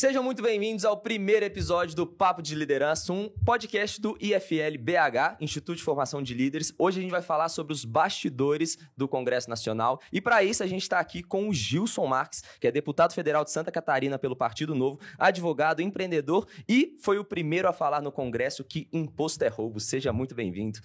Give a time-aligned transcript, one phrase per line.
[0.00, 5.36] Sejam muito bem-vindos ao primeiro episódio do Papo de Liderança, um podcast do IFL BH,
[5.42, 6.72] Instituto de Formação de Líderes.
[6.78, 10.66] Hoje a gente vai falar sobre os bastidores do Congresso Nacional e para isso a
[10.66, 14.34] gente está aqui com o Gilson Marques, que é deputado federal de Santa Catarina pelo
[14.34, 19.48] Partido Novo, advogado, empreendedor e foi o primeiro a falar no Congresso que imposto é
[19.48, 19.78] roubo.
[19.78, 20.80] Seja muito bem-vindo.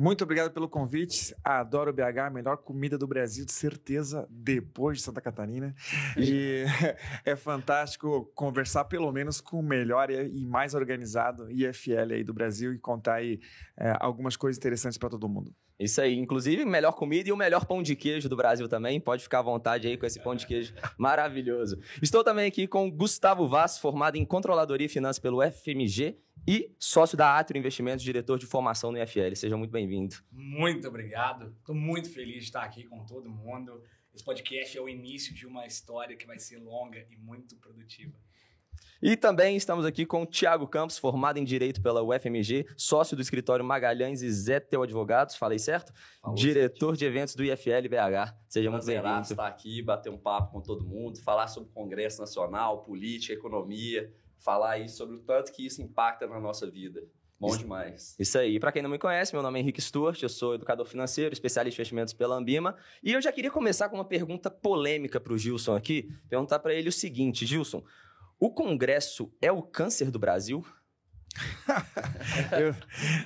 [0.00, 1.34] Muito obrigado pelo convite.
[1.42, 5.74] Adoro BH, a melhor comida do Brasil, de certeza, depois de Santa Catarina.
[6.16, 6.62] E
[7.26, 12.72] é fantástico conversar pelo menos com o melhor e mais organizado IFL aí do Brasil
[12.72, 13.40] e contar aí
[13.76, 15.52] é, algumas coisas interessantes para todo mundo.
[15.80, 19.00] Isso aí, inclusive melhor comida e o melhor pão de queijo do Brasil também.
[19.00, 21.76] Pode ficar à vontade aí com esse pão de queijo maravilhoso.
[22.00, 26.16] Estou também aqui com Gustavo Vaz, formado em Controladoria e Finanças pelo FMG
[26.46, 29.34] e sócio da Atrio Investimentos, diretor de formação no IFL.
[29.34, 30.16] Seja muito bem-vindo.
[30.30, 31.54] Muito obrigado.
[31.58, 33.82] Estou muito feliz de estar aqui com todo mundo.
[34.14, 38.12] Esse podcast é o início de uma história que vai ser longa e muito produtiva.
[39.00, 43.22] E também estamos aqui com o Tiago Campos, formado em Direito pela UFMG, sócio do
[43.22, 45.92] escritório Magalhães e Zettel Advogados, falei certo?
[46.20, 46.98] Falou Diretor certo.
[46.98, 48.34] de eventos do IFL BH.
[48.48, 49.20] Seja muito bem-vindo.
[49.20, 54.12] estar aqui, bater um papo com todo mundo, falar sobre o Congresso Nacional, política, economia,
[54.38, 57.02] falar aí sobre o tanto que isso impacta na nossa vida.
[57.40, 58.16] Bom isso, demais.
[58.18, 58.58] Isso aí.
[58.58, 61.76] Para quem não me conhece, meu nome é Henrique Stuart, eu sou educador financeiro, especialista
[61.76, 62.76] em investimentos pela Ambima.
[63.02, 66.10] E eu já queria começar com uma pergunta polêmica para o Gilson aqui.
[66.28, 67.84] Perguntar para ele o seguinte, Gilson.
[68.40, 70.64] O Congresso é o câncer do Brasil?
[72.60, 72.74] eu,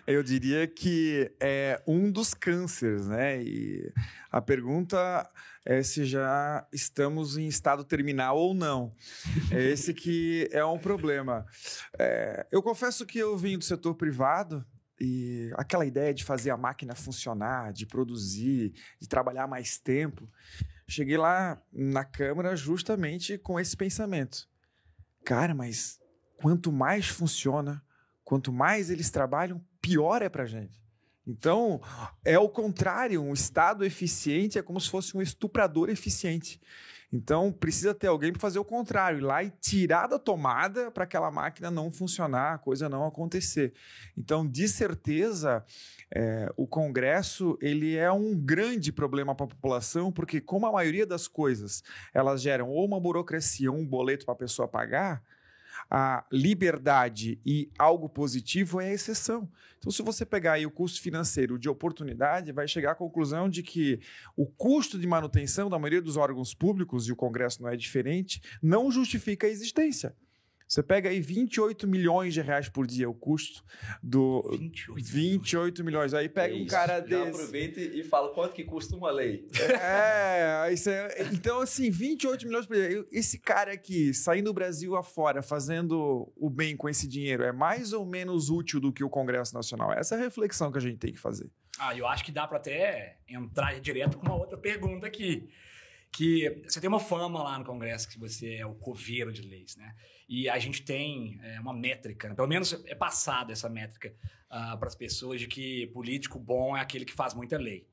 [0.07, 3.43] eu, diria que é um dos cânceres, né?
[3.43, 3.93] E
[4.31, 5.29] a pergunta
[5.65, 8.95] é se já estamos em estado terminal ou não.
[9.51, 11.47] É esse que é um problema.
[11.99, 14.65] É, eu confesso que eu vim do setor privado
[15.01, 20.29] e aquela ideia de fazer a máquina funcionar, de produzir, de trabalhar mais tempo,
[20.87, 24.49] cheguei lá na Câmara justamente com esse pensamento.
[25.25, 26.01] Cara, mas
[26.37, 27.83] quanto mais funciona,
[28.33, 30.81] Quanto mais eles trabalham, pior é para a gente.
[31.27, 31.83] Então,
[32.25, 36.59] é o contrário, um Estado eficiente é como se fosse um estuprador eficiente.
[37.13, 41.05] Então, precisa ter alguém para fazer o contrário, ir lá e tirar da tomada para
[41.05, 43.75] aquela máquina não funcionar, a coisa não acontecer.
[44.17, 45.63] Então, de certeza,
[46.11, 51.05] é, o Congresso ele é um grande problema para a população, porque como a maioria
[51.05, 51.83] das coisas
[52.15, 55.23] elas geram ou uma burocracia, ou um boleto para a pessoa pagar,
[55.91, 59.49] a liberdade e algo positivo é a exceção.
[59.79, 63.63] Então, se você pegar aí o custo financeiro de oportunidade, vai chegar à conclusão de
[63.63, 64.01] que
[64.37, 68.41] o custo de manutenção da maioria dos órgãos públicos, e o Congresso não é diferente,
[68.63, 70.15] não justifica a existência.
[70.73, 73.63] Você pega aí 28 milhões de reais por dia o custo
[74.03, 76.15] do 28, 28 milhões.
[76.15, 77.29] Aí pega um cara Já desse.
[77.29, 79.47] aproveita e fala quanto que custa uma lei.
[79.83, 83.05] É, isso é, então assim, 28 milhões por dia.
[83.13, 87.93] Esse cara aqui, saindo do Brasil afora, fazendo o bem com esse dinheiro, é mais
[87.93, 89.93] ou menos útil do que o Congresso Nacional?
[89.93, 91.51] Essa é a reflexão que a gente tem que fazer.
[91.79, 95.51] Ah, eu acho que dá para até entrar direto com uma outra pergunta aqui
[96.13, 99.77] que você tem uma fama lá no Congresso que você é o coveiro de leis,
[99.77, 99.95] né?
[100.35, 102.35] E a gente tem é, uma métrica, né?
[102.35, 104.15] pelo menos é passada essa métrica
[104.47, 107.87] uh, para as pessoas de que político bom é aquele que faz muita lei.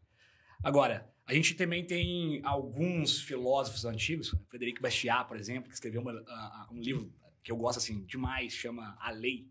[0.64, 6.14] Agora, a gente também tem alguns filósofos antigos, Frederico Bastiat, por exemplo, que escreveu uma,
[6.14, 7.14] uh, um livro
[7.44, 9.46] que eu gosto assim demais, chama A Lei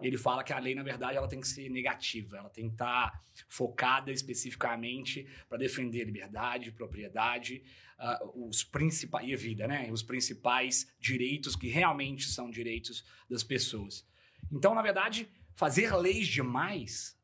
[0.00, 2.74] ele fala que a lei, na verdade, ela tem que ser negativa, ela tem que
[2.74, 7.62] estar tá focada especificamente para defender liberdade, propriedade,
[7.98, 9.88] uh, os principais e a vida, né?
[9.90, 14.06] Os principais direitos que realmente são direitos das pessoas.
[14.50, 17.18] Então, na verdade, fazer leis demais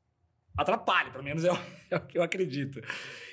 [0.56, 1.58] atrapalha, pelo menos é o,
[1.90, 2.80] é o que eu acredito.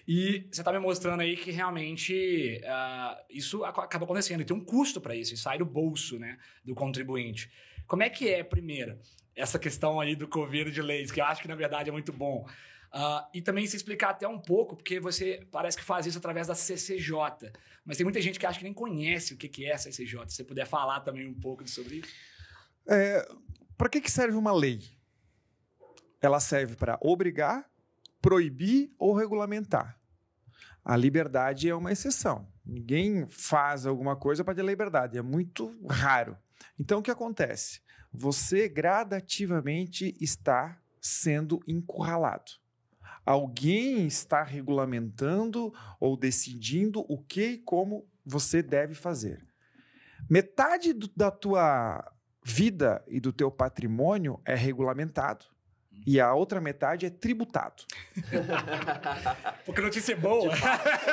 [0.07, 4.41] E você está me mostrando aí que realmente uh, isso acaba acontecendo.
[4.41, 7.51] E tem um custo para isso, e sai do bolso né, do contribuinte.
[7.87, 8.97] Como é que é, primeiro,
[9.35, 12.11] essa questão aí do coveiro de leis, que eu acho que na verdade é muito
[12.11, 12.45] bom.
[12.93, 16.47] Uh, e também se explicar até um pouco, porque você parece que faz isso através
[16.47, 17.15] da CCJ,
[17.85, 20.27] mas tem muita gente que acha que nem conhece o que é a CCJ.
[20.27, 22.13] Se você puder falar também um pouco sobre isso.
[22.87, 23.25] É,
[23.77, 24.81] para que, que serve uma lei?
[26.21, 27.65] Ela serve para obrigar,
[28.21, 29.97] proibir ou regulamentar.
[30.83, 32.47] A liberdade é uma exceção.
[32.65, 36.37] Ninguém faz alguma coisa para ter liberdade, é muito raro.
[36.79, 37.81] Então, o que acontece?
[38.13, 42.51] Você gradativamente está sendo encurralado.
[43.25, 49.45] Alguém está regulamentando ou decidindo o que e como você deve fazer.
[50.29, 52.03] Metade do, da tua
[52.43, 55.45] vida e do teu patrimônio é regulamentado.
[56.05, 57.83] E a outra metade é tributado.
[59.65, 60.53] Porque notícia é boa.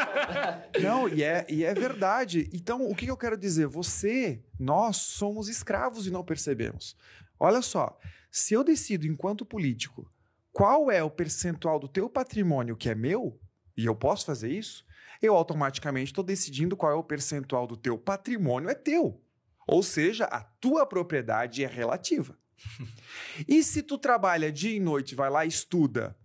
[0.81, 2.49] Não, e é, e é verdade.
[2.53, 3.67] Então, o que que eu quero dizer?
[3.67, 6.97] Você, nós somos escravos e não percebemos.
[7.39, 7.99] Olha só,
[8.31, 10.11] se eu decido, enquanto político,
[10.53, 13.39] qual é o percentual do teu patrimônio que é meu,
[13.77, 14.85] e eu posso fazer isso,
[15.21, 19.21] eu automaticamente estou decidindo qual é o percentual do teu patrimônio é teu.
[19.67, 22.37] Ou seja, a tua propriedade é relativa.
[23.47, 26.17] e se tu trabalha dia e noite, vai lá e estuda,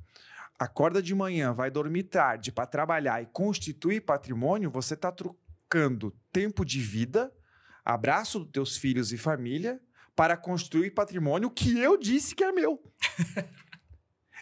[0.58, 6.64] acorda de manhã, vai dormir tarde para trabalhar e constituir patrimônio, você está trocando tempo
[6.66, 7.32] de vida,
[7.84, 9.82] abraço dos teus filhos e família,
[10.16, 12.82] para construir patrimônio que eu disse que é meu.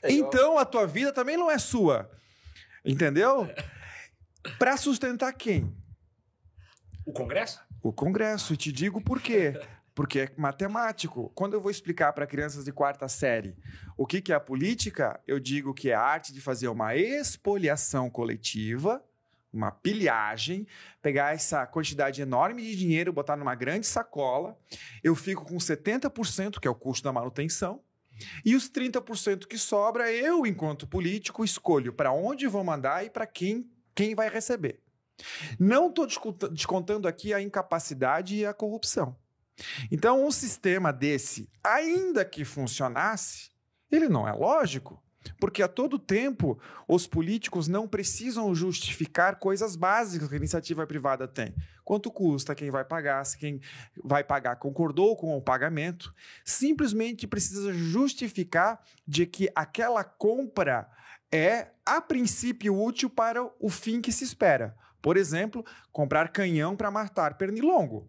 [0.04, 2.10] É Então a tua vida também não é sua.
[2.84, 3.48] Entendeu?
[4.58, 5.72] Para sustentar quem?
[7.06, 7.62] O Congresso?
[7.84, 8.54] O Congresso.
[8.54, 9.54] E te digo por quê.
[9.94, 11.32] Porque é matemático.
[11.36, 13.56] Quando eu vou explicar para crianças de quarta série
[13.98, 16.96] o que, que é a política, eu digo que é a arte de fazer uma
[16.96, 19.04] expoliação coletiva,
[19.54, 20.66] uma pilhagem,
[21.02, 24.58] pegar essa quantidade enorme de dinheiro, botar numa grande sacola.
[25.04, 27.82] Eu fico com 70%, que é o custo da manutenção.
[28.46, 33.26] E os 30% que sobra, eu, enquanto político, escolho para onde vou mandar e para
[33.26, 34.80] quem, quem vai receber.
[35.60, 36.08] Não estou
[36.50, 39.16] descontando aqui a incapacidade e a corrupção.
[39.92, 43.50] Então, um sistema desse, ainda que funcionasse,
[43.92, 45.02] ele não é lógico.
[45.40, 51.28] Porque a todo tempo os políticos não precisam justificar coisas básicas que a iniciativa privada
[51.28, 51.54] tem.
[51.84, 53.62] Quanto custa, quem vai pagar, se quem
[54.04, 56.14] vai pagar concordou com o pagamento.
[56.44, 60.90] Simplesmente precisa justificar de que aquela compra
[61.32, 64.76] é, a princípio, útil para o fim que se espera.
[65.02, 68.08] Por exemplo, comprar canhão para matar pernilongo.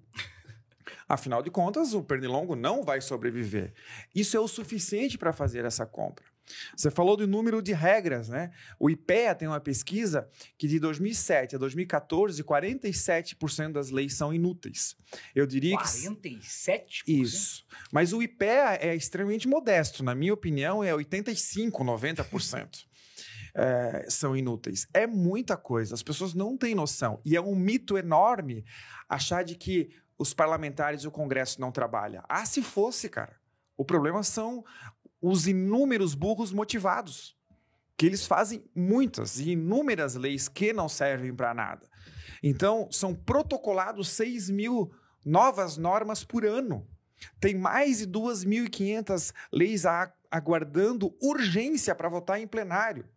[1.08, 3.72] Afinal de contas, o pernilongo não vai sobreviver.
[4.14, 6.32] Isso é o suficiente para fazer essa compra.
[6.76, 8.50] Você falou do número de regras, né?
[8.78, 14.96] O IPEA tem uma pesquisa que de 2007 a 2014, 47% das leis são inúteis.
[15.34, 17.02] Eu diria que 47%?
[17.06, 17.64] isso.
[17.90, 20.02] Mas o IPEA é extremamente modesto.
[20.02, 22.84] Na minha opinião, é 85, 90%.
[23.54, 24.88] É, são inúteis.
[24.94, 25.94] É muita coisa.
[25.94, 27.20] As pessoas não têm noção.
[27.24, 28.64] E é um mito enorme
[29.08, 29.90] achar de que
[30.22, 32.22] os parlamentares e o Congresso não trabalham.
[32.28, 33.36] Ah, se fosse, cara.
[33.76, 34.64] O problema são
[35.20, 37.36] os inúmeros burros motivados.
[37.96, 41.88] Que eles fazem muitas e inúmeras leis que não servem para nada.
[42.42, 44.92] Então, são protocolados 6 mil
[45.24, 46.86] novas normas por ano.
[47.40, 49.84] Tem mais de 2.500 leis
[50.30, 53.08] aguardando urgência para votar em plenário.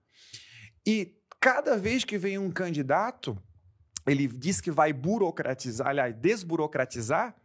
[0.85, 3.37] E cada vez que vem um candidato,
[4.07, 7.35] ele diz que vai burocratizar, aliás, desburocratizar,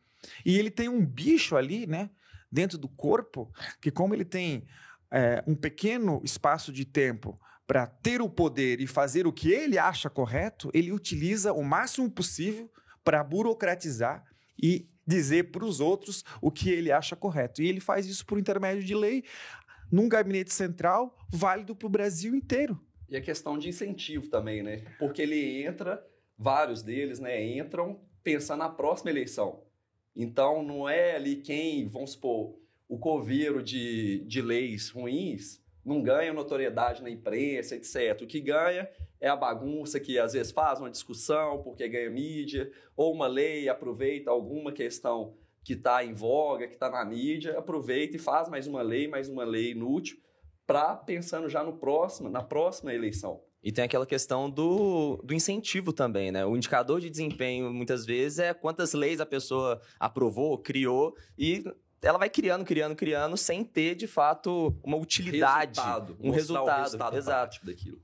[0.45, 2.11] e ele tem um bicho ali, né,
[2.51, 4.67] dentro do corpo, que como ele tem
[5.11, 9.79] é, um pequeno espaço de tempo para ter o poder e fazer o que ele
[9.79, 12.71] acha correto, ele utiliza o máximo possível
[13.05, 14.25] para burocratizar
[14.61, 17.63] e dizer para os outros o que ele acha correto.
[17.63, 19.25] E ele faz isso por intermédio de lei,
[19.91, 22.81] num gabinete central válido para o Brasil inteiro.
[23.09, 24.85] E a questão de incentivo também, né?
[24.99, 26.05] Porque ele entra,
[26.41, 29.63] vários deles, né, entram pensando na próxima eleição.
[30.17, 32.59] Então, não é ali quem, vamos supor,
[32.89, 38.23] o coveiro de, de leis ruins não ganha notoriedade na imprensa, etc.
[38.23, 38.89] O que ganha
[39.21, 43.69] é a bagunça que às vezes faz uma discussão porque ganha mídia, ou uma lei
[43.69, 48.67] aproveita alguma questão que está em voga, que está na mídia, aproveita e faz mais
[48.67, 50.19] uma lei, mais uma lei inútil,
[50.67, 53.43] para pensando já no próximo, na próxima eleição.
[53.63, 56.47] E tem aquela questão do, do incentivo também, né?
[56.47, 61.63] O indicador de desempenho, muitas vezes, é quantas leis a pessoa aprovou, criou, e
[62.03, 65.79] ela vai criando, criando, criando, sem ter, de fato, uma utilidade.
[65.79, 67.67] Resultado, um resultado, resultado exato.
[67.67, 68.01] daquilo.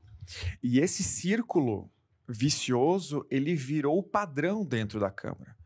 [0.62, 1.90] E esse círculo
[2.28, 5.56] vicioso, ele virou o padrão dentro da Câmara.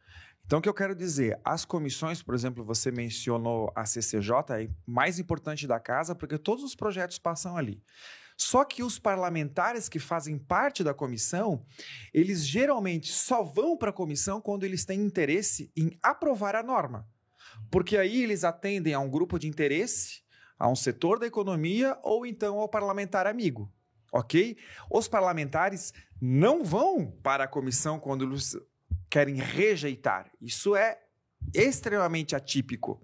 [0.45, 1.39] Então, o que eu quero dizer?
[1.45, 6.65] As comissões, por exemplo, você mencionou a CCJ, é mais importante da casa, porque todos
[6.65, 7.83] os projetos passam ali.
[8.41, 11.63] Só que os parlamentares que fazem parte da comissão,
[12.13, 17.07] eles geralmente só vão para a comissão quando eles têm interesse em aprovar a norma.
[17.71, 20.23] Porque aí eles atendem a um grupo de interesse,
[20.59, 23.71] a um setor da economia ou então ao parlamentar amigo.
[24.11, 24.57] Ok?
[24.91, 28.57] Os parlamentares não vão para a comissão quando eles
[29.11, 30.33] querem rejeitar.
[30.41, 30.99] Isso é
[31.55, 33.01] extremamente atípico.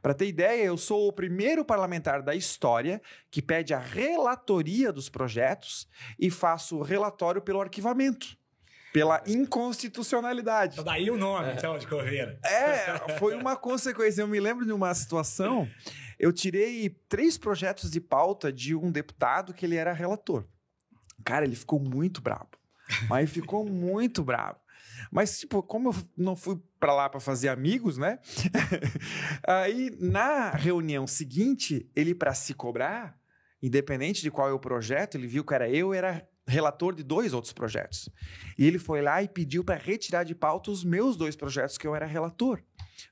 [0.00, 5.08] Para ter ideia, eu sou o primeiro parlamentar da história que pede a relatoria dos
[5.08, 8.36] projetos e faço o relatório pelo arquivamento,
[8.92, 10.74] pela inconstitucionalidade.
[10.74, 12.38] Então daí o nome, então, de Coveira.
[12.44, 14.22] É, foi uma consequência.
[14.22, 15.68] Eu me lembro de uma situação
[16.18, 20.44] eu tirei três projetos de pauta de um deputado que ele era relator.
[21.24, 22.48] Cara, ele ficou muito bravo.
[23.08, 24.58] Mas ficou muito bravo.
[25.10, 28.18] Mas, tipo, como eu não fui para lá para fazer amigos, né?
[29.46, 33.18] Aí, na reunião seguinte, ele, para se cobrar,
[33.62, 37.32] independente de qual é o projeto, ele viu que era eu, era relator de dois
[37.32, 38.08] outros projetos.
[38.56, 41.86] E ele foi lá e pediu para retirar de pauta os meus dois projetos que
[41.86, 42.62] eu era relator,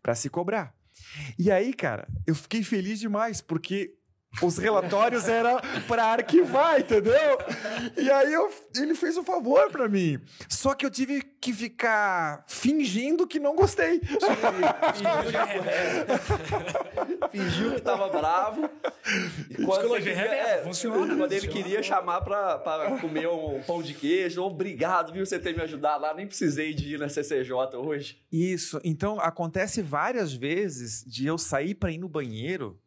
[0.02, 0.74] para se cobrar.
[1.38, 3.94] E aí, cara, eu fiquei feliz demais, porque
[4.42, 7.38] os relatórios era para arquivar, entendeu?
[7.96, 10.20] E aí eu, ele fez um favor para mim.
[10.48, 14.00] Só que eu tive que ficar fingindo que não gostei.
[17.30, 18.68] Fingiu que tava bravo.
[19.50, 23.82] E quando, ele, reversa, é, funciona, quando ele queria chamar pra, pra comer um pão
[23.82, 26.14] de queijo, obrigado, viu, você ter me ajudado lá.
[26.14, 28.20] Nem precisei de ir na CCJ hoje.
[28.30, 28.80] Isso.
[28.82, 32.78] Então acontece várias vezes de eu sair para ir no banheiro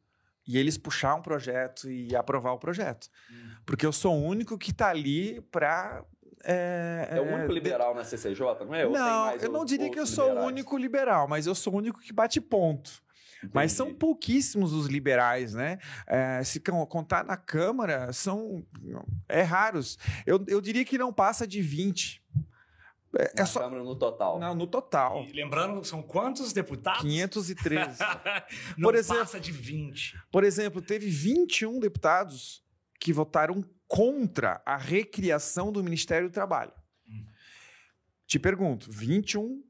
[0.49, 3.07] e eles puxar um projeto e aprovar o projeto.
[3.67, 6.03] Porque eu sou o único que tá ali para
[6.43, 8.85] é, É, o único liberal na CCJ, não é?
[8.87, 10.47] Ou não, eu não diria que eu sou o liberais?
[10.51, 12.89] único liberal, mas eu sou o único que bate ponto.
[13.53, 13.99] Mas são Entendi.
[13.99, 15.77] pouquíssimos os liberais, né?
[16.07, 18.65] É, se con- contar na Câmara, são
[19.29, 19.97] é raros.
[20.25, 22.21] Eu, eu diria que não passa de 20.
[23.17, 23.59] É, é Na só.
[23.61, 24.39] Câmara no total.
[24.39, 25.23] Não, no total.
[25.23, 27.01] E lembrando, são quantos deputados?
[27.01, 27.99] 513.
[28.77, 30.15] Não Por exemplo- passa de 20.
[30.31, 32.63] Por exemplo, teve 21 deputados
[32.99, 36.71] que votaram contra a recriação do Ministério do Trabalho.
[37.07, 37.25] Hum.
[38.27, 39.63] Te pergunto, 21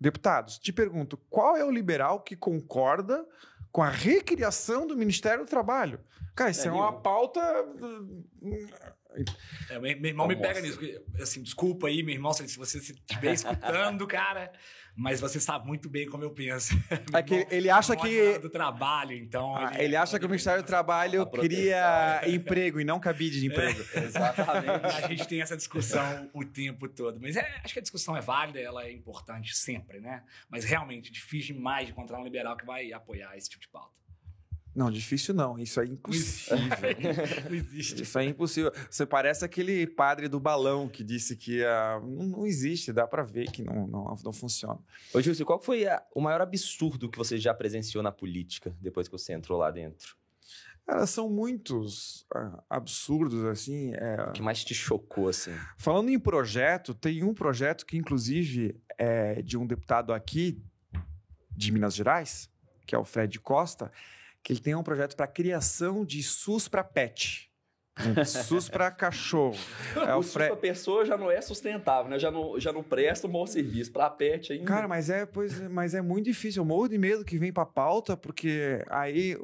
[0.00, 0.58] deputados.
[0.58, 3.24] Te pergunto, qual é o liberal que concorda
[3.70, 6.00] com a recriação do Ministério do Trabalho?
[6.34, 7.40] Cara, isso é, É uma pauta.
[9.70, 10.78] É, meu, meu irmão me pega nisso.
[10.78, 14.52] porque, Assim, desculpa aí, meu irmão, se você estiver escutando, cara,
[14.94, 16.74] mas você sabe muito bem como eu penso.
[17.14, 19.54] É que irmão ele acha é um que- do trabalho, então.
[19.56, 21.48] Ah, ele acha que o Ministério do Trabalho A proteção.
[21.56, 23.84] cria emprego e não cabide de emprego.
[23.94, 24.86] Exatamente.
[25.04, 27.18] A gente tem essa discussão o tempo todo.
[27.20, 30.22] Mas é, acho que a discussão é válida, ela é importante sempre, né?
[30.48, 33.94] Mas realmente, difícil demais de encontrar um liberal que vai apoiar esse tipo de pauta.
[34.76, 35.58] Não, difícil não.
[35.58, 36.58] Isso é impossível.
[37.48, 38.02] Não existe.
[38.04, 38.70] Isso é impossível.
[38.90, 43.50] Você parece aquele padre do balão que disse que ah, não, existe, dá pra ver
[43.50, 44.78] que não, não, não funciona.
[45.14, 49.08] Ô, Gilson, qual foi a- o maior absurdo que você já presenciou na política depois
[49.08, 50.14] que você entrou lá dentro?
[50.86, 53.94] Cara, são muitos ah, absurdos, assim.
[53.94, 54.26] é.
[54.28, 55.52] O que mais te chocou, assim?
[55.78, 60.62] Falando em projeto, tem um projeto que, inclusive, é de um deputado aqui
[61.50, 62.50] de Minas Gerais,
[62.86, 63.90] que é o Fred Costa,
[64.46, 67.50] que ele tem um projeto para criação de SUS para pet.
[68.24, 69.56] SUS para cachorro.
[70.06, 70.50] É o o SUS Fred.
[70.50, 72.16] pra pessoa já não é sustentável, né?
[72.16, 73.90] Já não, já não presta um bom serviço.
[73.90, 74.64] Pra pet ainda.
[74.64, 76.60] Cara, mas é, pois, mas é muito difícil.
[76.60, 79.36] Eu morro de medo que vem pra pauta, porque aí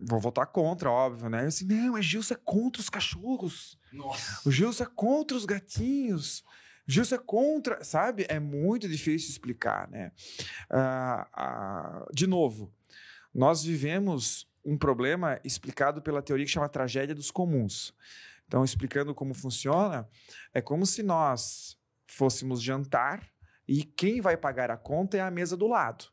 [0.00, 1.42] vou votar contra, óbvio, né?
[1.42, 3.78] Eu assim, não, mas Gilson é contra os cachorros.
[3.92, 4.48] Nossa.
[4.48, 6.42] O Gilson é contra os gatinhos.
[6.86, 8.24] Gilson é contra, sabe?
[8.30, 10.10] É muito difícil explicar, né?
[10.70, 12.72] Ah, ah, de novo,
[13.38, 17.94] nós vivemos um problema explicado pela teoria que chama tragédia dos comuns.
[18.48, 20.08] Então, explicando como funciona,
[20.52, 21.78] é como se nós
[22.08, 23.30] fôssemos jantar
[23.68, 26.06] e quem vai pagar a conta é a mesa do lado.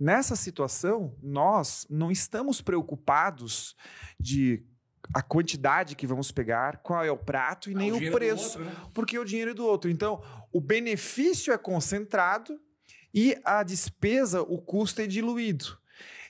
[0.00, 3.76] Nessa situação, nós não estamos preocupados
[4.18, 4.64] de
[5.12, 8.18] a quantidade que vamos pegar, qual é o prato e nem Ah, o, dinheiro do
[8.18, 8.90] preço, outro, né?
[8.94, 9.90] porque o dinheiro é do outro.
[9.90, 12.58] Então, o benefício é concentrado
[13.12, 15.78] e a despesa, o custo é diluído.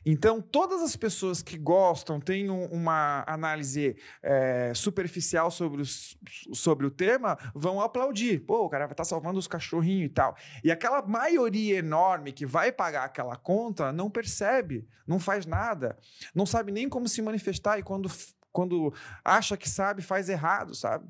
[0.07, 6.17] Então, todas as pessoas que gostam, têm um- uma análise é, superficial sobre, os-
[6.53, 8.41] sobre o tema, vão aplaudir.
[8.41, 10.37] Pô, o cara vai estar salvando os cachorrinhos e tal.
[10.63, 15.97] E aquela maioria enorme que vai pagar aquela conta não percebe, não faz nada,
[16.35, 18.11] não sabe nem como se manifestar e quando,
[18.53, 18.93] quando
[19.25, 21.07] acha que sabe, faz errado, sabe?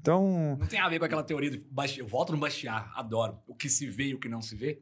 [0.00, 1.98] Então, Não tem a ver com aquela teoria Bastiat.
[2.00, 3.42] Eu volto no Bastiat, adoro.
[3.48, 4.80] O que se vê e o que não se vê.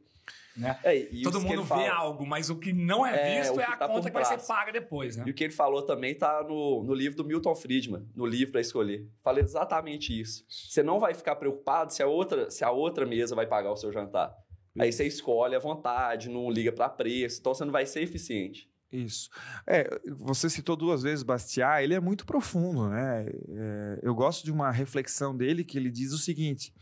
[0.56, 0.78] Né?
[0.82, 3.76] É, Todo mundo vê fala- algo, mas o que não é, É, visto é a
[3.76, 5.24] tá conta que vai ser paga depois, né?
[5.26, 8.52] E o que ele falou também tá no, no livro do Milton Friedman, no livro
[8.52, 9.06] para escolher.
[9.22, 10.44] Fala exatamente isso.
[10.48, 13.76] Você não vai ficar preocupado se a outra, se a outra mesa vai pagar o
[13.76, 14.34] seu jantar.
[14.78, 18.68] Aí você escolhe à vontade, não liga para preço, então você não vai ser eficiente.
[18.96, 19.28] Isso.
[19.66, 23.26] É, você citou duas vezes Bastiat, ele é muito profundo, né?
[23.26, 26.72] É, eu gosto de uma reflexão dele que ele diz o seguinte: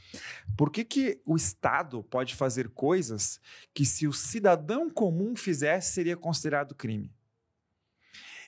[0.56, 3.40] por que, que o Estado pode fazer coisas
[3.74, 7.12] que, se o cidadão comum fizesse, seria considerado crime?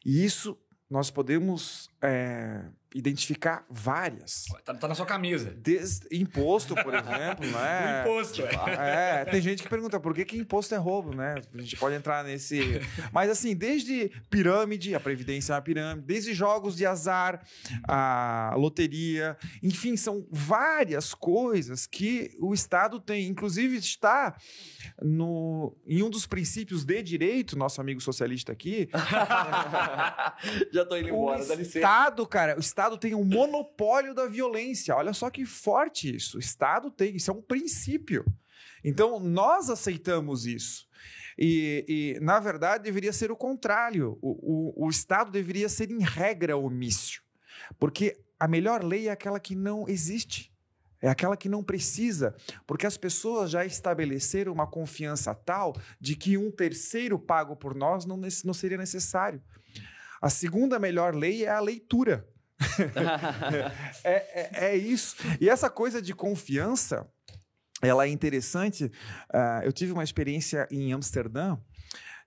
[0.04, 0.56] E isso
[0.88, 2.65] nós podemos é,
[2.97, 4.45] identificar várias.
[4.65, 5.51] Tá, tá na sua camisa.
[5.51, 8.03] Desde imposto, por exemplo, né?
[8.03, 9.21] Imposto, é.
[9.21, 11.35] É, tem gente que pergunta por que, que imposto é roubo, né?
[11.55, 12.81] A gente pode entrar nesse.
[13.13, 17.43] Mas assim, desde pirâmide, a Previdência é uma pirâmide, desde jogos de azar,
[17.87, 23.27] a loteria, enfim, são várias coisas que o Estado tem.
[23.27, 24.37] Inclusive, está
[25.03, 28.89] no, em um dos princípios de direito, nosso amigo socialista aqui.
[30.73, 31.81] Já tô indo embora, dá licença.
[31.97, 34.95] Estado, cara, o Estado tem um monopólio da violência.
[34.95, 36.37] Olha só que forte isso.
[36.37, 38.23] O Estado tem, isso é um princípio.
[38.85, 40.87] Então, nós aceitamos isso.
[41.38, 44.19] E, e, na verdade, deveria ser o contrário.
[44.21, 47.23] O, o, o Estado deveria ser, em regra, omício.
[47.79, 50.53] Porque a melhor lei é aquela que não existe.
[51.00, 52.35] É aquela que não precisa,
[52.67, 58.07] porque as pessoas já estabeleceram uma confiança tal de que um terceiro pago por nós
[58.07, 59.43] não, não seria necessário.
[60.20, 62.26] A segunda melhor lei é a leitura.
[64.04, 65.16] é, é, é, isso.
[65.40, 67.06] E essa coisa de confiança,
[67.82, 68.85] ela é interessante.
[68.85, 71.58] Uh, eu tive uma experiência em Amsterdã.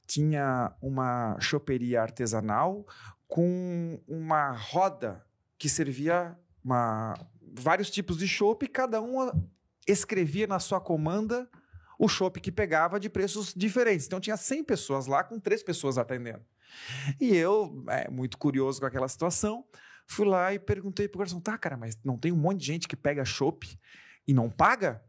[0.05, 2.85] Tinha uma choperia artesanal
[3.27, 5.23] com uma roda
[5.57, 7.13] que servia uma,
[7.53, 9.31] vários tipos de chopp, cada uma
[9.87, 11.49] escrevia na sua comanda
[11.97, 14.05] o chopp que pegava de preços diferentes.
[14.05, 16.41] Então tinha 100 pessoas lá com três pessoas atendendo.
[17.19, 19.63] E eu, é, muito curioso com aquela situação,
[20.07, 22.87] fui lá e perguntei pro garçom: "Tá, cara, mas não tem um monte de gente
[22.87, 23.67] que pega chopp
[24.27, 25.01] e não paga?"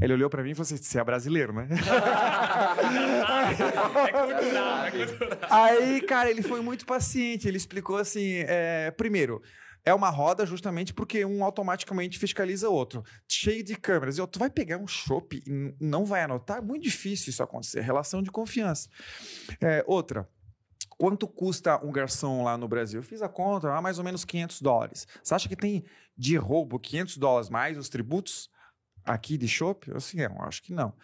[0.00, 1.68] Ele olhou para mim e falou assim: Você é brasileiro, né?
[4.08, 5.38] é cultural, é cultural.
[5.50, 7.46] Aí, cara, ele foi muito paciente.
[7.46, 9.42] Ele explicou assim: é, primeiro,
[9.84, 13.04] é uma roda justamente porque um automaticamente fiscaliza o outro.
[13.28, 14.18] Cheio de câmeras.
[14.18, 16.58] E tu vai pegar um chopp e não vai anotar?
[16.58, 17.80] É muito difícil isso acontecer.
[17.80, 18.88] Relação de confiança.
[19.60, 20.28] É, outra.
[21.04, 23.00] Quanto custa um garçom lá no Brasil?
[23.00, 25.06] Eu fiz a conta, ah, mais ou menos 500 dólares.
[25.22, 25.84] Você acha que tem
[26.16, 28.48] de roubo 500 dólares mais os tributos
[29.04, 29.94] aqui de chopp?
[29.94, 30.94] Assim, eu acho que não.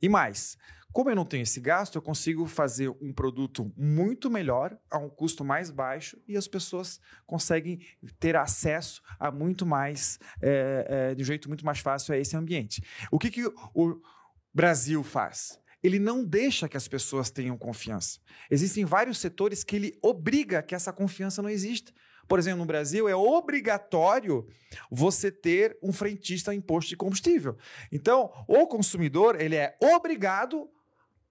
[0.00, 0.56] E mais,
[0.92, 5.08] como eu não tenho esse gasto, eu consigo fazer um produto muito melhor, a um
[5.08, 7.80] custo mais baixo, e as pessoas conseguem
[8.20, 12.36] ter acesso a muito mais, é, é, de um jeito muito mais fácil a esse
[12.36, 12.84] ambiente.
[13.10, 14.00] O que, que o
[14.54, 15.58] Brasil faz?
[15.82, 18.18] Ele não deixa que as pessoas tenham confiança.
[18.50, 21.92] Existem vários setores que ele obriga que essa confiança não exista.
[22.28, 24.46] Por exemplo, no Brasil é obrigatório
[24.90, 27.56] você ter um frentista imposto de combustível.
[27.90, 30.70] Então, o consumidor ele é obrigado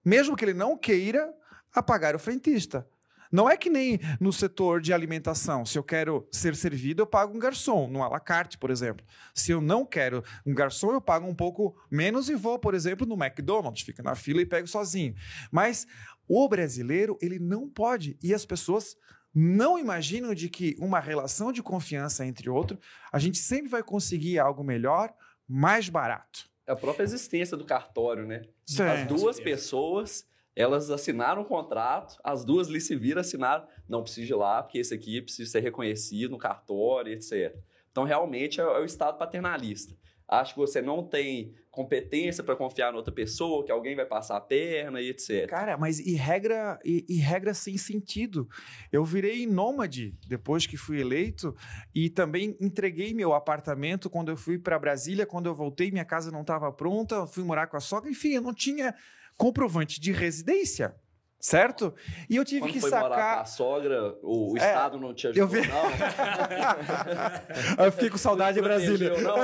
[0.04, 1.32] mesmo que ele não queira,
[1.72, 2.86] a pagar o frentista.
[3.30, 5.64] Não é que nem no setor de alimentação.
[5.64, 9.04] Se eu quero ser servido, eu pago um garçom, no alacarte, por exemplo.
[9.34, 13.06] Se eu não quero um garçom, eu pago um pouco menos e vou, por exemplo,
[13.06, 15.14] no McDonald's, fica na fila e pego sozinho.
[15.50, 15.86] Mas
[16.28, 18.18] o brasileiro, ele não pode.
[18.22, 18.96] E as pessoas
[19.34, 22.78] não imaginam de que uma relação de confiança entre outro,
[23.12, 25.12] a gente sempre vai conseguir algo melhor,
[25.48, 26.50] mais barato.
[26.66, 28.42] É a própria existência do cartório, né?
[28.64, 28.82] Sim.
[28.82, 34.32] As duas pessoas, elas assinaram um contrato, as duas ali se viram, assinaram, não precisa
[34.32, 37.56] ir lá, porque esse aqui precisa ser reconhecido no cartório, etc.
[37.90, 39.94] Então, realmente, é, é o Estado paternalista.
[40.28, 44.36] Acho que você não tem competência para confiar em outra pessoa, que alguém vai passar
[44.36, 45.48] a perna e etc.
[45.48, 48.48] Cara, mas e regra, e, e, regra sem sentido.
[48.92, 51.52] Eu virei nômade depois que fui eleito
[51.92, 55.26] e também entreguei meu apartamento quando eu fui para Brasília.
[55.26, 58.08] Quando eu voltei, minha casa não estava pronta, fui morar com a sogra.
[58.08, 58.94] Enfim, eu não tinha
[59.40, 60.94] comprovante de residência.
[61.40, 61.94] Certo?
[62.28, 63.00] E eu tive Quando que sacar.
[63.00, 65.66] Morar com a sogra, o, o é, Estado não te ajudou, eu vi...
[65.66, 65.84] não?
[67.86, 69.18] eu fico com saudade de Brasília.
[69.18, 69.36] Não.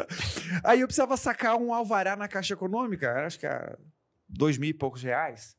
[0.64, 3.78] Aí eu precisava sacar um alvará na Caixa Econômica, acho que era
[4.26, 5.54] dois mil e poucos reais.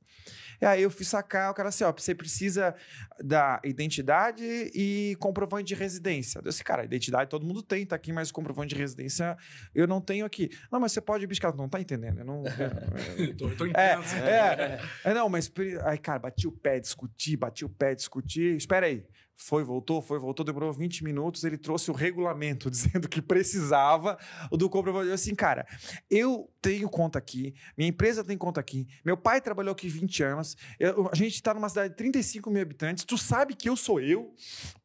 [0.62, 2.76] E aí eu fui sacar, o cara assim, ó, você precisa
[3.24, 6.40] da identidade e comprovante de residência.
[6.40, 9.38] Eu disse, cara, identidade todo mundo tem, tá aqui, mas comprovante de residência
[9.74, 10.50] eu não tenho aqui.
[10.72, 12.44] Não, mas você pode buscar, não tá entendendo, eu não...
[13.18, 15.52] eu tô, eu tô é, é, é, não, mas...
[15.86, 19.06] Aí, cara, bati o pé, discuti, bati o pé, discuti, espera aí.
[19.40, 21.44] Foi, voltou, foi, voltou, demorou 20 minutos.
[21.44, 24.18] Ele trouxe o regulamento dizendo que precisava
[24.52, 25.10] do comprovante.
[25.10, 25.68] Eu assim, cara,
[26.10, 30.58] eu tenho conta aqui, minha empresa tem conta aqui, meu pai trabalhou aqui 20 anos,
[30.80, 34.02] eu, a gente está numa cidade de 35 mil habitantes, tu sabe que eu sou
[34.02, 34.34] eu,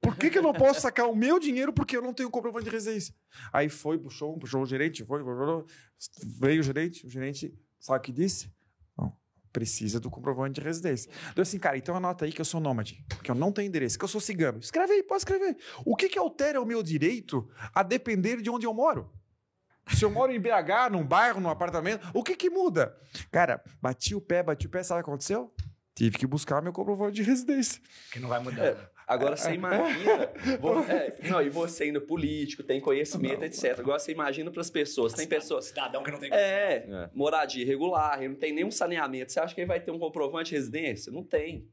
[0.00, 2.66] por que, que eu não posso sacar o meu dinheiro porque eu não tenho comprovante
[2.66, 3.14] de residência?
[3.52, 5.22] Aí foi, puxou, puxou o gerente, foi,
[6.40, 8.50] veio o gerente, o gerente, sabe o que disse?
[9.52, 11.10] Precisa do comprovante de residência.
[11.30, 13.98] Então, assim, cara, então anota aí que eu sou nômade, que eu não tenho endereço,
[13.98, 14.58] que eu sou cigano.
[14.58, 15.56] Escreve aí, pode escrever.
[15.84, 19.12] O que, que altera o meu direito a depender de onde eu moro?
[19.88, 22.96] Se eu moro em BH, num bairro, num apartamento, o que que muda?
[23.30, 25.52] Cara, bati o pé, bati o pé, sabe o que aconteceu?
[25.94, 27.82] Tive que buscar meu comprovante de residência.
[28.10, 28.64] Que não vai mudar.
[28.64, 28.91] É.
[29.12, 30.30] Agora você imagina.
[30.60, 33.78] vo- é, não, e você indo político, tem conhecimento, Não, etc.
[33.78, 35.12] Agora você imagina para as pessoas.
[35.12, 35.66] Tem pessoas.
[35.66, 37.10] Cidadão que não tem É, É.
[37.14, 39.32] moradia irregular, ele não tem nenhum saneamento.
[39.32, 41.12] Você acha que ele vai ter um comprovante de residência?
[41.12, 41.66] Não tem.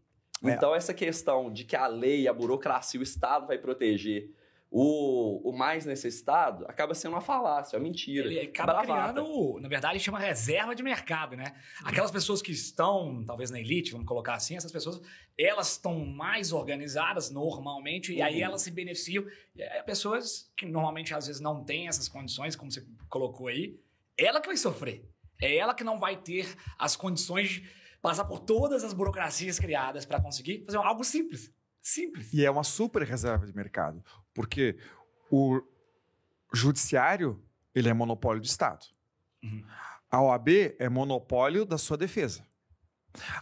[0.43, 0.51] É.
[0.51, 4.29] Então, essa questão de que a lei, a burocracia, o Estado vai proteger
[4.71, 8.27] o, o mais necessitado, acaba sendo uma falácia, uma mentira.
[8.27, 9.13] Ele acaba Bravata.
[9.13, 11.55] criando, na verdade, chama reserva de mercado, né?
[11.83, 15.01] Aquelas pessoas que estão, talvez na elite, vamos colocar assim, essas pessoas,
[15.37, 18.45] elas estão mais organizadas normalmente, e aí Uhum.
[18.45, 19.25] elas se beneficiam.
[19.55, 23.79] E aí, pessoas que normalmente às vezes não têm essas condições, como você colocou aí,
[24.17, 25.03] ela que vai sofrer.
[25.41, 27.69] É ela que não vai ter as condições de
[28.01, 31.51] passar por todas as burocracias criadas para conseguir fazer algo simples.
[31.81, 32.33] Simples.
[32.33, 34.77] E é uma super reserva de mercado, porque
[35.31, 35.61] o
[36.53, 38.85] judiciário ele é monopólio do Estado.
[39.43, 39.63] Uhum.
[40.11, 42.45] A OAB é monopólio da sua defesa.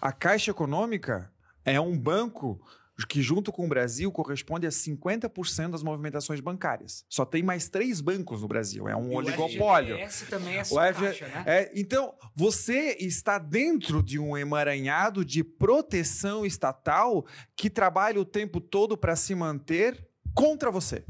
[0.01, 1.31] A Caixa Econômica
[1.63, 2.61] é um banco
[3.05, 7.05] que, junto com o Brasil, corresponde a 50% das movimentações bancárias.
[7.07, 8.87] Só tem mais três bancos no Brasil.
[8.89, 9.95] É um E o oligopólio.
[9.97, 11.43] FGTS também é O sua FG caixa, né?
[11.45, 18.59] É, então, você está dentro de um emaranhado de proteção estatal que trabalha o tempo
[18.59, 21.03] todo para se manter contra você.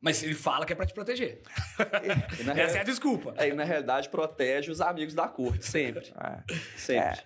[0.00, 1.42] Mas ele fala que é pra te proteger.
[2.40, 3.34] E na, Essa é a real- desculpa.
[3.36, 6.12] é, e na realidade, protege os amigos da corte, sempre.
[6.18, 6.54] É.
[6.78, 7.20] Sempre.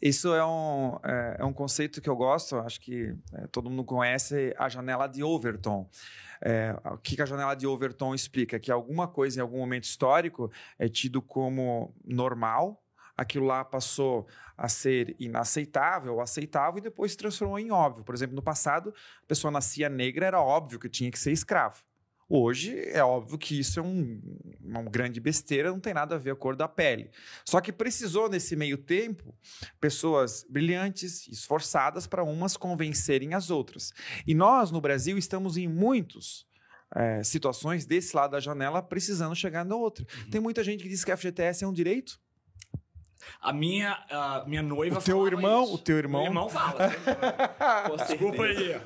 [0.00, 3.84] Isso é um, é, é um conceito que eu gosto, acho que é, todo mundo
[3.84, 5.88] conhece a janela de Overton.
[6.40, 8.58] É, o que que a janela de Overton explica?
[8.58, 12.82] Que alguma coisa em algum momento histórico é tido como normal,
[13.16, 18.04] aquilo lá passou a ser inaceitável aceitável e depois se transformou em óbvio.
[18.04, 21.82] Por exemplo, no passado, a pessoa nascia negra, era óbvio que tinha que ser escravo.
[22.28, 24.20] Hoje é óbvio que isso é um,
[24.60, 27.10] uma grande besteira, não tem nada a ver com a cor da pele.
[27.44, 29.32] Só que precisou, nesse meio tempo,
[29.80, 33.92] pessoas brilhantes, esforçadas para umas convencerem as outras.
[34.26, 36.46] E nós, no Brasil, estamos em muitos
[36.94, 40.04] eh, situações desse lado da janela precisando chegar na outra.
[40.30, 42.20] Tem muita gente que diz que a FGTS é um direito.
[43.40, 45.74] A minha, a minha noiva O teu irmão, isso.
[45.74, 46.24] o teu Meu irmão.
[46.24, 46.88] irmão fala.
[48.08, 48.80] Desculpa aí.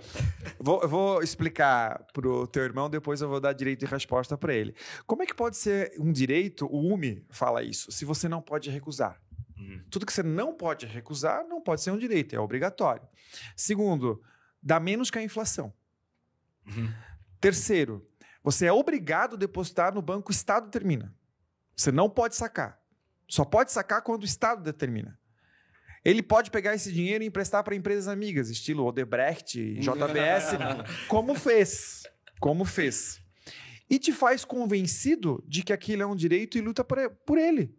[0.58, 4.54] Vou, eu vou explicar pro teu irmão, depois eu vou dar direito de resposta para
[4.54, 4.74] ele.
[5.06, 8.70] Como é que pode ser um direito, o UME fala isso, se você não pode
[8.70, 9.20] recusar?
[9.58, 9.82] Uhum.
[9.90, 13.06] Tudo que você não pode recusar não pode ser um direito, é obrigatório.
[13.54, 14.22] Segundo,
[14.62, 15.72] dá menos que a inflação.
[16.66, 16.92] Uhum.
[17.40, 18.06] Terceiro,
[18.42, 21.14] você é obrigado a depositar no banco, o Estado determina.
[21.76, 22.79] Você não pode sacar.
[23.30, 25.16] Só pode sacar quando o Estado determina.
[26.04, 30.56] Ele pode pegar esse dinheiro e emprestar para empresas amigas, estilo Odebrecht, JBS,
[31.06, 32.02] como fez.
[32.40, 33.19] Como fez.
[33.90, 37.74] E te faz convencido de que aquilo é um direito e luta por ele.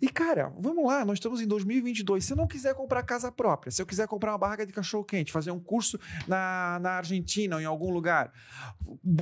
[0.00, 2.24] E, cara, vamos lá, nós estamos em 2022.
[2.24, 5.32] Se eu não quiser comprar casa própria, se eu quiser comprar uma barraca de cachorro-quente,
[5.32, 5.98] fazer um curso
[6.28, 8.32] na, na Argentina ou em algum lugar,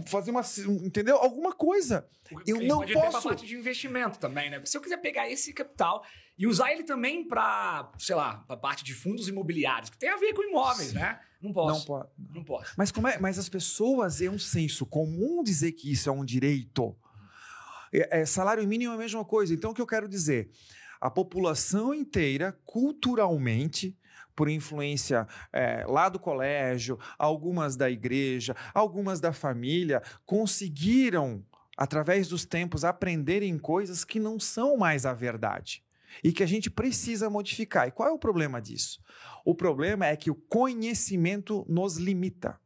[0.06, 0.42] fazer uma.
[0.84, 1.16] Entendeu?
[1.16, 2.06] Alguma coisa.
[2.46, 3.28] Eu Ele não pode ter posso.
[3.28, 4.60] parte de investimento também, né?
[4.64, 6.04] Se eu quiser pegar esse capital
[6.36, 10.16] e usar ele também para, sei lá, para parte de fundos imobiliários, que tem a
[10.16, 11.20] ver com imóveis, né?
[11.44, 11.78] Não posso.
[11.78, 12.08] Não pode.
[12.34, 12.72] Não posso.
[12.74, 13.18] Mas como é?
[13.18, 16.96] Mas as pessoas é um senso comum dizer que isso é um direito.
[17.92, 19.52] É, é, salário mínimo é a mesma coisa.
[19.52, 20.48] Então o que eu quero dizer?
[20.98, 23.94] A população inteira, culturalmente,
[24.34, 31.44] por influência é, lá do colégio, algumas da igreja, algumas da família, conseguiram,
[31.76, 35.84] através dos tempos, aprenderem coisas que não são mais a verdade
[36.22, 37.88] e que a gente precisa modificar.
[37.88, 39.00] E qual é o problema disso?
[39.44, 42.58] O problema é que o conhecimento nos limita.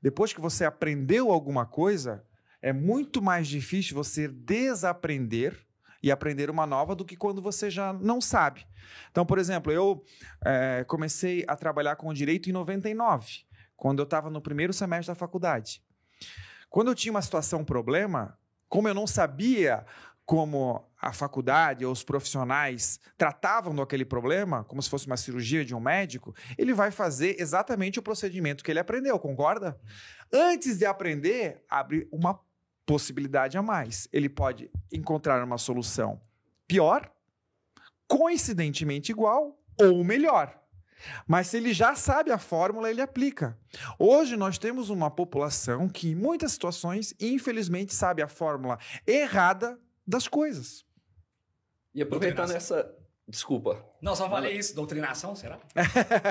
[0.00, 2.24] Depois que você aprendeu alguma coisa,
[2.62, 5.66] é muito mais difícil você desaprender
[6.02, 8.66] e aprender uma nova do que quando você já não sabe.
[9.10, 10.04] Então, por exemplo, eu
[10.44, 13.44] eh, comecei a trabalhar com direito em 99,
[13.76, 15.82] quando eu estava no primeiro semestre da faculdade.
[16.70, 19.84] Quando eu tinha uma situação, um problema, como eu não sabia
[20.26, 25.72] como a faculdade ou os profissionais tratavam daquele problema, como se fosse uma cirurgia de
[25.72, 29.80] um médico, ele vai fazer exatamente o procedimento que ele aprendeu, concorda?
[30.32, 32.40] Antes de aprender, abre uma
[32.84, 34.08] possibilidade a mais.
[34.12, 36.20] Ele pode encontrar uma solução
[36.66, 37.08] pior,
[38.08, 40.60] coincidentemente igual ou melhor.
[41.24, 43.56] Mas se ele já sabe a fórmula, ele aplica.
[43.96, 50.28] Hoje nós temos uma população que, em muitas situações, infelizmente, sabe a fórmula errada das
[50.28, 50.84] coisas.
[51.94, 52.94] E aproveitando essa.
[53.28, 53.84] Desculpa.
[54.00, 54.74] Não, só falei isso.
[54.74, 55.58] Doutrinação, será?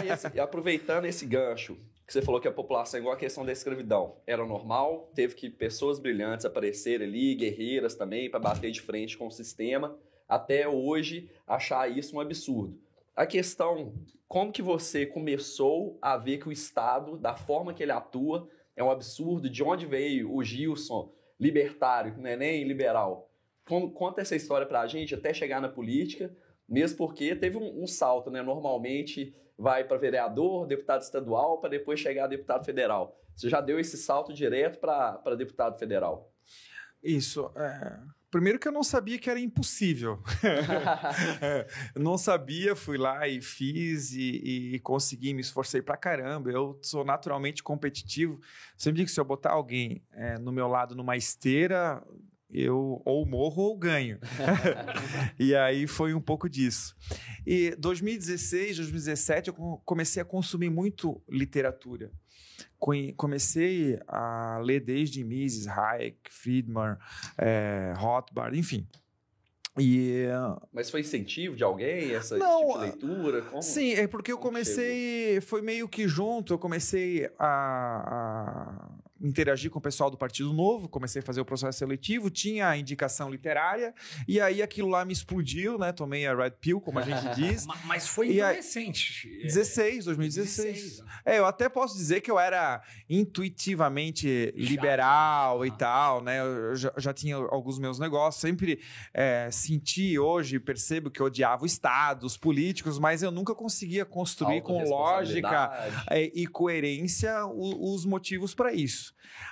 [0.10, 1.76] Esse- e aproveitando esse gancho,
[2.08, 5.50] que você falou que a população, igual a questão da escravidão, era normal, teve que
[5.50, 9.98] pessoas brilhantes aparecerem ali, guerreiras também, para bater de frente com o sistema,
[10.30, 12.80] até hoje achar isso um absurdo.
[13.16, 13.94] a questão,
[14.28, 18.84] como que você começou a ver que o Estado, da forma que ele atua, é
[18.84, 23.30] um absurdo, de onde veio o Gilson, libertário, não é nem liberal.
[23.66, 26.36] Conta essa história pra gente até chegar na política,
[26.70, 28.42] mesmo porque teve um, um salto, né?
[28.42, 33.20] Normalmente vai para vereador, deputado estadual, para depois chegar a deputado federal.
[33.36, 36.32] Você já deu esse salto direto para deputado federal.
[37.04, 37.52] Isso.
[37.56, 38.00] É...
[38.36, 40.22] Primeiro que eu não sabia que era impossível.
[41.42, 46.52] é, não sabia, fui lá e fiz e, e, consegui, me esforcei pra caramba.
[46.52, 48.42] Eu sou naturalmente competitivo.
[48.76, 52.04] Sempre digo que se eu botar alguém é, no meu lado numa esteira,
[52.56, 54.20] eu ou morro ou ganho.
[55.40, 56.96] e aí foi um pouco disso.
[57.46, 62.12] E 2016, 2017 eu comecei a consumir muito literatura
[63.18, 66.98] comecei a ler desde Mises, Hayek, Friedman,
[67.38, 68.88] é, Rothbard, enfim.
[69.78, 70.26] E,
[70.72, 73.42] Mas foi incentivo de alguém, essa não, tipo de leitura?
[73.42, 75.42] Como, sim, é porque eu comecei, chegou?
[75.42, 80.90] foi meio que junto, eu comecei a, a interagir com o pessoal do Partido Novo,
[80.90, 83.94] comecei a fazer o processo seletivo, tinha a indicação literária,
[84.28, 85.92] e aí aquilo lá me explodiu, né?
[85.92, 87.66] Tomei a Red Pill, como a gente diz.
[87.86, 89.28] Mas foi aí, recente.
[89.44, 90.74] 16, 2016.
[90.74, 91.04] 16.
[91.26, 95.68] É, eu até posso dizer que eu era intuitivamente liberal já.
[95.68, 96.42] e tal, né?
[96.42, 98.80] Eu já, já, tinha alguns meus negócios, sempre
[99.14, 104.04] é, senti hoje, percebo que eu odiava o Estado, os políticos, mas eu nunca conseguia
[104.06, 105.72] construir com lógica
[106.34, 109.05] e coerência os motivos para isso.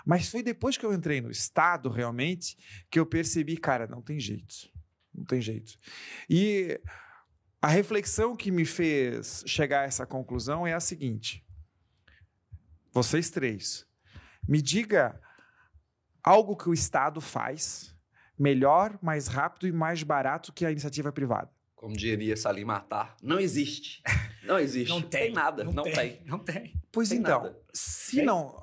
[0.05, 2.57] Mas foi depois que eu entrei no Estado, realmente,
[2.89, 4.71] que eu percebi, cara, não tem jeito.
[5.13, 5.77] Não tem jeito.
[6.29, 6.79] E
[7.61, 11.45] a reflexão que me fez chegar a essa conclusão é a seguinte:
[12.91, 13.85] vocês três,
[14.47, 15.19] me diga
[16.23, 17.95] algo que o Estado faz
[18.37, 21.49] melhor, mais rápido e mais barato que a iniciativa privada.
[21.75, 24.01] Como diria Salim Matar, não existe.
[24.43, 24.89] Não existe.
[24.89, 25.25] Não tem.
[25.25, 25.63] tem nada.
[25.63, 25.93] Não, não tem.
[25.93, 26.21] tem.
[26.25, 26.83] Não tem.
[26.93, 27.60] Pois tem então, nada.
[27.73, 28.25] se tem?
[28.25, 28.62] não.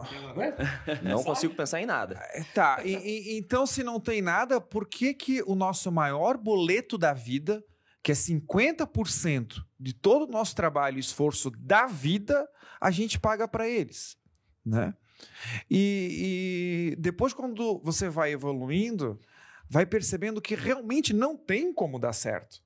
[1.03, 2.14] Não consigo pensar em nada.
[2.14, 2.81] É, tá.
[2.85, 7.12] E, e, então, se não tem nada, por que, que o nosso maior boleto da
[7.12, 7.62] vida,
[8.05, 12.49] que é 50% de todo o nosso trabalho e esforço da vida,
[12.81, 14.16] a gente paga para eles?
[14.64, 14.95] Né?
[15.69, 19.21] E, e depois, quando você vai evoluindo,
[19.69, 22.62] vai percebendo que realmente não tem como dar certo.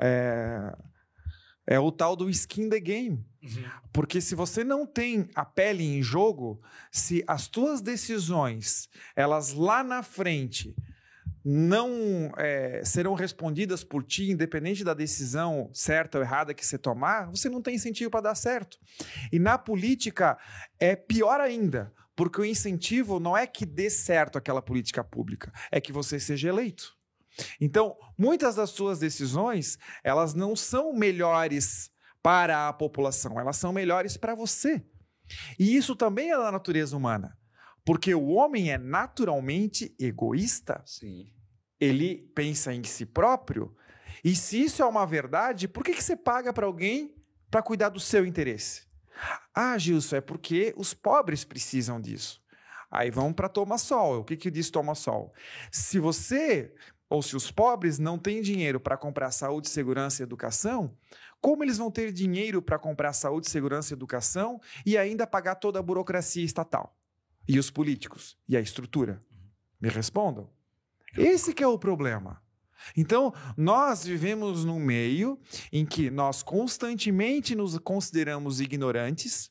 [0.00, 0.76] É,
[1.66, 3.26] é o tal do skin the game.
[3.46, 3.70] Uhum.
[3.92, 9.84] Porque se você não tem a pele em jogo, se as tuas decisões, elas lá
[9.84, 10.74] na frente,
[11.48, 17.30] não é, serão respondidas por ti, independente da decisão certa ou errada que você tomar,
[17.30, 18.78] você não tem incentivo para dar certo.
[19.30, 20.36] E na política
[20.78, 25.80] é pior ainda, porque o incentivo não é que dê certo aquela política pública, é
[25.80, 26.96] que você seja eleito.
[27.60, 31.90] Então, muitas das suas decisões, elas não são melhores
[32.26, 34.84] para a população, elas são melhores para você.
[35.56, 37.38] E isso também é da natureza humana,
[37.84, 40.82] porque o homem é naturalmente egoísta.
[40.84, 41.32] Sim.
[41.78, 43.76] Ele pensa em si próprio.
[44.24, 47.14] E se isso é uma verdade, por que, que você paga para alguém
[47.48, 48.88] para cuidar do seu interesse?
[49.54, 52.42] Ah, Gilson, é porque os pobres precisam disso.
[52.90, 54.18] Aí vamos para Toma Sol.
[54.18, 55.32] O que, que diz Toma Sol?
[55.70, 56.74] Se você
[57.08, 60.92] ou se os pobres não têm dinheiro para comprar saúde, segurança e educação,
[61.40, 65.78] como eles vão ter dinheiro para comprar saúde, segurança e educação e ainda pagar toda
[65.78, 66.96] a burocracia estatal?
[67.48, 68.36] E os políticos?
[68.48, 69.22] E a estrutura?
[69.80, 70.50] Me respondam.
[71.16, 72.42] Esse que é o problema.
[72.96, 75.38] Então, nós vivemos num meio
[75.72, 79.50] em que nós constantemente nos consideramos ignorantes,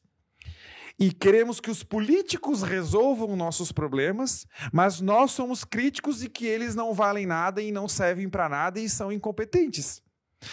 [0.98, 6.74] e queremos que os políticos resolvam nossos problemas, mas nós somos críticos de que eles
[6.74, 10.02] não valem nada e não servem para nada e são incompetentes.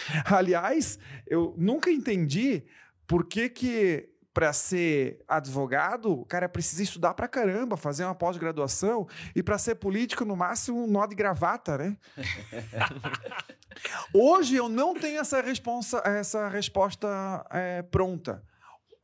[0.25, 2.63] Aliás, eu nunca entendi
[3.07, 9.07] por que que para ser advogado, o cara precisa estudar para caramba, fazer uma pós-graduação
[9.35, 11.97] e para ser político no máximo um nó de gravata, né?
[14.11, 18.43] Hoje eu não tenho essa, responsa, essa resposta é, pronta.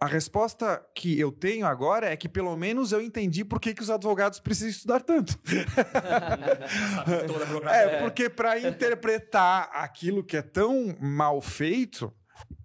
[0.02, 3.82] A resposta que eu tenho agora é que pelo menos eu entendi por que, que
[3.82, 5.38] os advogados precisam estudar tanto.
[7.70, 12.14] é, porque para interpretar aquilo que é tão mal feito,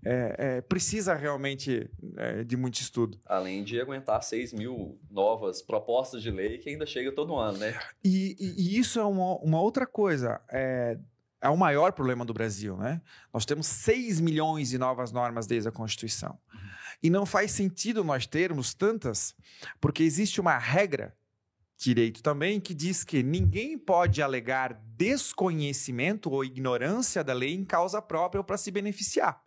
[0.05, 3.19] é, é, precisa realmente é, de muito estudo.
[3.27, 7.77] Além de aguentar 6 mil novas propostas de lei que ainda chega todo ano, né?
[8.05, 10.41] E, e, e isso é uma, uma outra coisa.
[10.53, 10.97] É,
[11.41, 13.03] é o maior problema do Brasil, né?
[13.33, 16.39] Nós temos 6 milhões de novas normas desde a Constituição.
[17.05, 19.35] E não faz sentido nós termos tantas,
[19.79, 21.15] porque existe uma regra,
[21.77, 28.01] direito também, que diz que ninguém pode alegar desconhecimento ou ignorância da lei em causa
[28.01, 29.39] própria ou para se beneficiar.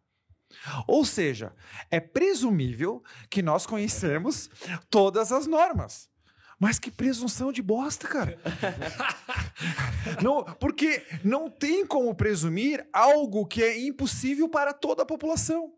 [0.88, 1.52] Ou seja,
[1.90, 4.52] é presumível que nós conhecemos
[4.88, 6.08] todas as normas.
[6.60, 8.40] Mas que presunção de bosta, cara.
[10.22, 15.74] não, porque não tem como presumir algo que é impossível para toda a população.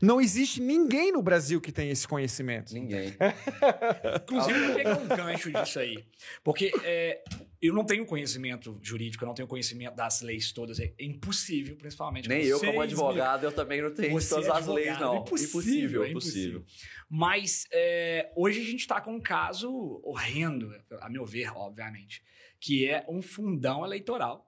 [0.00, 2.74] Não existe ninguém no Brasil que tenha esse conhecimento.
[2.74, 3.14] Ninguém.
[4.22, 6.04] Inclusive, eu vou pegar um gancho disso aí.
[6.44, 7.22] Porque é,
[7.62, 10.78] eu não tenho conhecimento jurídico, eu não tenho conhecimento das leis todas.
[10.78, 12.28] É impossível, principalmente.
[12.28, 15.14] Nem eu, como advogado, eu também não tenho Você todas é as leis, advogado, não.
[15.14, 16.64] é impossível, é impossível.
[17.08, 22.22] Mas é, hoje a gente está com um caso horrendo, a meu ver, obviamente,
[22.60, 24.46] que é um fundão eleitoral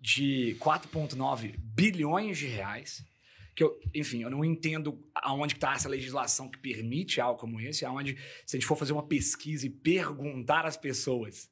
[0.00, 3.04] de 4,9 bilhões de reais.
[3.58, 7.84] Que eu, enfim, eu não entendo aonde está essa legislação que permite algo como esse,
[7.84, 8.16] aonde,
[8.46, 11.50] se a gente for fazer uma pesquisa e perguntar às pessoas,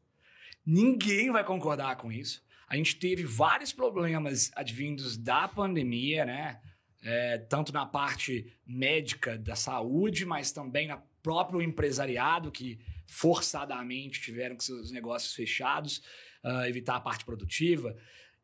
[0.64, 2.44] ninguém vai concordar com isso.
[2.68, 6.60] A gente teve vários problemas advindos da pandemia, né?
[7.02, 14.54] É, tanto na parte médica da saúde, mas também no próprio empresariado, que forçadamente tiveram
[14.54, 16.00] com seus negócios fechados,
[16.44, 17.96] uh, evitar a parte produtiva.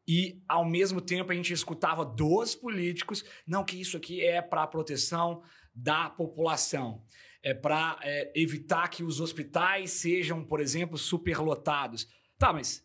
[0.07, 4.65] E, ao mesmo tempo, a gente escutava dos políticos, não, que isso aqui é para
[4.65, 5.43] a proteção
[5.75, 7.05] da população.
[7.43, 12.09] É para é, evitar que os hospitais sejam, por exemplo, superlotados.
[12.39, 12.85] Tá, mas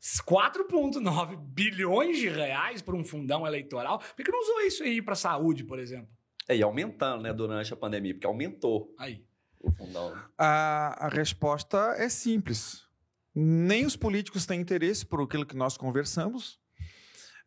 [0.00, 5.14] 4,9 bilhões de reais para um fundão eleitoral, por que não usou isso aí para
[5.14, 6.08] saúde, por exemplo?
[6.48, 9.22] É, e aumentando, né, durante a pandemia, porque aumentou Aí.
[9.60, 10.16] o fundão.
[10.38, 12.87] A, a resposta é simples.
[13.34, 16.58] Nem os políticos têm interesse por aquilo que nós conversamos.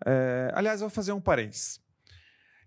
[0.05, 1.79] É, aliás, eu vou fazer um parênteses.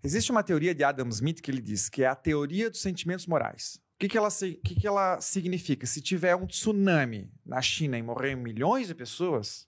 [0.03, 3.25] Existe uma teoria de Adam Smith que ele diz que é a teoria dos sentimentos
[3.25, 3.81] morais.
[3.95, 5.87] O que, que, ela, que, que ela significa?
[5.87, 9.67] Se tiver um tsunami na China e morrer milhões de pessoas,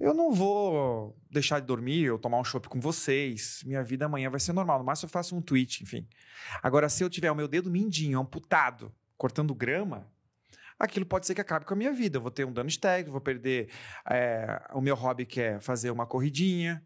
[0.00, 3.62] eu não vou deixar de dormir ou tomar um chopp com vocês.
[3.66, 4.78] Minha vida amanhã vai ser normal.
[4.78, 6.06] No máximo eu faço um tweet, enfim.
[6.62, 10.10] Agora, se eu tiver o meu dedo mindinho amputado, cortando grama,
[10.78, 12.18] aquilo pode ser que acabe com a minha vida.
[12.18, 13.70] Eu vou ter um dano estético, vou perder
[14.08, 16.82] é, o meu hobby que é fazer uma corridinha,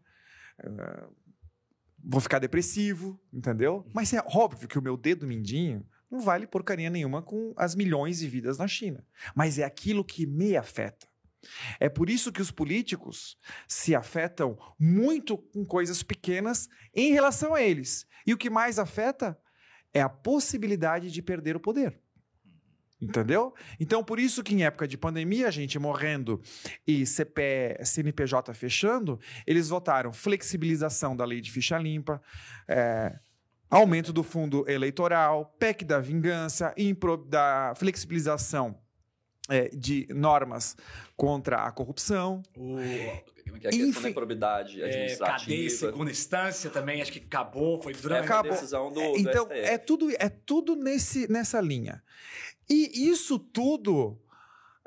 [0.59, 1.03] é,
[2.03, 3.85] vou ficar depressivo, entendeu?
[3.93, 8.19] Mas é óbvio que o meu dedo mindinho não vale porcaria nenhuma com as milhões
[8.19, 9.05] de vidas na China.
[9.35, 11.07] Mas é aquilo que me afeta.
[11.79, 17.61] É por isso que os políticos se afetam muito com coisas pequenas em relação a
[17.61, 18.05] eles.
[18.25, 19.37] E o que mais afeta
[19.93, 21.99] é a possibilidade de perder o poder.
[23.03, 23.53] Entendeu?
[23.79, 26.41] Então, por isso que em época de pandemia, a gente morrendo
[26.87, 32.21] e CP, CNPJ fechando, eles votaram flexibilização da lei de ficha limpa,
[32.67, 33.13] é,
[33.69, 38.77] aumento do fundo eleitoral, PEC da vingança, impro, da flexibilização
[39.49, 40.75] é, de normas
[41.17, 42.41] contra a corrupção.
[42.55, 45.39] O, a questão Enfim, da improbidade é, administrativa.
[45.39, 48.51] cadeia em segunda instância também, acho que acabou, foi durante É, Acabou.
[48.51, 49.59] a decisão do, É, do então, STF.
[49.59, 52.01] é tudo, é tudo nesse, nessa linha.
[52.73, 54.19] E isso tudo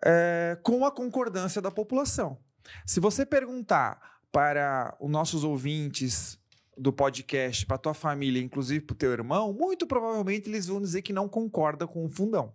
[0.04, 2.36] é, com a concordância da população.
[2.84, 6.36] Se você perguntar para os nossos ouvintes
[6.76, 11.02] do podcast, para tua família, inclusive para o teu irmão, muito provavelmente eles vão dizer
[11.02, 12.52] que não concorda com o fundão.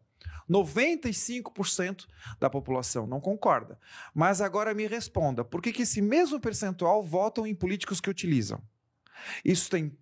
[0.49, 3.79] 95% da população não concorda.
[4.13, 8.61] Mas agora me responda, por que, que esse mesmo percentual votam em políticos que utilizam?
[9.45, 9.97] Isso tem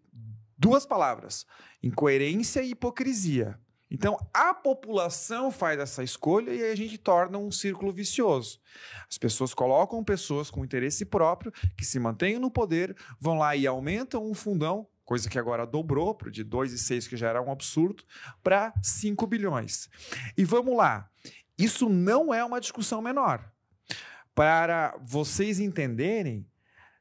[0.58, 1.46] duas palavras:
[1.84, 3.60] incoerência e hipocrisia.
[3.92, 8.60] Então, a população faz essa escolha e aí a gente torna um círculo vicioso.
[9.10, 13.66] As pessoas colocam pessoas com interesse próprio, que se mantêm no poder, vão lá e
[13.66, 18.04] aumentam um fundão, coisa que agora dobrou, de 2,6, que já era um absurdo,
[18.44, 19.90] para 5 bilhões.
[20.38, 21.10] E vamos lá,
[21.58, 23.52] isso não é uma discussão menor.
[24.36, 26.48] Para vocês entenderem,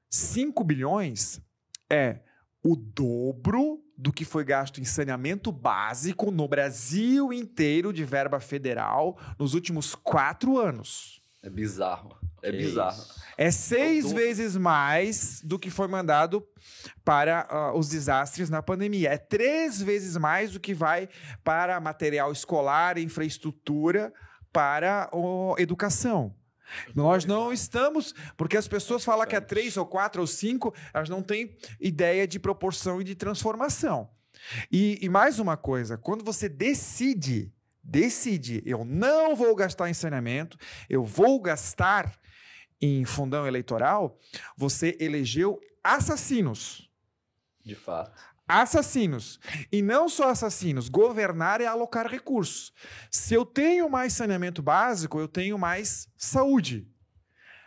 [0.09, 1.41] 5 bilhões
[1.91, 2.21] é
[2.63, 9.19] o dobro do que foi gasto em saneamento básico no Brasil inteiro de verba federal
[9.37, 11.21] nos últimos quatro anos.
[11.43, 12.17] É bizarro.
[12.41, 12.97] É Que bizarro.
[12.97, 13.19] isso.
[13.37, 14.19] É seis dobro.
[14.19, 16.47] vezes mais do que foi mandado
[17.05, 19.11] para ah, os desastres na pandemia.
[19.11, 21.09] É três vezes mais do que vai
[21.43, 24.13] para material escolar, infraestrutura,
[24.53, 26.35] para a educação.
[26.95, 31.09] Nós não estamos, porque as pessoas falam que é três ou quatro ou cinco, elas
[31.09, 34.11] não têm ideia de proporção e de transformação.
[34.71, 37.53] E, e mais uma coisa, quando você decide,
[37.83, 40.57] decide, eu não vou gastar em saneamento,
[40.89, 42.19] eu vou gastar
[42.81, 44.19] em fundão eleitoral,
[44.57, 46.89] você elegeu assassinos.
[47.65, 48.13] De fato.
[48.49, 49.39] Assassinos.
[49.71, 50.89] E não só assassinos.
[50.89, 52.73] Governar é alocar recursos.
[53.11, 56.89] Se eu tenho mais saneamento básico, eu tenho mais saúde.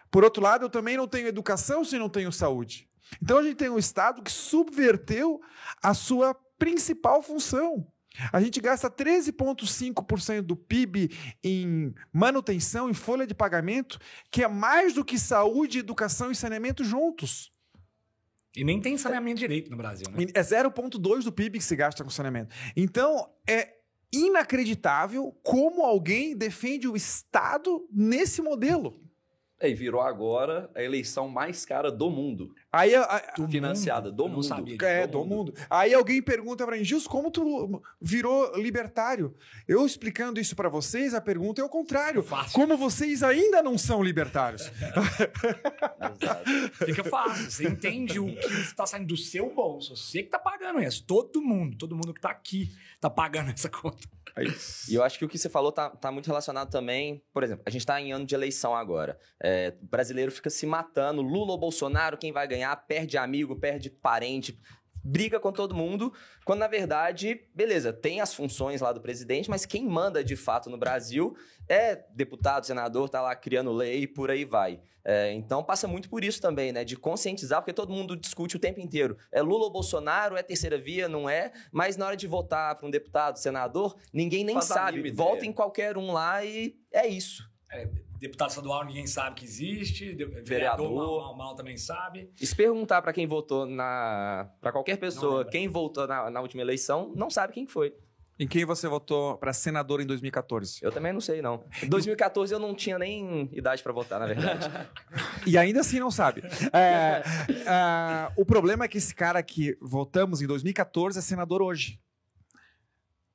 [0.09, 2.89] Por outro lado, eu também não tenho educação se não tenho saúde.
[3.21, 5.39] Então a gente tem um Estado que subverteu
[5.81, 7.87] a sua principal função.
[8.31, 11.09] A gente gasta 13,5% do PIB
[11.43, 13.97] em manutenção, em folha de pagamento,
[14.29, 17.51] que é mais do que saúde, educação e saneamento juntos.
[18.55, 20.25] E nem tem saneamento direito no Brasil, né?
[20.33, 22.53] É 0,2% do PIB que se gasta com saneamento.
[22.75, 23.75] Então, é
[24.13, 28.99] inacreditável como alguém defende o Estado nesse modelo.
[29.61, 32.51] É, e virou agora a eleição mais cara do mundo.
[32.73, 34.17] Aí, a, a, Do financiada mundo?
[34.17, 34.43] do mundo.
[34.43, 34.77] sabia.
[34.81, 35.53] é, do mundo.
[35.69, 39.35] Aí alguém pergunta pra mim, Gilson, como tu virou libertário?
[39.67, 42.23] Eu explicando isso pra vocês, a pergunta é o contrário.
[42.23, 42.53] Fácil.
[42.53, 44.71] Como vocês ainda não são libertários?
[46.21, 46.51] Exato.
[46.85, 47.51] Fica fácil.
[47.51, 49.95] Você entende o que está saindo do seu bolso.
[49.95, 51.03] Você que está pagando isso.
[51.05, 52.71] Todo mundo, todo mundo que está aqui
[53.01, 54.07] está pagando essa conta.
[54.87, 57.21] E eu acho que o que você falou tá, tá muito relacionado também.
[57.33, 59.19] Por exemplo, a gente tá em ano de eleição agora.
[59.41, 61.21] É, brasileiro fica se matando.
[61.21, 62.73] Lula ou Bolsonaro, quem vai ganhar?
[62.87, 64.57] Perde amigo, perde parente.
[65.03, 66.13] Briga com todo mundo,
[66.45, 70.69] quando na verdade, beleza, tem as funções lá do presidente, mas quem manda de fato
[70.69, 71.35] no Brasil
[71.67, 74.79] é deputado, senador, tá lá criando lei e por aí vai.
[75.03, 76.83] É, então passa muito por isso também, né?
[76.83, 79.17] De conscientizar, porque todo mundo discute o tempo inteiro.
[79.31, 81.51] É Lula ou Bolsonaro, é terceira via, não é?
[81.71, 85.11] Mas na hora de votar para um deputado, senador, ninguém nem Faz sabe.
[85.11, 87.49] Vota em qualquer um lá e é isso.
[88.21, 90.13] Deputado estadual ninguém sabe que existe.
[90.13, 90.91] Vereador, Vereador.
[90.93, 92.29] mal, mal, mal também sabe.
[92.39, 94.47] E se perguntar para quem votou na.
[94.61, 97.95] para qualquer pessoa, quem votou na, na última eleição, não sabe quem que foi.
[98.37, 100.79] Em quem você votou para senador em 2014?
[100.83, 101.63] Eu também não sei, não.
[101.81, 104.69] Em 2014 eu não tinha nem idade para votar, na verdade.
[105.47, 106.43] E ainda assim não sabe.
[106.71, 107.23] É,
[107.67, 111.99] ah, o problema é que esse cara que votamos em 2014 é senador hoje.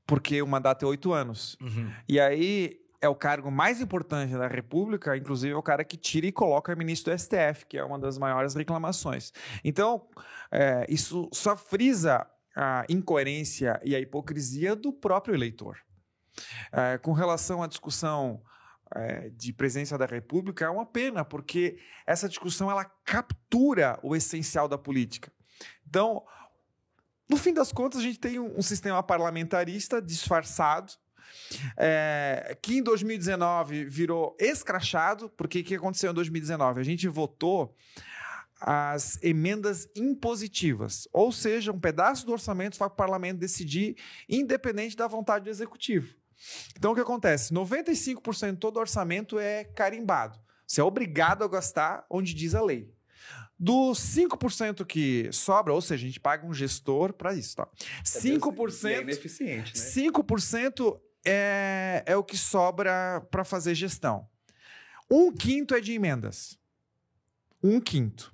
[0.07, 1.59] Porque o mandato é oito anos.
[2.09, 6.26] E aí é o cargo mais importante da República, inclusive é o cara que tira
[6.26, 9.32] e coloca ministro do STF, que é uma das maiores reclamações.
[9.64, 10.09] Então,
[10.51, 15.78] é, isso só frisa a incoerência e a hipocrisia do próprio eleitor.
[16.72, 18.42] É, com relação à discussão
[18.94, 24.68] é, de presidência da República, é uma pena, porque essa discussão ela captura o essencial
[24.68, 25.30] da política.
[25.86, 26.24] Então,
[27.28, 30.92] no fim das contas, a gente tem um, um sistema parlamentarista disfarçado,
[31.76, 36.80] é, que em 2019 virou escrachado, porque o que aconteceu em 2019?
[36.80, 37.74] A gente votou
[38.60, 43.96] as emendas impositivas, ou seja, um pedaço do orçamento para o parlamento decidir,
[44.28, 46.14] independente da vontade do executivo.
[46.76, 47.52] Então, o que acontece?
[47.52, 50.38] 95% de todo orçamento é carimbado.
[50.66, 52.92] Você é obrigado a gastar onde diz a lei.
[53.58, 57.68] Dos 5% que sobra, ou seja, a gente paga um gestor para isso, tá?
[57.74, 59.84] E é 5%, ineficiente, né?
[60.10, 64.28] 5% é, é o que sobra para fazer gestão.
[65.10, 66.58] Um quinto é de emendas.
[67.62, 68.32] Um quinto.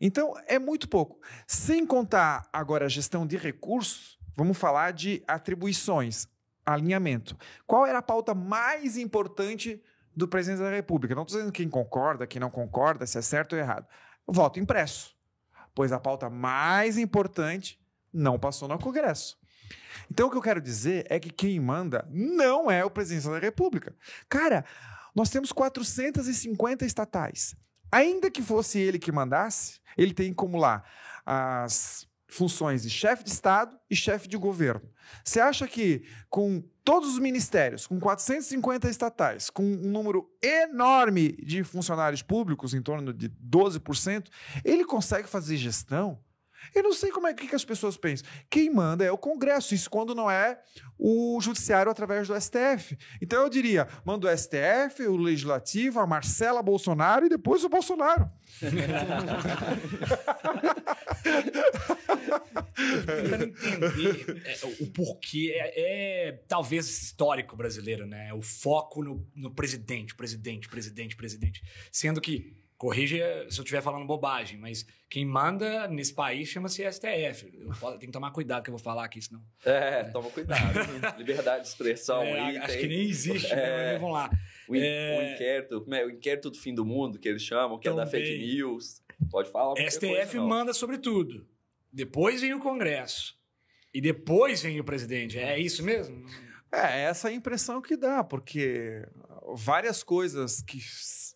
[0.00, 1.20] Então, é muito pouco.
[1.46, 6.28] Sem contar agora a gestão de recursos, vamos falar de atribuições,
[6.64, 7.36] alinhamento.
[7.66, 9.82] Qual era a pauta mais importante
[10.14, 11.14] do presidente da República?
[11.14, 13.86] Não estou dizendo quem concorda, quem não concorda, se é certo ou errado.
[14.26, 15.16] Voto impresso.
[15.74, 17.80] Pois a pauta mais importante
[18.12, 19.38] não passou no Congresso.
[20.10, 23.38] Então, o que eu quero dizer é que quem manda não é o presidente da
[23.38, 23.94] República.
[24.28, 24.64] Cara,
[25.14, 27.54] nós temos 450 estatais.
[27.90, 30.84] Ainda que fosse ele que mandasse, ele tem como lá
[31.24, 34.88] as funções de chefe de Estado e chefe de governo.
[35.24, 41.64] Você acha que com todos os ministérios, com 450 estatais, com um número enorme de
[41.64, 44.28] funcionários públicos, em torno de 12%,
[44.64, 46.18] ele consegue fazer gestão?
[46.74, 48.26] Eu não sei como é que, que as pessoas pensam.
[48.50, 50.60] Quem manda é o Congresso, isso quando não é
[50.98, 52.96] o Judiciário através do STF.
[53.20, 58.30] Então eu diria: manda o STF, o Legislativo, a Marcela Bolsonaro e depois o Bolsonaro.
[62.78, 65.52] tentando entender é, o- o porquê.
[65.54, 68.32] É, é talvez histórico brasileiro, né?
[68.34, 71.62] O foco no, no presidente, presidente, presidente, presidente.
[71.90, 77.52] Sendo que, corrija se eu estiver falando bobagem, mas quem manda nesse país chama-se STF.
[77.60, 79.42] Eu tenho que tomar cuidado que eu vou falar aqui, senão.
[79.64, 80.62] É, toma cuidado.
[81.18, 82.56] Liberdade de expressão É, aí.
[82.58, 83.56] acho tem que nem existe, É.
[83.56, 83.92] né?
[83.92, 84.30] Mas Vamos lá.
[84.68, 86.04] o, in- é- o inquérito, como é?
[86.06, 88.24] o inquérito do fim do mundo, que eles chamam, que é da Também.
[88.24, 89.02] fake news.
[89.30, 91.44] Pode falar STF coisa, manda sobre tudo.
[91.92, 93.36] Depois vem o Congresso.
[93.92, 95.36] E depois vem o presidente.
[95.38, 96.24] É isso mesmo?
[96.70, 99.02] É, essa é a impressão que dá, porque
[99.54, 100.80] várias coisas que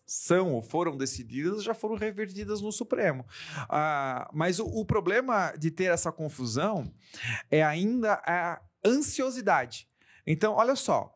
[0.05, 3.25] são ou foram decididas já foram revertidas no Supremo.
[3.69, 6.93] Ah, mas o, o problema de ter essa confusão
[7.49, 9.87] é ainda a ansiosidade.
[10.25, 11.13] Então, olha só.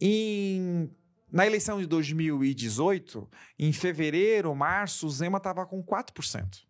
[0.00, 0.90] Em,
[1.30, 3.28] na eleição de 2018,
[3.58, 6.62] em fevereiro, março, o Zema estava com 4%.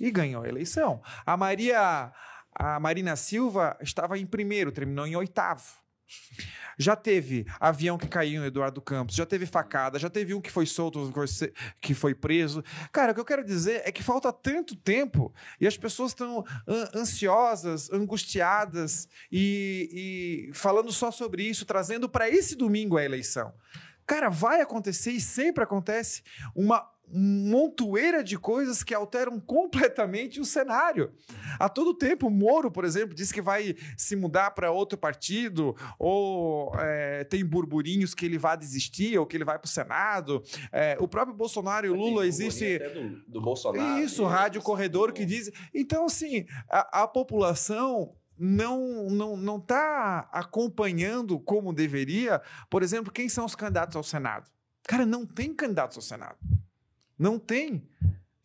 [0.00, 1.02] e ganhou a eleição.
[1.24, 2.12] A Maria,
[2.54, 5.81] a Marina Silva estava em primeiro, terminou em oitavo.
[6.78, 10.50] Já teve avião que caiu no Eduardo Campos, já teve facada, já teve um que
[10.50, 11.12] foi solto,
[11.80, 12.64] que foi preso.
[12.90, 16.44] Cara, o que eu quero dizer é que falta tanto tempo e as pessoas estão
[16.94, 23.52] ansiosas, angustiadas e, e falando só sobre isso, trazendo para esse domingo a eleição.
[24.06, 26.22] Cara, vai acontecer e sempre acontece
[26.54, 31.12] uma montoeira de coisas que alteram completamente o cenário.
[31.58, 35.76] A todo tempo, o Moro, por exemplo, diz que vai se mudar para outro partido,
[35.98, 40.42] ou é, tem burburinhos que ele vai desistir, ou que ele vai para o Senado.
[40.72, 42.78] É, o próprio Bolsonaro e o Lula existe.
[42.78, 44.00] Do, do Bolsonaro.
[44.00, 45.50] Isso, Rádio Corredor que diz.
[45.74, 52.40] Então, assim, a, a população não não não está acompanhando como deveria,
[52.70, 54.50] por exemplo, quem são os candidatos ao Senado.
[54.84, 56.38] Cara, não tem candidatos ao Senado.
[57.22, 57.88] Não tem.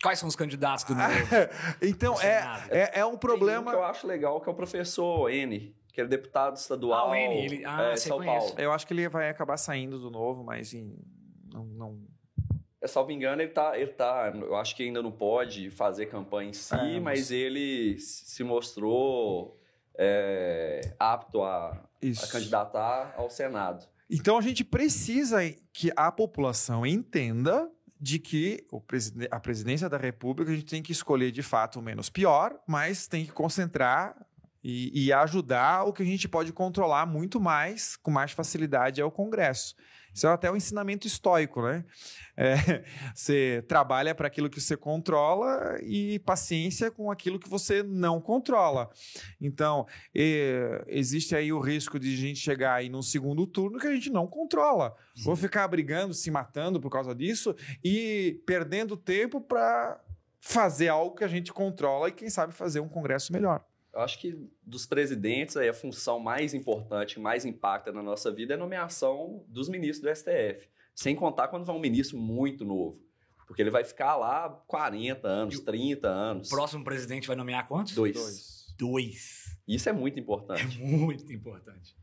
[0.04, 1.10] Quais são os candidatos do novo?
[1.82, 3.72] então, é, é, é, um problema.
[3.72, 7.08] Um que eu acho legal que é o professor N, que é deputado estadual.
[7.08, 7.66] Ah, o N, ele.
[7.66, 8.54] Ah, é, São Paulo.
[8.56, 10.96] Eu acho que ele vai acabar saindo do novo, mas em,
[11.52, 12.08] não, não...
[12.80, 14.32] É, salvo engano, ele tá, ele tá.
[14.36, 19.60] Eu acho que ainda não pode fazer campanha em si, é, mas ele se mostrou
[19.98, 23.88] é, apto a, a candidatar ao Senado.
[24.08, 25.40] Então a gente precisa
[25.74, 27.68] que a população entenda
[28.00, 28.66] de que
[29.32, 33.08] a presidência da República a gente tem que escolher de fato o menos pior, mas
[33.08, 34.16] tem que concentrar
[34.64, 39.06] e, e, ajudar o que a gente pode controlar muito mais, com mais facilidade, é
[39.06, 39.76] o Congresso.
[40.18, 41.86] Isso é até um ensinamento estoico, né?
[42.36, 42.56] É,
[43.14, 48.90] você trabalha para aquilo que você controla e paciência com aquilo que você não controla.
[49.40, 53.86] Então, é, existe aí o risco de a gente chegar aí num segundo turno que
[53.86, 54.96] a gente não controla.
[55.14, 55.24] Sim.
[55.24, 60.02] Vou ficar brigando, se matando por causa disso e perdendo tempo para
[60.42, 63.64] fazer algo que a gente controla e, quem sabe, fazer um congresso melhor.
[63.98, 68.54] Eu acho que dos presidentes, aí, a função mais importante, mais impacta na nossa vida
[68.54, 70.70] é a nomeação dos ministros do STF.
[70.94, 73.02] Sem contar quando vai um ministro muito novo.
[73.48, 76.48] Porque ele vai ficar lá 40 anos, 30 anos.
[76.48, 77.96] O próximo presidente vai nomear quantos?
[77.96, 78.14] Dois.
[78.14, 78.76] Dois.
[78.78, 79.58] Dois.
[79.68, 80.80] Isso é muito importante.
[80.80, 81.98] É muito importante.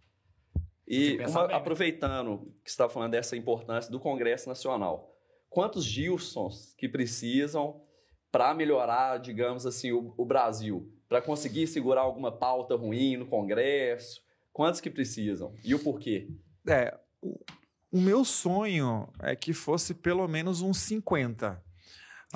[0.88, 5.16] E uma, aproveitando que você está falando dessa importância do Congresso Nacional,
[5.49, 7.80] quantos Gilsons que precisam
[8.32, 10.92] para melhorar, digamos assim, o, o Brasil?
[11.14, 14.20] Para conseguir segurar alguma pauta ruim no Congresso?
[14.52, 15.54] Quantos que precisam?
[15.62, 16.26] E o porquê?
[16.68, 16.92] É,
[17.22, 17.38] o,
[17.92, 21.62] o meu sonho é que fosse pelo menos uns 50.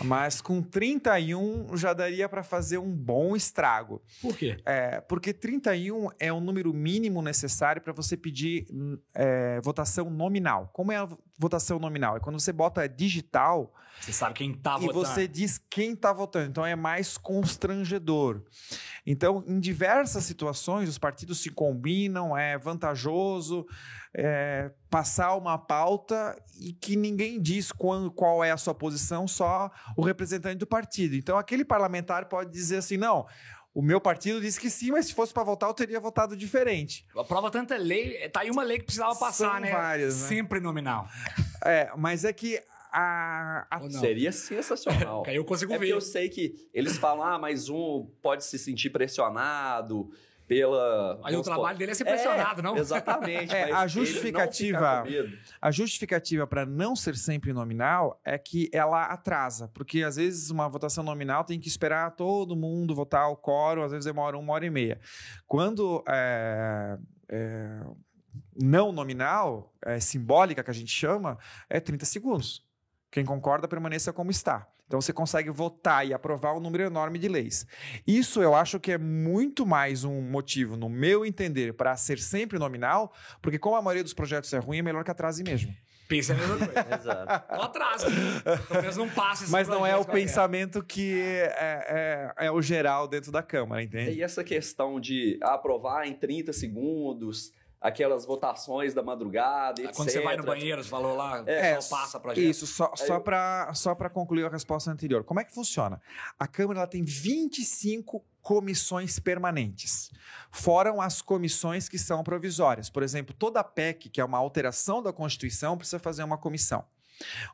[0.04, 4.00] Mas com 31 já daria para fazer um bom estrago.
[4.22, 4.56] Por quê?
[4.64, 8.68] É, porque 31 é o número mínimo necessário para você pedir
[9.12, 10.70] é, votação nominal.
[10.72, 11.08] Como é a
[11.38, 12.16] votação nominal?
[12.16, 13.72] É quando você bota digital.
[14.00, 14.90] Você sabe quem está votando.
[14.90, 16.48] E você diz quem está votando.
[16.48, 18.42] Então é mais constrangedor.
[19.06, 23.66] Então, em diversas situações, os partidos se combinam, é vantajoso
[24.14, 29.70] é, passar uma pauta e que ninguém diz qual, qual é a sua posição, só
[29.96, 31.14] o representante do partido.
[31.14, 33.26] Então, aquele parlamentar pode dizer assim: não.
[33.74, 37.06] O meu partido disse que sim, mas se fosse para votar, eu teria votado diferente.
[37.16, 39.70] A prova tanta lei, tá aí uma lei que precisava passar, São né?
[39.70, 40.28] Várias, né?
[40.28, 41.06] Sempre nominal.
[41.64, 42.60] É, mas é que
[42.92, 43.90] a, a...
[43.90, 45.22] Seria sensacional.
[45.28, 45.88] eu consigo é ver.
[45.88, 50.10] eu sei que eles falam, ah, mas um pode se sentir pressionado
[50.48, 51.20] pela.
[51.22, 52.76] Aí o trabalho dele é ser pressionado, é, não?
[52.76, 53.28] Exatamente.
[53.58, 55.04] É, a justificativa,
[55.60, 60.68] a justificativa para não ser sempre nominal é que ela atrasa, porque às vezes uma
[60.68, 64.64] votação nominal tem que esperar todo mundo votar o quórum, às vezes demora uma hora
[64.64, 65.00] e meia.
[65.46, 67.80] Quando é, é,
[68.56, 71.36] não nominal, é, simbólica que a gente chama,
[71.68, 72.64] é 30 segundos.
[73.10, 74.68] Quem concorda permaneça como está.
[74.88, 77.66] Então você consegue votar e aprovar um número enorme de leis.
[78.06, 82.58] Isso eu acho que é muito mais um motivo, no meu entender, para ser sempre
[82.58, 83.12] nominal,
[83.42, 85.74] porque como a maioria dos projetos é ruim, é melhor que atrase mesmo.
[86.08, 86.86] Pensa a mesma coisa.
[86.98, 87.54] Exato.
[87.54, 88.06] Não atrasa.
[88.66, 93.06] Pelo menos não passa Mas não é o pensamento que é, é, é, o geral
[93.06, 94.12] dentro da Câmara, entende?
[94.12, 99.94] E essa questão de aprovar em 30 segundos, aquelas votações da madrugada, etc.
[99.94, 102.48] Quando você vai no banheiro, você falou lá, é, só passa pra gente.
[102.48, 103.20] Isso, só, só eu...
[103.20, 105.24] para só concluir a resposta anterior.
[105.24, 106.00] Como é que funciona?
[106.38, 110.10] A Câmara ela tem 25 comissões permanentes.
[110.50, 112.88] Foram as comissões que são provisórias.
[112.90, 116.84] Por exemplo, toda PEC, que é uma alteração da Constituição, precisa fazer uma comissão.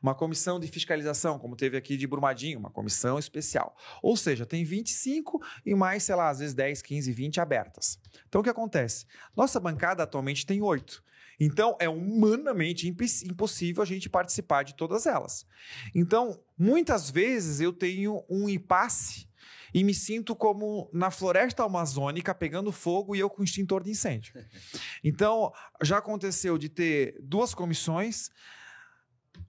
[0.02, 3.76] Uma comissão de fiscalização, como teve aqui de Brumadinho, uma comissão especial.
[4.02, 7.98] Ou seja, tem 25 e mais, sei lá, às vezes 10, 15, 20 abertas.
[8.28, 9.06] Então o que acontece?
[9.36, 11.02] Nossa bancada atualmente tem oito.
[11.38, 15.46] Então, é humanamente impossível a gente participar de todas elas.
[15.94, 19.28] Então, muitas vezes eu tenho um impasse
[19.72, 24.34] e me sinto como na floresta amazônica pegando fogo e eu com extintor de incêndio.
[25.02, 25.52] Então,
[25.82, 28.30] já aconteceu de ter duas comissões.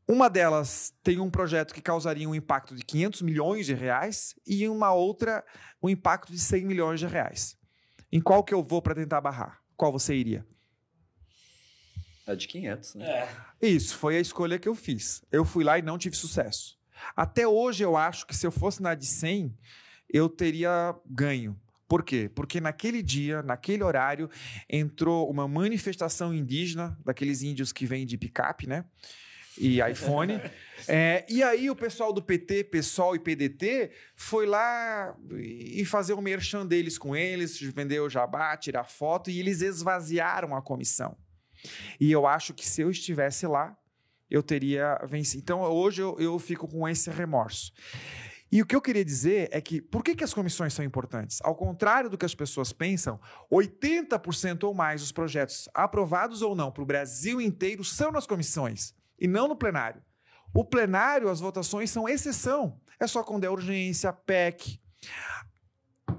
[0.08, 4.68] Uma delas tem um projeto que causaria um impacto de 500 milhões de reais e
[4.68, 5.44] uma outra
[5.82, 7.58] um impacto de 100 milhões de reais.
[8.12, 9.62] Em qual que eu vou para tentar barrar?
[9.76, 10.46] Qual você iria?
[12.28, 13.06] A de 500, né?
[13.08, 13.68] É.
[13.68, 15.24] Isso, foi a escolha que eu fiz.
[15.32, 16.78] Eu fui lá e não tive sucesso.
[17.16, 19.56] Até hoje eu acho que se eu fosse na de 100,
[20.10, 21.60] eu teria ganho.
[21.88, 22.30] Por quê?
[22.34, 24.30] Porque naquele dia, naquele horário,
[24.70, 28.86] entrou uma manifestação indígena, daqueles índios que vêm de picape, né?
[29.58, 30.40] E iPhone.
[30.88, 36.22] É, e aí o pessoal do PT, PSOL e PDT foi lá e fazer o
[36.22, 41.18] merchan deles com eles, vender o jabá, tirar foto, e eles esvaziaram a comissão.
[42.00, 43.76] E eu acho que se eu estivesse lá,
[44.30, 45.42] eu teria vencido.
[45.42, 47.72] Então hoje eu, eu fico com esse remorso.
[48.52, 51.40] E o que eu queria dizer é que por que, que as comissões são importantes?
[51.44, 53.20] Ao contrário do que as pessoas pensam,
[53.52, 58.94] 80% ou mais dos projetos aprovados ou não para o Brasil inteiro são nas comissões
[59.20, 60.02] e não no plenário.
[60.54, 62.80] O plenário, as votações são exceção.
[63.00, 64.80] É só quando é urgência, PEC.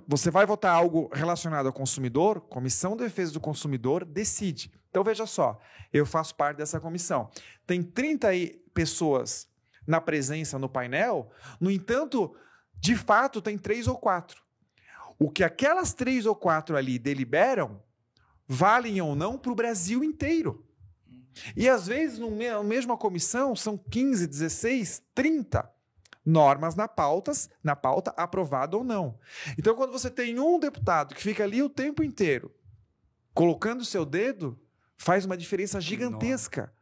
[0.07, 4.71] Você vai votar algo relacionado ao consumidor, Comissão de Defesa do Consumidor decide.
[4.91, 5.61] Então veja só,
[5.93, 7.31] eu faço parte dessa comissão.
[7.67, 9.49] Tem 30 aí pessoas
[9.87, 11.31] na presença no painel,
[11.61, 12.35] no entanto,
[12.79, 14.43] de fato, tem três ou quatro.
[15.19, 17.83] O que aquelas três ou quatro ali deliberam
[18.47, 20.66] valem ou não para o Brasil inteiro.
[21.57, 25.71] E às vezes, na mesma comissão, são 15, 16, 30
[26.25, 29.19] normas na, pautas, na pauta, aprovada ou não.
[29.57, 32.53] Então, quando você tem um deputado que fica ali o tempo inteiro
[33.33, 34.59] colocando o seu dedo,
[34.97, 36.73] faz uma diferença gigantesca.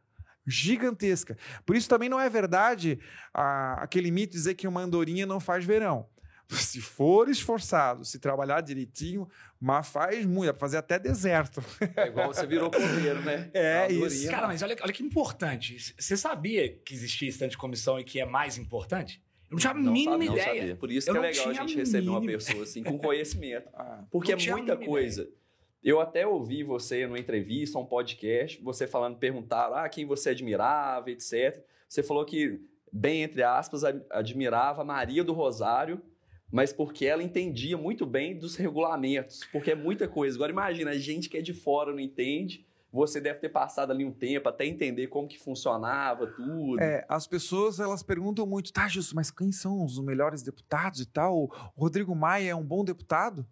[0.47, 1.37] Gigantesca.
[1.65, 2.99] Por isso também não é verdade
[3.33, 6.07] ah, aquele mito de dizer que uma andorinha não faz verão.
[6.51, 9.27] Se for esforçado, se trabalhar direitinho,
[9.59, 11.63] mas faz muito, dá pra fazer até deserto.
[11.95, 13.49] É igual você virou coveiro, né?
[13.53, 14.29] É, isso.
[14.29, 15.77] Cara, mas olha, olha que importante.
[15.97, 19.21] Você sabia que existia esse tanto de comissão e que é mais importante?
[19.49, 20.59] Eu não tinha a Não mínima sabe- ideia.
[20.61, 20.75] sabia.
[20.75, 23.69] Por isso Eu que é legal a gente receber uma pessoa assim com conhecimento.
[23.73, 25.29] Ah, Porque é muita coisa.
[25.83, 31.11] Eu até ouvi você numa entrevista, um podcast, você falando, perguntaram ah, quem você admirava,
[31.11, 31.63] etc.
[31.87, 32.59] Você falou que,
[32.91, 36.01] bem entre aspas, ad- admirava Maria do Rosário,
[36.51, 40.37] mas porque ela entendia muito bem dos regulamentos, porque é muita coisa.
[40.37, 42.65] Agora imagina, a gente que é de fora não entende,
[42.95, 46.81] você deve ter passado ali um tempo até entender como que funcionava tudo.
[46.81, 51.05] É, as pessoas elas perguntam muito, tá, Justo, mas quem são os melhores deputados e
[51.05, 51.43] tal?
[51.43, 53.45] O Rodrigo Maia é um bom deputado?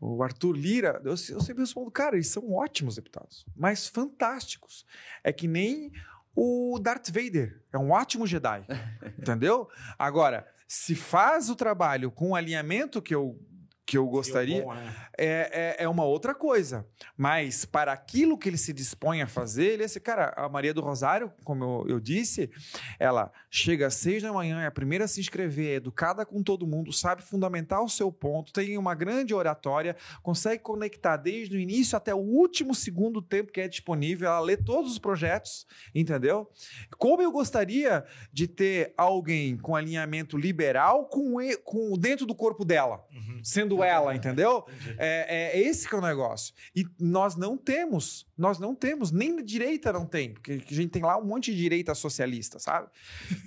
[0.00, 4.84] O Arthur Lira, eu, eu sempre respondo, cara, eles são ótimos deputados, mas fantásticos.
[5.22, 5.92] É que nem
[6.34, 8.66] o Darth Vader, é um ótimo Jedi,
[9.16, 9.68] entendeu?
[9.96, 13.38] Agora, se faz o trabalho com o alinhamento que eu,
[13.86, 14.94] que eu gostaria, Bom, né?
[15.18, 16.86] é, é, é uma outra coisa.
[17.16, 20.32] Mas para aquilo que ele se dispõe a fazer, ele é esse cara.
[20.36, 22.50] A Maria do Rosário, como eu, eu disse,
[22.98, 26.42] ela chega às seis da manhã, é a primeira a se inscrever, é educada com
[26.42, 31.60] todo mundo, sabe fundamentar o seu ponto, tem uma grande oratória, consegue conectar desde o
[31.60, 36.50] início até o último segundo tempo que é disponível, ela lê todos os projetos, entendeu?
[36.96, 43.04] Como eu gostaria de ter alguém com alinhamento liberal com, com dentro do corpo dela
[43.14, 43.40] Uhum.
[43.42, 44.64] sendo ela, entendeu?
[44.68, 44.96] Entendi.
[44.98, 46.54] É, é esse que é o negócio.
[46.76, 50.90] E nós não temos, nós não temos, nem da direita não tem, porque a gente
[50.90, 52.88] tem lá um monte de direita socialista, sabe?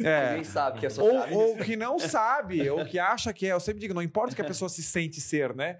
[0.02, 1.36] É, Ninguém sabe que é ou, socialista.
[1.38, 3.52] ou que não sabe, ou que acha que é.
[3.52, 5.80] Eu sempre digo, não importa o que a pessoa se sente ser, né?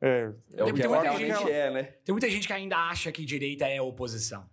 [0.00, 1.82] É, É o Tem que muita gente- é, né?
[2.04, 4.48] Tem muita gente que ainda acha que direita é oposição.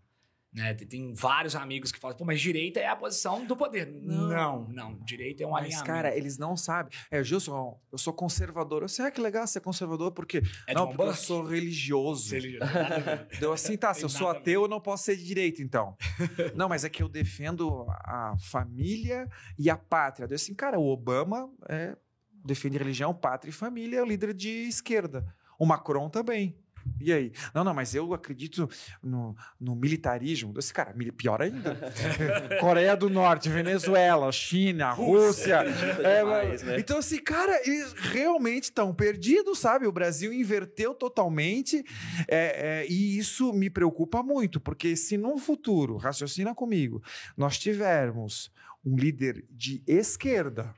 [0.51, 0.73] Né?
[0.73, 3.85] Tem, vários amigos que falam, pô, mas direita é a posição do poder.
[3.87, 4.95] Não, não.
[5.03, 5.85] Direita é um Mas, alinhamento.
[5.87, 6.91] cara, eles não sabem.
[7.11, 8.81] É, Gilson, eu sou conservador.
[8.81, 10.41] Eu sei, ah, que legal ser conservador, porque.
[10.65, 12.35] É não, porque eu sou religioso.
[12.35, 13.27] A ver.
[13.39, 15.95] Deu assim, tá, se eu sou ateu, eu não posso ser de direita, então.
[16.55, 20.27] não, mas é que eu defendo a família e a pátria.
[20.27, 21.95] Deu assim, cara, o Obama é,
[22.43, 25.31] defende religião, pátria e família, é o líder de esquerda.
[25.59, 26.57] O Macron também.
[26.99, 27.31] E aí?
[27.53, 28.69] Não, não, mas eu acredito
[29.01, 30.53] no, no militarismo.
[30.53, 31.77] Desse cara, pior ainda.
[32.59, 35.63] Coreia do Norte, Venezuela, China, Rússia.
[35.99, 36.79] É, demais, né?
[36.79, 39.85] Então, assim, cara, eles realmente estão perdidos, sabe?
[39.85, 41.83] O Brasil inverteu totalmente.
[42.27, 47.01] é, é, e isso me preocupa muito, porque se no futuro, raciocina comigo,
[47.35, 48.51] nós tivermos
[48.85, 50.73] um líder de esquerda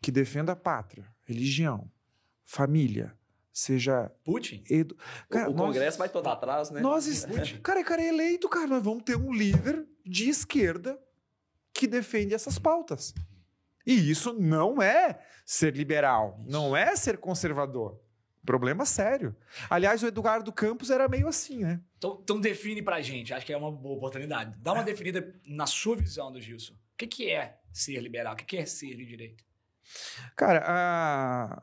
[0.00, 1.90] que defenda a pátria, religião,
[2.44, 3.16] família,
[3.52, 4.10] seja.
[4.24, 4.64] Putin?
[4.70, 4.96] Edu...
[5.30, 6.80] Cara, o nós- Congresso vai todo atrás, né?
[6.80, 7.24] nós, es-
[7.62, 8.66] cara, cara, é eleito, cara.
[8.66, 10.98] Nós vamos ter um líder de esquerda
[11.74, 13.14] que defende essas pautas.
[13.86, 18.00] E isso não é ser liberal, não é ser conservador.
[18.44, 19.36] Problema sério.
[19.70, 21.80] Aliás, o Eduardo Campos era meio assim, né?
[21.96, 24.56] Então, então define pra gente, acho que é uma boa oportunidade.
[24.60, 26.72] Dá uma definida na sua visão do Gilson.
[26.74, 28.34] O que, que é ser liberal?
[28.34, 29.42] O que, que é ser de direita?
[30.36, 31.62] Cara, a-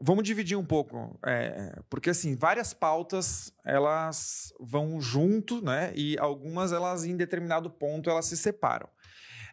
[0.00, 5.92] vamos dividir um pouco, é, porque assim várias pautas elas vão junto, né?
[5.94, 8.88] E algumas elas em determinado ponto elas se separam.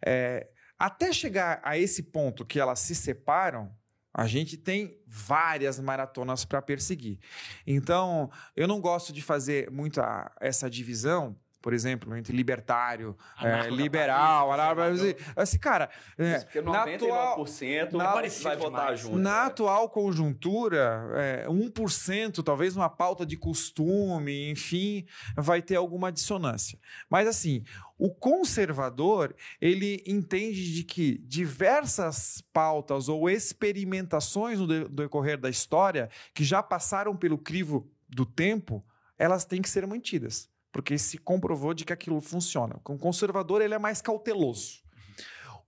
[0.06, 0.48] É,
[0.80, 3.72] até chegar a esse ponto que elas se separam,
[4.14, 7.20] a gente tem várias maratonas para perseguir.
[7.66, 10.00] Então, eu não gosto de fazer muito
[10.40, 11.38] essa divisão.
[11.68, 13.14] Por exemplo, entre libertário,
[13.44, 15.16] é, liberal, conservador.
[15.36, 19.18] assim, cara, é, Isso, porque na atual, 99% na- vai votar junto.
[19.18, 19.48] na né?
[19.48, 25.06] atual conjuntura, é, 1%, talvez uma pauta de costume, enfim,
[25.36, 26.80] vai ter alguma dissonância.
[27.10, 27.66] Mas assim,
[27.98, 36.46] o conservador, ele entende de que diversas pautas ou experimentações no decorrer da história que
[36.46, 38.86] já passaram pelo crivo do tempo,
[39.18, 42.80] elas têm que ser mantidas, porque se comprovou de que aquilo funciona.
[42.86, 44.82] O conservador, ele é mais cauteloso.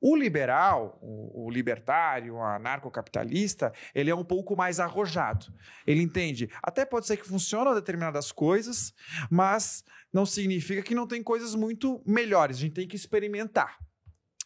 [0.01, 5.47] O liberal, o, libertário, o anarcocapitalista, ele é um pouco mais arrojado.
[5.85, 8.93] Ele entende, até pode ser que funcionam determinadas coisas,
[9.29, 9.83] mas
[10.13, 12.57] não significa que não tem coisas muito melhores.
[12.57, 13.77] A gente tem que experimentar.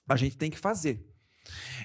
[0.10, 1.06] A gente tem que fazer.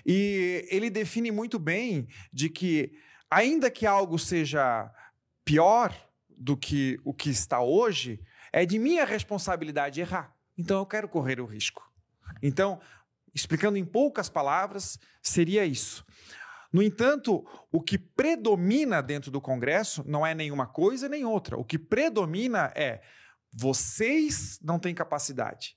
[0.07, 2.93] E ele define muito bem de que,
[3.31, 4.91] ainda que algo seja
[5.45, 5.95] pior
[6.29, 8.21] do que o que está hoje,
[8.53, 10.35] é de minha responsabilidade errar.
[10.57, 11.83] Então eu quero correr o risco.
[12.43, 12.81] Então,
[13.35, 16.05] explicando em poucas palavras, seria isso.
[16.73, 21.57] No entanto, o que predomina dentro do Congresso não é nenhuma coisa nem outra.
[21.57, 23.01] O que predomina é
[23.53, 25.77] vocês não têm capacidade.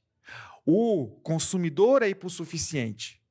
[0.65, 3.21] O consumidor é hipossuficiente.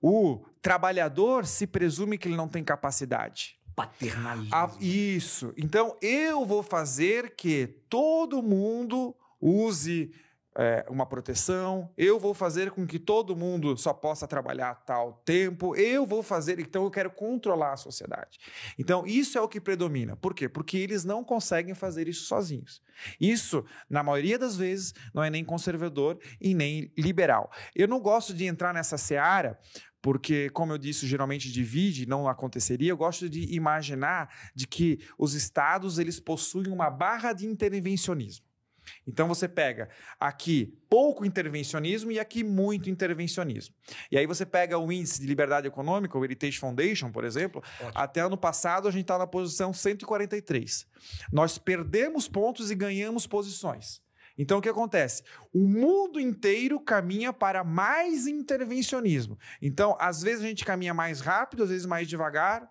[0.00, 3.59] O trabalhador se presume que ele não tem capacidade.
[3.82, 4.54] Paternalismo.
[4.54, 5.52] Ah, isso.
[5.56, 10.12] Então, eu vou fazer que todo mundo use
[10.56, 15.76] é, uma proteção, eu vou fazer com que todo mundo só possa trabalhar tal tempo,
[15.76, 18.38] eu vou fazer, então eu quero controlar a sociedade.
[18.78, 20.16] Então, isso é o que predomina.
[20.16, 20.48] Por quê?
[20.48, 22.82] Porque eles não conseguem fazer isso sozinhos.
[23.20, 27.50] Isso, na maioria das vezes, não é nem conservador e nem liberal.
[27.74, 29.58] Eu não gosto de entrar nessa seara
[30.02, 32.90] porque, como eu disse, geralmente divide, não aconteceria.
[32.90, 38.50] Eu gosto de imaginar de que os estados eles possuem uma barra de intervencionismo.
[39.06, 39.88] Então você pega
[40.18, 43.74] aqui pouco intervencionismo e aqui muito intervencionismo.
[44.10, 47.92] E aí você pega o índice de liberdade econômica, o Heritage Foundation, por exemplo, Ótimo.
[47.94, 50.86] até ano passado a gente está na posição 143.
[51.32, 54.00] Nós perdemos pontos e ganhamos posições.
[54.40, 55.22] Então o que acontece?
[55.52, 59.38] O mundo inteiro caminha para mais intervencionismo.
[59.60, 62.66] Então, às vezes a gente caminha mais rápido, às vezes mais devagar,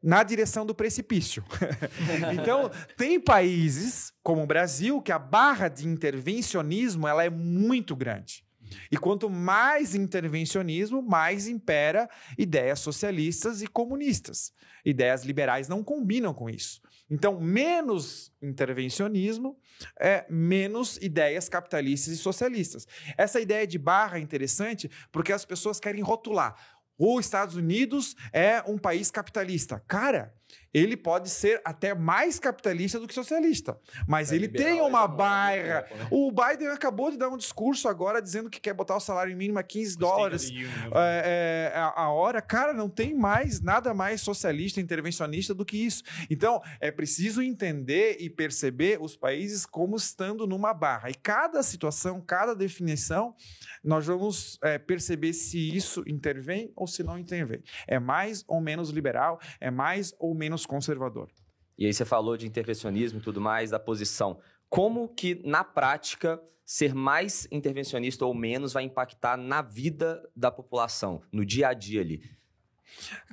[0.00, 1.44] na direção do precipício.
[2.32, 8.44] então, tem países como o Brasil que a barra de intervencionismo ela é muito grande.
[8.88, 12.08] E quanto mais intervencionismo, mais impera
[12.38, 14.52] ideias socialistas e comunistas.
[14.84, 16.80] Ideias liberais não combinam com isso.
[17.10, 19.58] Então, menos intervencionismo,
[19.98, 22.86] é, menos ideias capitalistas e socialistas.
[23.16, 26.54] Essa ideia de barra é interessante porque as pessoas querem rotular.
[26.98, 29.82] Os Estados Unidos é um país capitalista.
[29.86, 30.34] Cara,
[30.72, 35.16] ele pode ser até mais capitalista do que socialista, mas É ele tem uma muito
[35.16, 35.56] barra.
[35.56, 35.84] né?
[36.10, 39.58] O Biden acabou de dar um discurso agora dizendo que quer botar o salário mínimo
[39.58, 40.92] a 15 dólares State of the Union.
[40.96, 45.76] é, é, a, a hora, cara, não tem mais nada mais socialista, intervencionista do que
[45.84, 46.02] isso.
[46.28, 51.08] Então, é preciso entender e perceber os países como estando numa barra.
[51.10, 53.34] E cada situação, cada definição,
[53.82, 57.62] nós vamos é, perceber se isso intervém ou se não intervém.
[57.86, 61.28] É mais ou menos liberal, é mais ou menos conservador.
[61.76, 64.40] E aí você falou de intervencionismo e tudo mais, da posição.
[64.68, 71.22] Como que, na prática, ser mais intervencionista ou menos vai impactar na vida da população,
[71.32, 72.22] no dia a dia ali?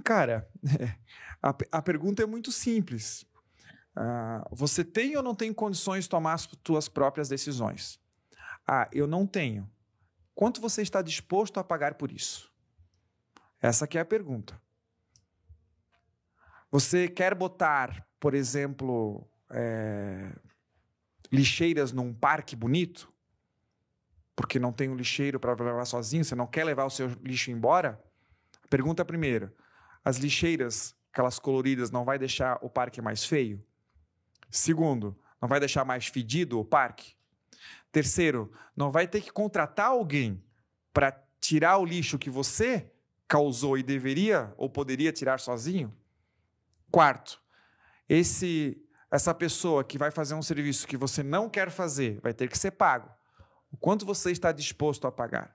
[0.03, 0.47] Cara,
[1.41, 3.25] a, a pergunta é muito simples.
[3.95, 7.99] Ah, você tem ou não tem condições de tomar as suas próprias decisões?
[8.67, 9.69] Ah, eu não tenho.
[10.33, 12.51] Quanto você está disposto a pagar por isso?
[13.61, 14.61] Essa é a pergunta.
[16.75, 20.29] Você quer botar, por exemplo, é,
[21.31, 23.09] lixeiras num parque bonito?
[24.35, 27.49] Porque não tem um lixeiro para levar sozinho, você não quer levar o seu lixo
[27.49, 27.97] embora?
[28.69, 29.53] Pergunta primeiro:
[30.03, 33.65] as lixeiras, aquelas coloridas, não vai deixar o parque mais feio?
[34.49, 37.15] Segundo, não vai deixar mais fedido o parque?
[37.89, 40.43] Terceiro, não vai ter que contratar alguém
[40.91, 42.91] para tirar o lixo que você
[43.29, 45.95] causou e deveria ou poderia tirar sozinho?
[46.95, 47.41] Quarto,
[48.07, 48.81] esse
[49.11, 52.57] essa pessoa que vai fazer um serviço que você não quer fazer vai ter que
[52.57, 53.11] ser pago.
[53.69, 55.53] O quanto você está disposto a pagar?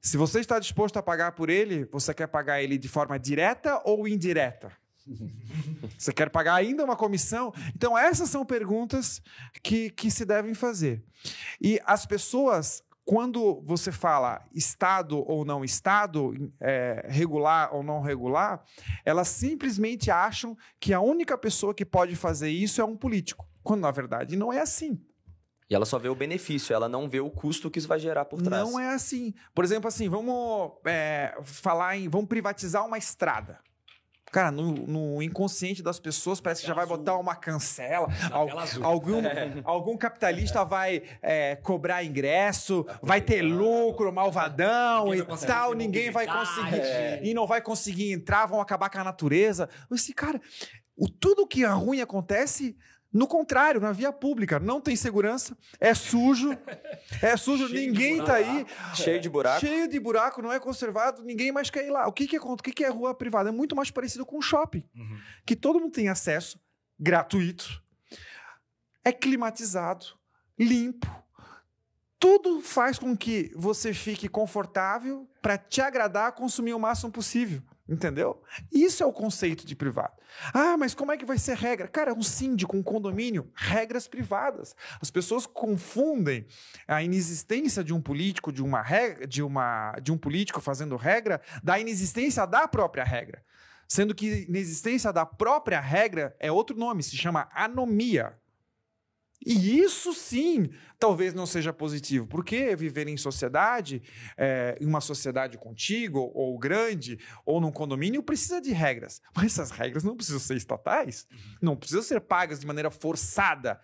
[0.00, 3.82] Se você está disposto a pagar por ele, você quer pagar ele de forma direta
[3.84, 4.70] ou indireta?
[5.98, 7.52] Você quer pagar ainda uma comissão?
[7.74, 9.20] Então, essas são perguntas
[9.62, 11.02] que, que se devem fazer.
[11.60, 18.62] E as pessoas, quando você fala Estado ou não Estado, é, regular ou não regular,
[19.02, 23.80] elas simplesmente acham que a única pessoa que pode fazer isso é um político, quando
[23.80, 25.02] na verdade não é assim.
[25.70, 28.26] E ela só vê o benefício, ela não vê o custo que isso vai gerar
[28.26, 28.62] por trás.
[28.62, 29.32] Não é assim.
[29.54, 32.10] Por exemplo, assim, vamos é, falar em.
[32.10, 33.58] Vamos privatizar uma estrada.
[34.30, 38.08] Cara, no, no, inconsciente das pessoas parece que já vai botar uma cancela.
[38.30, 38.48] Al,
[38.82, 39.60] algum, é.
[39.64, 45.72] algum capitalista vai é, cobrar ingresso, vai ter lucro, malvadão e tal.
[45.72, 46.80] Ninguém vai conseguir.
[46.80, 47.20] É.
[47.22, 49.68] E não vai conseguir entrar, vão acabar com a natureza.
[49.90, 50.40] Esse cara,
[50.96, 52.76] o, tudo que é ruim acontece
[53.12, 56.56] no contrário, na via pública, não tem segurança, é sujo,
[57.22, 58.66] é sujo, ninguém tá aí.
[58.94, 59.60] Cheio de buraco.
[59.60, 62.06] Cheio de buraco, não é conservado, ninguém mais quer ir lá.
[62.06, 63.48] O que, que, é, o que, que é rua privada?
[63.48, 65.18] É muito mais parecido com um shopping, uhum.
[65.46, 66.60] que todo mundo tem acesso,
[66.98, 67.82] gratuito,
[69.04, 70.06] é climatizado,
[70.58, 71.08] limpo.
[72.18, 77.62] Tudo faz com que você fique confortável para te agradar, consumir o máximo possível.
[77.88, 78.42] Entendeu?
[78.70, 80.12] Isso é o conceito de privado.
[80.52, 81.88] Ah, mas como é que vai ser regra?
[81.88, 84.76] Cara, um síndico, um condomínio, regras privadas.
[85.00, 86.46] As pessoas confundem
[86.86, 91.40] a inexistência de um político, de uma regra, de, uma, de um político fazendo regra,
[91.64, 93.42] da inexistência da própria regra.
[93.88, 98.38] Sendo que inexistência da própria regra é outro nome, se chama anomia.
[99.44, 104.02] E isso sim talvez não seja positivo, porque viver em sociedade,
[104.36, 109.22] é, em uma sociedade contigo, ou grande, ou num condomínio, precisa de regras.
[109.34, 111.38] Mas essas regras não precisam ser estatais, uhum.
[111.62, 113.80] não precisam ser pagas de maneira forçada.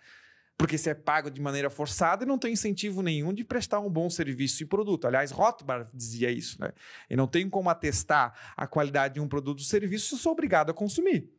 [0.57, 4.09] Porque se é pago de maneira forçada, não tem incentivo nenhum de prestar um bom
[4.09, 5.05] serviço e produto.
[5.05, 6.71] Aliás, Rothbard dizia isso, né?
[7.09, 10.31] E não tem como atestar a qualidade de um produto ou serviço se eu sou
[10.31, 11.29] obrigado a consumir.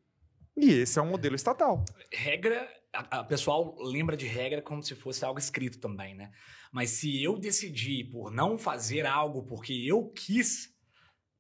[0.55, 1.83] E esse é um modelo estatal.
[2.13, 2.69] Regra
[3.11, 6.33] a, pessoal lembra de regra como se fosse algo escrito também, né?
[6.73, 10.75] Mas se eu decidir por não fazer algo porque eu quis,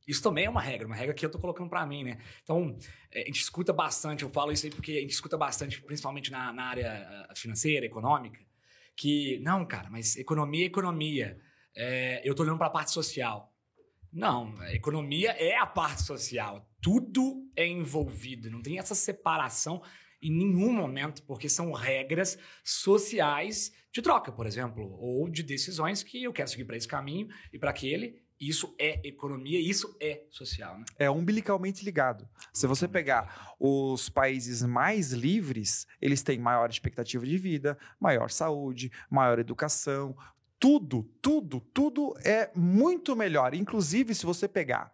[0.07, 2.19] isso também é uma regra, uma regra que eu tô colocando para mim, né?
[2.43, 2.77] Então,
[3.11, 6.31] é, a gente escuta bastante, eu falo isso aí porque a gente escuta bastante, principalmente
[6.31, 8.41] na, na área financeira, econômica,
[8.97, 11.39] que, não, cara, mas economia é economia.
[11.75, 13.53] É, eu tô olhando para a parte social.
[14.13, 16.67] Não, a economia é a parte social.
[16.81, 19.83] Tudo é envolvido, não tem essa separação
[20.27, 26.25] em nenhum momento, porque são regras sociais de troca, por exemplo, ou de decisões que
[26.25, 28.21] eu quero seguir para esse caminho e para aquele.
[28.39, 30.79] Isso é economia, isso é social.
[30.79, 30.85] Né?
[30.99, 32.29] É umbilicalmente ligado.
[32.53, 38.91] Se você pegar os países mais livres, eles têm maior expectativa de vida, maior saúde,
[39.09, 40.15] maior educação.
[40.59, 43.55] Tudo, tudo, tudo é muito melhor.
[43.55, 44.93] Inclusive, se você pegar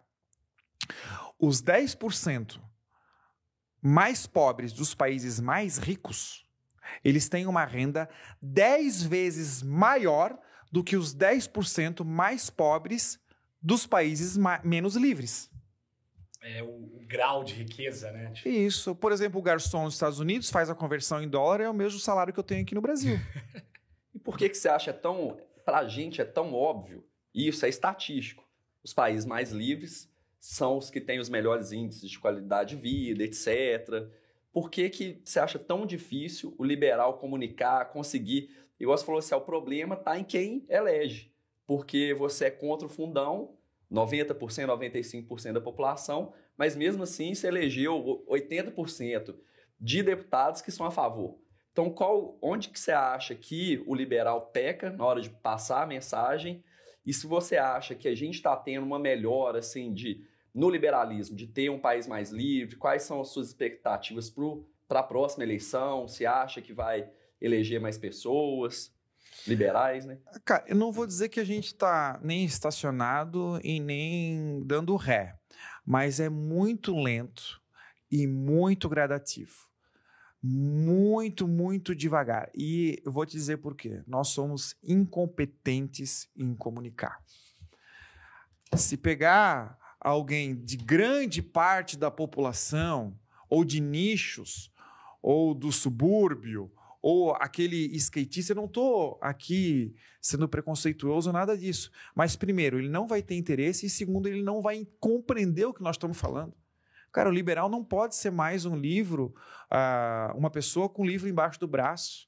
[1.39, 2.61] os 10%
[3.83, 6.45] mais pobres dos países mais ricos,
[7.03, 8.09] eles têm uma renda
[8.41, 10.39] 10 vezes maior
[10.71, 13.19] do que os 10% mais pobres
[13.61, 15.51] dos países menos livres.
[16.41, 18.33] É o, o, grau de riqueza, né?
[18.45, 18.93] Isso.
[18.95, 21.99] Por exemplo, o garçom nos Estados Unidos faz a conversão em dólar, é o mesmo
[21.99, 23.17] salário que eu tenho aqui no Brasil.
[24.13, 25.37] e por que, que você acha tão.
[25.63, 27.05] Pra gente é tão óbvio?
[27.33, 28.43] Isso é estatístico.
[28.83, 30.09] Os países mais livres
[30.43, 34.09] são os que têm os melhores índices de qualidade de vida, etc.
[34.51, 38.49] Por que, que você acha tão difícil o liberal comunicar, conseguir?
[38.77, 41.33] Igual você falou assim, é o problema está em quem elege.
[41.65, 43.55] Porque você é contra o fundão,
[43.89, 49.33] 90%, 95% da população, mas mesmo assim você elegeu 80%
[49.79, 51.39] de deputados que são a favor.
[51.71, 55.87] Então, qual, onde que você acha que o liberal peca na hora de passar a
[55.87, 56.61] mensagem?
[57.05, 61.35] E se você acha que a gente está tendo uma melhora assim de no liberalismo,
[61.35, 62.75] de ter um país mais livre?
[62.75, 64.33] Quais são as suas expectativas
[64.87, 66.07] para a próxima eleição?
[66.07, 67.09] Se acha que vai
[67.41, 68.93] eleger mais pessoas?
[69.47, 70.19] Liberais, né?
[70.45, 75.37] Cara, eu não vou dizer que a gente está nem estacionado e nem dando ré,
[75.85, 77.61] mas é muito lento
[78.11, 79.67] e muito gradativo.
[80.41, 82.49] Muito, muito devagar.
[82.53, 84.03] E eu vou te dizer por quê.
[84.05, 87.23] Nós somos incompetentes em comunicar.
[88.75, 93.17] Se pegar alguém de grande parte da população,
[93.49, 94.71] ou de nichos,
[95.21, 101.91] ou do subúrbio, ou aquele skatista, eu não estou aqui sendo preconceituoso, nada disso.
[102.15, 105.83] Mas, primeiro, ele não vai ter interesse, e segundo, ele não vai compreender o que
[105.83, 106.53] nós estamos falando.
[107.11, 109.33] Cara, o liberal não pode ser mais um livro,
[109.71, 112.27] uh, uma pessoa com um livro embaixo do braço.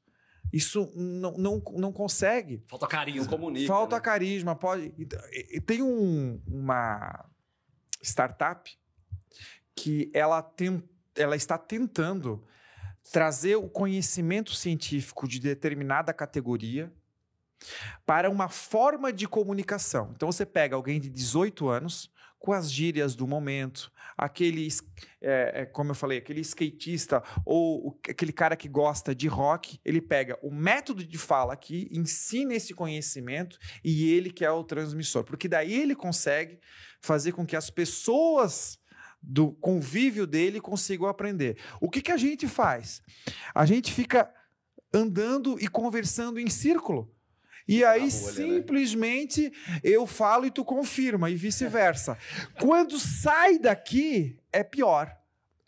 [0.54, 2.64] Isso não, não, não consegue.
[2.68, 3.28] Falta carisma.
[3.28, 4.02] Comunica, Falta né?
[4.02, 4.56] carisma.
[4.56, 4.94] Pode.
[5.66, 7.26] Tem um, uma
[8.06, 8.72] startup
[9.76, 10.82] que ela, tem,
[11.16, 12.43] ela está tentando
[13.12, 16.91] trazer o conhecimento científico de determinada categoria
[18.06, 20.12] para uma forma de comunicação.
[20.16, 22.12] Então você pega alguém de 18 anos
[22.45, 24.68] com as gírias do momento, aquele,
[25.20, 29.99] é, é, como eu falei, aquele skatista ou aquele cara que gosta de rock, ele
[29.99, 35.24] pega o método de fala aqui, ensina esse conhecimento e ele que é o transmissor,
[35.24, 36.60] porque daí ele consegue
[37.06, 38.80] fazer com que as pessoas
[39.22, 41.58] do convívio dele consigam aprender.
[41.80, 43.01] O que, que a gente faz?
[43.53, 44.32] A gente fica
[44.93, 47.12] andando e conversando em círculo.
[47.68, 48.32] E aí, bolha, né?
[48.32, 49.80] simplesmente, né?
[49.84, 52.18] eu falo e tu confirma, e vice-versa.
[52.60, 55.16] Quando sai daqui, é pior.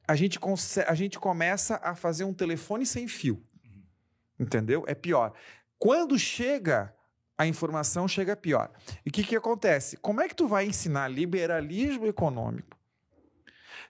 [0.08, 0.40] A gente,
[0.88, 3.44] a gente começa a fazer um telefone sem fio.
[4.40, 4.86] Entendeu?
[4.88, 5.34] É pior.
[5.80, 6.94] Quando chega,
[7.38, 8.72] a informação chega pior.
[9.06, 9.98] E o que, que acontece?
[9.98, 12.78] Como é que tu vai ensinar liberalismo econômico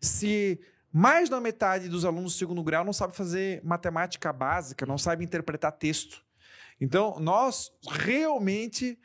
[0.02, 0.60] se
[0.92, 5.24] mais da metade dos alunos do segundo grau não sabe fazer matemática básica, não sabe
[5.24, 6.26] interpretar texto?
[6.80, 9.00] Então, nós realmente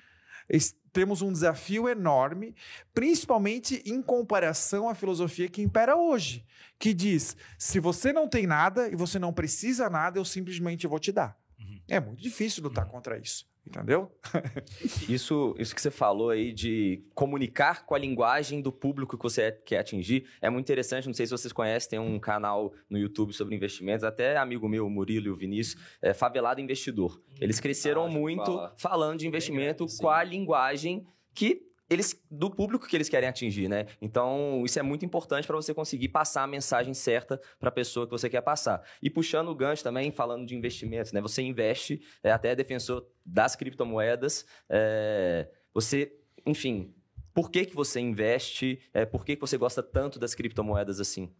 [0.92, 2.54] temos um desafio enorme,
[2.92, 6.44] principalmente em comparação à filosofia que impera hoje,
[6.78, 10.98] que diz: se você não tem nada e você não precisa nada, eu simplesmente vou
[10.98, 11.38] te dar.
[11.58, 11.80] Uhum.
[11.88, 12.90] É muito difícil lutar uhum.
[12.90, 13.50] contra isso.
[13.66, 14.10] Entendeu?
[15.08, 19.52] isso, isso que você falou aí de comunicar com a linguagem do público que você
[19.52, 21.06] quer atingir é muito interessante.
[21.06, 24.90] Não sei se vocês conhecem, tem um canal no YouTube sobre investimentos, até amigo meu,
[24.90, 27.22] Murilo e o Vinícius, é Favelado Investidor.
[27.40, 32.96] Eles cresceram ah, muito falando de investimento com a linguagem que eles do público que
[32.96, 33.86] eles querem atingir, né?
[34.00, 38.06] Então, isso é muito importante para você conseguir passar a mensagem certa para a pessoa
[38.06, 38.82] que você quer passar.
[39.02, 41.20] E puxando o gancho também, falando de investimentos, né?
[41.20, 46.12] Você investe, é até defensor das criptomoedas, é, você,
[46.46, 46.94] enfim,
[47.34, 48.80] por que, que você investe?
[48.92, 51.34] É, por que, que você gosta tanto das criptomoedas assim?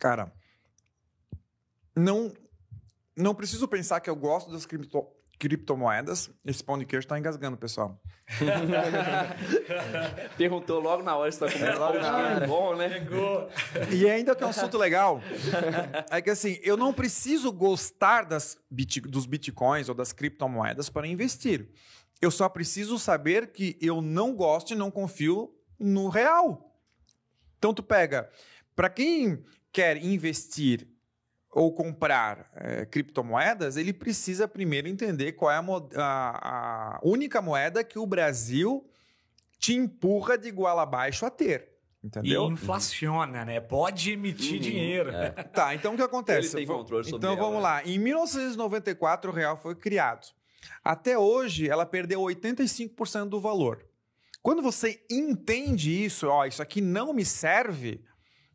[0.00, 0.32] Cara,
[1.96, 2.32] não,
[3.16, 5.06] não preciso pensar que eu gosto das cripto,
[5.38, 6.30] criptomoedas.
[6.44, 8.00] Esse pão de queijo está engasgando, pessoal.
[10.36, 12.88] Perguntou logo na hora se está comendo logo ah, bom, né?
[12.88, 13.48] Pegou.
[13.90, 15.22] E ainda tem um assunto legal,
[16.10, 21.06] é que assim, eu não preciso gostar das bit, dos bitcoins ou das criptomoedas para
[21.06, 21.70] investir.
[22.20, 26.74] Eu só preciso saber que eu não gosto e não confio no real.
[27.56, 28.28] Então tu pega,
[28.74, 30.88] para quem quer investir
[31.50, 35.60] ou comprar é, criptomoedas, ele precisa primeiro entender qual é a,
[35.96, 38.86] a, a, única moeda que o Brasil
[39.58, 41.68] te empurra de igual a baixo a ter.
[42.02, 42.48] Entendeu?
[42.48, 43.60] E inflaciona, né?
[43.60, 45.10] Pode emitir uhum, dinheiro.
[45.10, 45.30] É.
[45.52, 46.56] Tá, então o que acontece?
[46.56, 47.42] Ele tem controle sobre então ela.
[47.42, 47.84] vamos lá.
[47.84, 50.28] Em 1994 o real foi criado.
[50.84, 53.84] Até hoje ela perdeu 85% do valor.
[54.42, 58.04] Quando você entende isso, ó, isso aqui não me serve,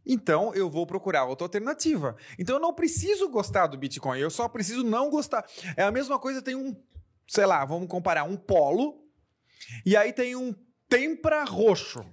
[0.06, 2.16] então eu vou procurar outra alternativa.
[2.38, 5.46] Então eu não preciso gostar do Bitcoin, eu só preciso não gostar.
[5.78, 6.76] É a mesma coisa, tem um,
[7.28, 9.04] sei lá, vamos comparar um polo
[9.86, 10.54] e aí tem um
[10.90, 12.06] tempra roxo.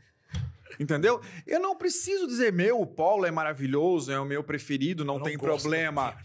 [0.79, 1.21] Entendeu?
[1.47, 5.25] Eu não preciso dizer, meu, o polo é maravilhoso, é o meu preferido, não, não
[5.25, 6.17] tem problema.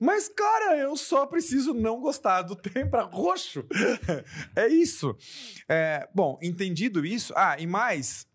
[0.00, 3.66] Mas, cara, eu só preciso não gostar do tempra roxo.
[4.54, 5.16] é isso.
[5.68, 7.34] É, bom, entendido isso.
[7.36, 8.26] Ah, e mais,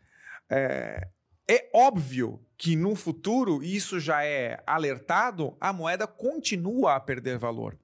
[0.51, 1.07] é,
[1.47, 7.77] é óbvio que no futuro isso já é alertado, a moeda continua a perder valor.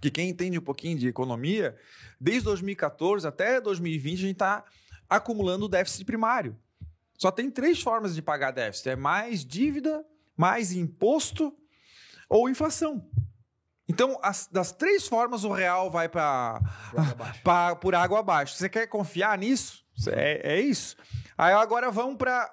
[0.00, 1.76] Que quem entende um pouquinho de economia,
[2.20, 4.64] desde 2014 até 2020 a gente está
[5.08, 6.58] acumulando déficit primário.
[7.16, 10.04] Só tem três formas de pagar déficit: é mais dívida,
[10.36, 11.56] mais imposto
[12.28, 13.08] ou inflação.
[13.88, 16.60] Então, as, das três formas, o real vai para
[17.80, 18.56] por água abaixo.
[18.56, 19.84] Você quer confiar nisso?
[20.08, 20.96] É, é isso.
[21.36, 22.52] Aí agora vamos para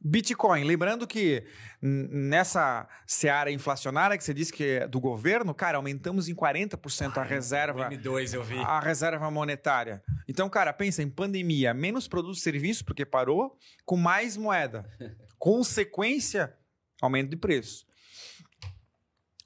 [0.00, 1.44] Bitcoin, lembrando que
[1.82, 7.22] nessa seara inflacionária que você disse que é do governo, cara, aumentamos em 40% a
[7.24, 7.90] reserva.
[7.90, 8.58] M2 eu vi.
[8.58, 10.02] A reserva monetária.
[10.28, 14.88] Então, cara, pensa em pandemia, menos produtos e serviços porque parou, com mais moeda.
[15.36, 16.54] Consequência,
[17.02, 17.84] aumento de preço.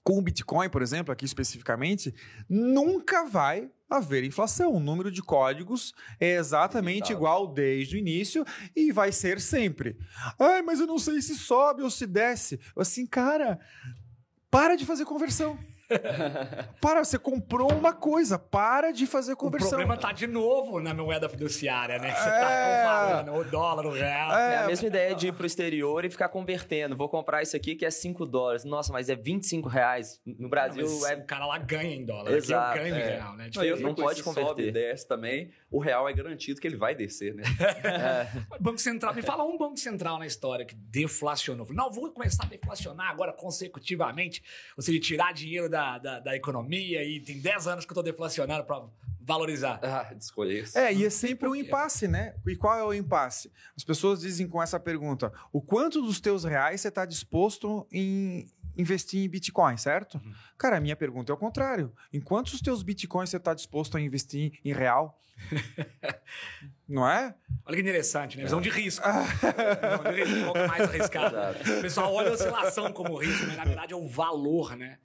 [0.05, 2.15] Com o Bitcoin, por exemplo, aqui especificamente,
[2.49, 4.73] nunca vai haver inflação.
[4.73, 9.97] O número de códigos é exatamente igual desde o início e vai ser sempre.
[10.39, 12.61] Ai, mas eu não sei se sobe ou se desce.
[12.77, 13.61] Assim, cara,
[14.51, 15.59] para de fazer conversão.
[16.81, 19.71] Para, você comprou uma coisa, para de fazer O conversão.
[19.71, 22.13] problema tá de novo na moeda fiduciária, né?
[22.15, 22.41] Você É.
[22.41, 24.33] tá comparando o dólar, o real.
[24.37, 26.97] É É, a mesma ideia de ir pro exterior e ficar convertendo.
[26.97, 28.65] Vou comprar isso aqui que é 5 dólares.
[28.65, 30.21] Nossa, mas é 25 reais.
[30.27, 31.15] No Brasil Mas é.
[31.17, 32.33] O cara lá ganha em dólar.
[32.33, 33.17] Exato, Aqui eu ganho em é.
[33.17, 33.51] real, né?
[33.55, 34.69] Não, outra Não pode sobe converter.
[34.69, 37.43] e desce também, o real é garantido que ele vai descer, né?
[38.61, 41.67] Banco Central, me fala um Banco Central na história que deflacionou.
[41.71, 44.43] Não, vou começar a deflacionar agora consecutivamente.
[44.77, 48.03] Ou seja, tirar dinheiro da, da, da economia e tem 10 anos que eu tô
[48.03, 48.83] deflacionando para
[49.21, 49.81] valorizar.
[49.83, 50.77] ah, desconheço.
[50.77, 52.35] É, e é sempre um impasse, né?
[52.47, 53.53] E qual é o impasse?
[53.77, 58.47] As pessoas dizem com essa pergunta: o quanto dos teus reais você está disposto em
[58.77, 60.15] investir em Bitcoin, certo?
[60.15, 60.33] Uhum.
[60.57, 61.93] Cara, a minha pergunta é o contrário.
[62.13, 65.19] Em quantos teus Bitcoins você está disposto a investir em real?
[66.89, 67.35] Não é?
[67.65, 68.45] Olha que interessante, né?
[68.45, 69.07] Visão de risco.
[69.09, 71.37] Visão de risco, um pouco mais arriscado.
[71.37, 71.79] Exato.
[71.79, 74.99] O pessoal olha a oscilação como risco, mas na verdade é o valor, né?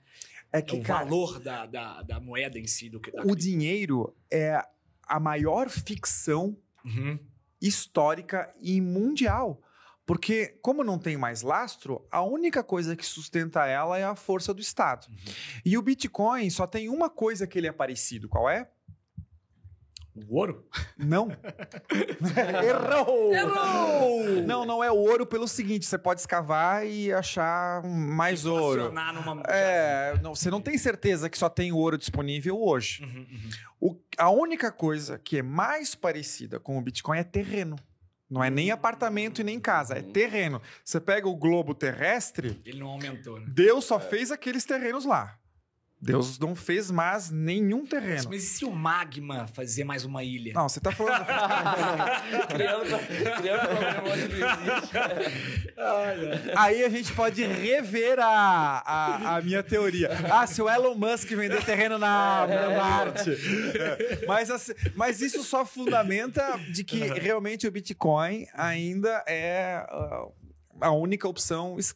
[0.52, 2.88] É É que, o cara, valor da, da, da moeda em si.
[2.88, 4.62] Do que, da o dinheiro é
[5.06, 7.18] a maior ficção Uhum.
[7.60, 9.60] histórica e mundial.
[10.06, 14.54] Porque, como não tem mais lastro, a única coisa que sustenta ela é a força
[14.54, 15.06] do Estado.
[15.62, 18.26] E o Bitcoin só tem uma coisa que ele é parecido.
[18.26, 18.70] Qual é?
[20.28, 20.66] O ouro?
[20.96, 21.28] Não.
[22.64, 23.34] Errou!
[23.34, 24.42] Errou!
[24.46, 28.82] Não, não é o ouro pelo seguinte: você pode escavar e achar mais ouro.
[28.86, 29.42] Inflacionar Numa...
[29.48, 33.02] É, não, você não tem certeza que só tem ouro disponível hoje.
[33.02, 33.50] Uhum, uhum.
[33.80, 37.76] O- a única coisa que é mais parecida com o Bitcoin é terreno.
[38.30, 40.60] Não é nem apartamento e nem casa, é terreno.
[40.84, 43.46] Você pega o globo terrestre, Ele não aumentou, né?
[43.48, 45.38] Deus só fez aqueles terrenos lá.
[46.00, 48.28] Deus não fez mais nenhum terreno.
[48.30, 50.52] Mas e se o magma fazer mais uma ilha?
[50.54, 51.26] Não, você tá falando.
[52.48, 52.98] criando,
[53.40, 54.94] criando problema onde não existe.
[56.56, 60.10] Aí a gente pode rever a, a, a minha teoria.
[60.30, 63.30] Ah, se o Elon Musk vender terreno na, na Marte.
[63.30, 64.24] É.
[64.26, 70.26] Mas, assim, mas isso só fundamenta de que realmente o Bitcoin ainda é ah,
[70.80, 71.94] a única opção es-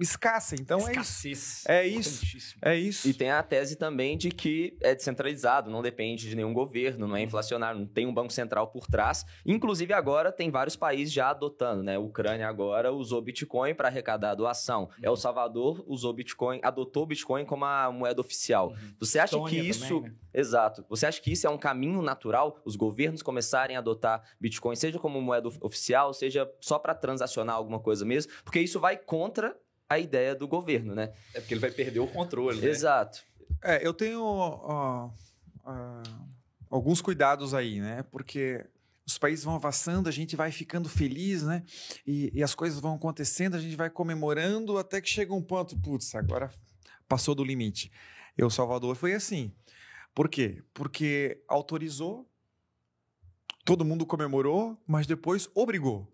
[0.00, 0.54] escassa.
[0.54, 0.90] Então é isso.
[0.90, 1.64] Escassez.
[1.66, 2.10] É isso.
[2.24, 2.60] Importantíssimo.
[2.64, 3.08] É isso.
[3.08, 7.16] E tem a tese também de que é descentralizado, não depende de nenhum governo, não
[7.16, 9.24] é inflacionário, não tem um banco central por trás.
[9.44, 11.96] Inclusive agora tem vários países já adotando, né?
[11.96, 14.88] A Ucrânia agora usou Bitcoin para arrecadar doação.
[15.02, 18.74] El Salvador usou Bitcoin, adotou Bitcoin como a moeda oficial.
[19.00, 20.16] Você acha que Estônia isso também, né?
[20.34, 20.84] Exato.
[20.88, 22.60] Você acha que isso é um caminho natural?
[22.64, 27.56] Os governos começarem a adotar Bitcoin, seja como moeda of- oficial, seja só para transacionar
[27.56, 28.32] alguma coisa mesmo?
[28.44, 29.56] Porque isso vai contra
[29.94, 31.12] a ideia do governo, né?
[31.34, 32.68] É porque ele vai perder o controle, né?
[32.68, 33.24] Exato.
[33.62, 35.10] É, eu tenho ó,
[36.70, 38.02] alguns cuidados aí, né?
[38.10, 38.64] Porque
[39.06, 41.62] os países vão avançando, a gente vai ficando feliz, né?
[42.06, 45.78] E, e as coisas vão acontecendo, a gente vai comemorando até que chega um ponto,
[45.78, 46.50] putz, agora
[47.08, 47.90] passou do limite.
[48.36, 49.52] E o Salvador foi assim.
[50.14, 50.62] Por quê?
[50.72, 52.28] Porque autorizou,
[53.64, 56.10] todo mundo comemorou, mas depois obrigou.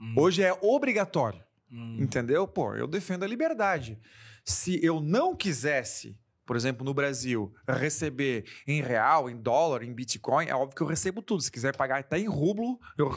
[0.00, 0.14] Hum.
[0.16, 1.42] Hoje é obrigatório.
[1.72, 1.96] Hum.
[2.00, 2.46] Entendeu?
[2.46, 3.98] Pô, eu defendo a liberdade.
[4.44, 10.46] Se eu não quisesse, por exemplo, no Brasil, receber em real, em dólar, em Bitcoin,
[10.48, 11.40] é óbvio que eu recebo tudo.
[11.42, 13.10] Se quiser pagar até em rublo, eu,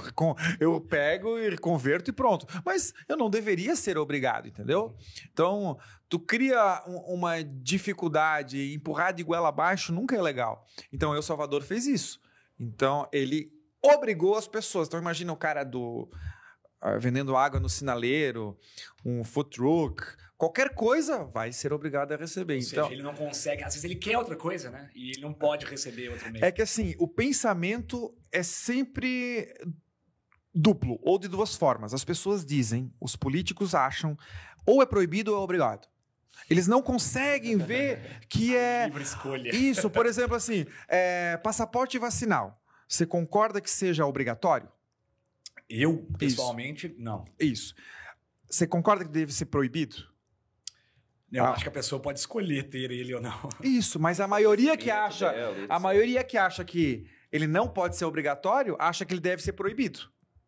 [0.59, 2.45] eu pego e converto e pronto.
[2.63, 4.95] Mas eu não deveria ser obrigado, entendeu?
[5.33, 5.77] Então,
[6.07, 10.65] tu cria um- uma dificuldade, empurrar de goela abaixo nunca é legal.
[10.93, 12.21] Então, El Salvador fez isso.
[12.59, 13.51] Então, ele
[13.81, 14.87] obrigou as pessoas.
[14.87, 16.09] Então, imagina o cara do
[16.99, 18.57] vendendo água no sinaleiro,
[19.03, 20.03] um food truck,
[20.37, 22.55] qualquer coisa vai ser obrigado a receber.
[22.55, 23.63] Ou Então, seja, ele não consegue.
[23.63, 24.89] Às vezes ele quer outra coisa, né?
[24.95, 26.43] E ele não pode receber outro meio.
[26.43, 29.53] é que assim, o pensamento é sempre
[30.53, 31.93] duplo ou de duas formas.
[31.93, 34.17] As pessoas dizem, os políticos acham,
[34.65, 35.87] ou é proibido ou é obrigado.
[36.49, 39.55] Eles não conseguem ver que é Livre escolha.
[39.55, 39.89] isso.
[39.89, 42.61] Por exemplo, assim, é, passaporte vacinal.
[42.87, 44.69] Você concorda que seja obrigatório?
[45.69, 47.25] Eu, pessoalmente, não.
[47.39, 47.73] Isso.
[48.49, 49.95] Você concorda que deve ser proibido?
[51.31, 51.51] Eu Ah.
[51.51, 53.49] acho que a pessoa pode escolher ter ele ou não.
[53.63, 55.65] Isso, mas a maioria que acha, dela, isso.
[55.69, 59.53] a maioria que acha que ele não pode ser obrigatório, acha que ele deve ser
[59.53, 59.99] proibido.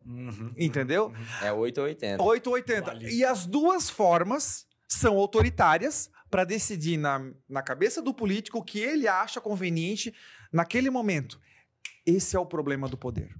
[0.06, 0.54] Uhum.
[0.56, 1.12] Entendeu?
[1.42, 2.22] É 8 ou 80.
[2.22, 2.82] 8 ou 80.
[2.86, 3.10] Vale.
[3.14, 8.78] E as duas formas são autoritárias para decidir na, na cabeça do político o que
[8.78, 10.14] ele acha conveniente
[10.50, 11.38] naquele momento.
[12.06, 13.34] Esse é o problema do poder.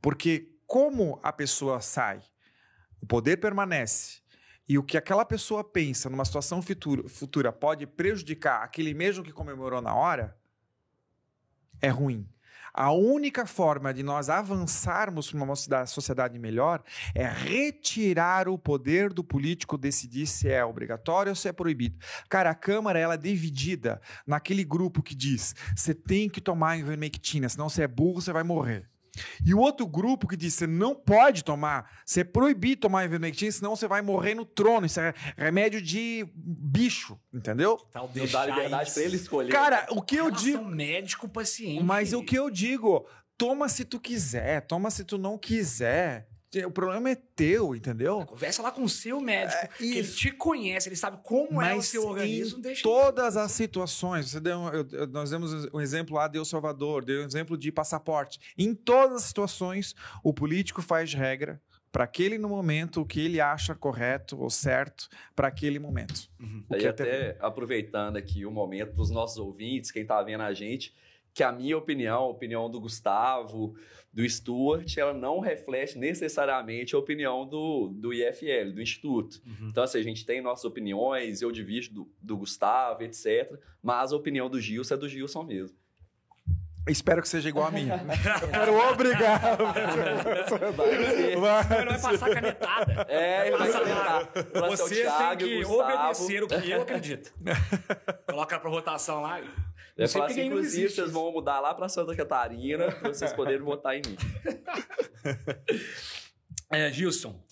[0.00, 2.22] Porque como a pessoa sai,
[3.02, 4.20] o poder permanece,
[4.68, 9.32] e o que aquela pessoa pensa numa situação futuro- futura pode prejudicar aquele mesmo que
[9.32, 10.38] comemorou na hora,
[11.82, 12.24] é ruim.
[12.72, 15.56] A única forma de nós avançarmos para uma
[15.86, 16.84] sociedade melhor
[17.16, 21.98] é retirar o poder do político decidir se é obrigatório ou se é proibido.
[22.28, 27.48] Cara, a Câmara ela é dividida naquele grupo que diz: você tem que tomar ivermectina,
[27.48, 28.88] senão você é burro, você vai morrer.
[29.44, 33.50] E o outro grupo que diz: você não pode tomar, você é proibido tomar ivermectina,
[33.50, 34.86] senão você vai morrer no trono.
[34.86, 37.76] Isso é remédio de bicho, entendeu?
[37.92, 39.52] Tal não dá liberdade para ele escolher.
[39.52, 40.64] Cara, o que eu digo.
[40.64, 41.82] médico-paciente.
[41.82, 43.06] Mas o que eu digo,
[43.36, 46.28] toma se tu quiser, toma se tu não quiser.
[46.66, 48.26] O problema é teu, entendeu?
[48.26, 51.68] Conversa lá com o seu médico, é, que ele te conhece, ele sabe como Mas
[51.68, 52.58] é o seu organismo.
[52.58, 56.38] Em deixa todas as situações, você deu, eu, eu, nós demos um exemplo lá de
[56.38, 58.40] El Salvador, deu um exemplo de passaporte.
[58.58, 59.94] Em todas as situações,
[60.24, 61.60] o político faz regra
[61.92, 66.28] para aquele no momento o que ele acha correto ou certo para aquele momento.
[66.38, 66.64] Uhum.
[66.70, 70.94] E até, até aproveitando aqui o momento dos nossos ouvintes, quem está vendo a gente,
[71.34, 73.74] que a minha opinião, a opinião do Gustavo,
[74.12, 79.40] do Stuart, ela não reflete necessariamente a opinião do, do IFL, do Instituto.
[79.46, 79.68] Uhum.
[79.68, 83.56] Então, assim, a gente tem nossas opiniões, eu divido do, do Gustavo, etc.
[83.82, 85.76] Mas a opinião do Gilson é do Gilson mesmo.
[86.88, 87.98] Espero que seja igual a minha.
[88.50, 89.64] Quero obrigado.
[89.66, 91.84] Vai vai.
[91.84, 93.06] Não vai passar canetada.
[93.08, 94.32] É, ele vai canetar.
[94.68, 97.32] Você tem que obedecer o que eu acredito.
[98.26, 99.40] Coloca pra votação lá.
[99.96, 103.96] Eu falar assim, inclusive, vocês vão mudar lá para Santa Catarina para vocês poderem votar
[103.96, 104.16] em mim.
[106.72, 107.42] É, Gilson,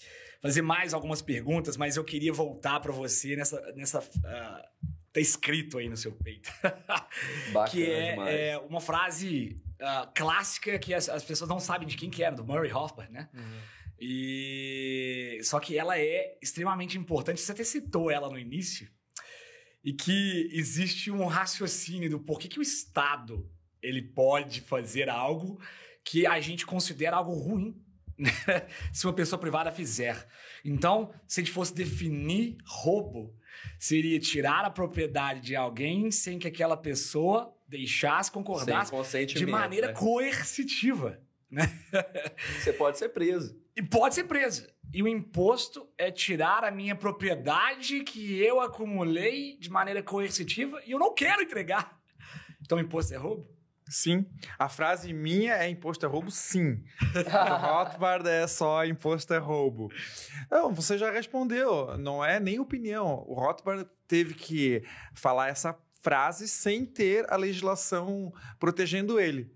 [0.40, 3.60] fazer mais algumas perguntas, mas eu queria voltar para você nessa.
[3.74, 6.50] nessa uh, tá escrito aí no seu peito.
[7.52, 11.96] Bacana que é, é, uma frase uh, clássica que as, as, pessoas não sabem de
[11.96, 13.28] quem que era, do Murray Hoffman, né?
[13.34, 13.60] Uhum.
[14.00, 17.40] E só que ela é extremamente importante.
[17.40, 18.88] Você até citou ela no início,
[19.82, 25.60] e que existe um raciocínio do porquê que o Estado ele pode fazer algo
[26.04, 27.80] que a gente considera algo ruim
[28.18, 28.30] né?
[28.92, 30.26] se uma pessoa privada fizer.
[30.64, 33.34] Então, se a gente fosse definir roubo,
[33.78, 38.92] seria tirar a propriedade de alguém sem que aquela pessoa deixasse, concordasse
[39.26, 39.92] de maneira né?
[39.92, 41.20] coercitiva.
[41.50, 41.62] Né?
[42.58, 43.58] Você pode ser preso.
[43.76, 44.66] E pode ser preso.
[44.92, 50.92] E o imposto é tirar a minha propriedade que eu acumulei de maneira coercitiva e
[50.92, 51.98] eu não quero entregar.
[52.60, 53.48] Então, imposto é roubo?
[53.88, 54.26] Sim.
[54.58, 56.82] A frase minha é imposto é roubo, sim.
[57.14, 59.90] o Rothbard é só imposto é roubo.
[60.50, 61.96] Não, você já respondeu.
[61.98, 63.24] Não é nem opinião.
[63.26, 64.82] O Rothbard teve que
[65.14, 69.50] falar essa frase sem ter a legislação protegendo ele.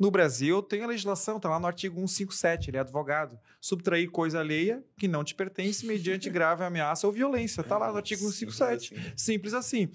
[0.00, 3.38] No Brasil, tem a legislação, está lá no artigo 157, ele é advogado.
[3.60, 7.60] Subtrair coisa alheia que não te pertence mediante grave ameaça ou violência.
[7.60, 8.88] Está lá no artigo 157.
[8.88, 9.12] Simples assim.
[9.14, 9.90] Simples assim.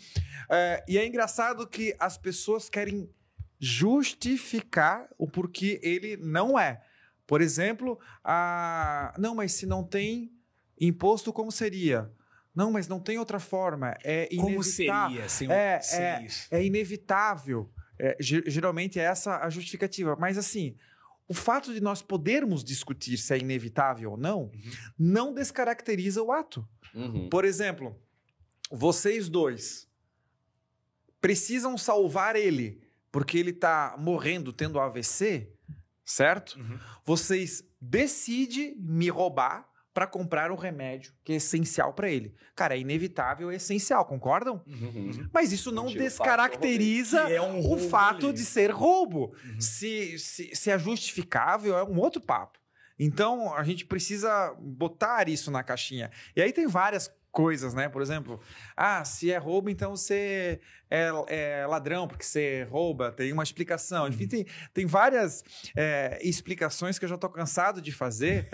[0.48, 3.10] É, e é engraçado que as pessoas querem
[3.60, 6.82] justificar o porquê ele não é.
[7.26, 9.14] Por exemplo, a...
[9.18, 10.32] não, mas se não tem
[10.80, 12.12] imposto, como seria?
[12.54, 13.98] Não, mas não tem outra forma.
[14.04, 14.54] É inevitável.
[14.54, 15.30] Como seria?
[15.30, 17.70] Sem, é, sem é, é inevitável.
[18.00, 20.16] É, geralmente é essa a justificativa.
[20.18, 20.76] Mas assim,
[21.28, 24.72] o fato de nós podermos discutir se é inevitável ou não, uhum.
[24.98, 26.68] não descaracteriza o ato.
[26.94, 27.30] Uhum.
[27.30, 28.00] Por exemplo,
[28.72, 29.90] vocês dois
[31.20, 32.85] precisam salvar ele
[33.16, 35.50] porque ele está morrendo, tendo AVC,
[36.04, 36.60] certo?
[36.60, 36.78] Uhum.
[37.06, 42.36] Vocês decidem me roubar para comprar um remédio que é essencial para ele.
[42.54, 44.62] Cara, é inevitável, é essencial, concordam?
[44.68, 45.30] Uhum.
[45.34, 49.34] Mas isso não descaracteriza o, é um o fato de ser roubo.
[49.46, 49.62] Uhum.
[49.62, 52.60] Se, se, se é justificável, é um outro papo.
[53.00, 56.12] Então, a gente precisa botar isso na caixinha.
[56.36, 57.90] E aí tem várias coisas, né?
[57.90, 58.40] Por exemplo,
[58.78, 64.08] ah, se é roubo, então você é, é ladrão, porque você rouba, tem uma explicação.
[64.08, 65.44] Enfim, tem, tem várias
[65.76, 68.48] é, explicações que eu já estou cansado de fazer.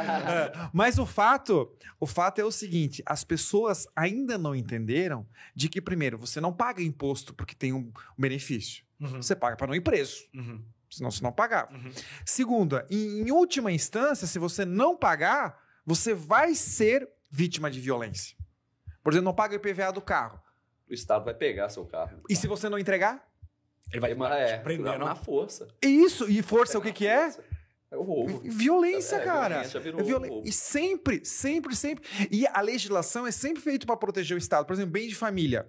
[0.72, 1.70] Mas o fato,
[2.00, 6.52] o fato é o seguinte: as pessoas ainda não entenderam de que, primeiro, você não
[6.52, 8.84] paga imposto porque tem um benefício.
[8.98, 9.20] Uhum.
[9.20, 10.16] Você paga para não ir preso.
[10.32, 10.64] Uhum.
[10.88, 11.74] Senão você não pagava.
[11.74, 11.92] Uhum.
[12.24, 18.36] Segunda, em, em última instância, se você não pagar, você vai ser vítima de violência.
[19.02, 20.40] Por exemplo, não paga o IPVA do carro.
[20.88, 22.22] O Estado vai pegar seu carro.
[22.30, 23.28] E se você não entregar?
[23.92, 25.66] Ele vai é, prender na força.
[25.82, 27.34] Isso, e força o que, que é?
[27.90, 28.40] É o roubo.
[28.44, 29.62] Violência, é, cara.
[29.62, 30.42] É violência.
[30.44, 32.04] E sempre, sempre, sempre.
[32.30, 34.64] E a legislação é sempre feita para proteger o Estado.
[34.64, 35.68] Por exemplo, bem de família.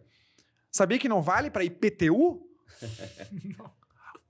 [0.72, 2.48] Sabia que não vale para IPTU?
[3.58, 3.72] não.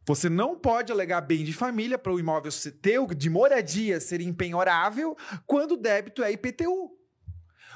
[0.07, 2.51] Você não pode alegar bem de família para o imóvel
[2.81, 5.17] teu de moradia ser empenhorável
[5.47, 6.94] quando o débito é IPTU.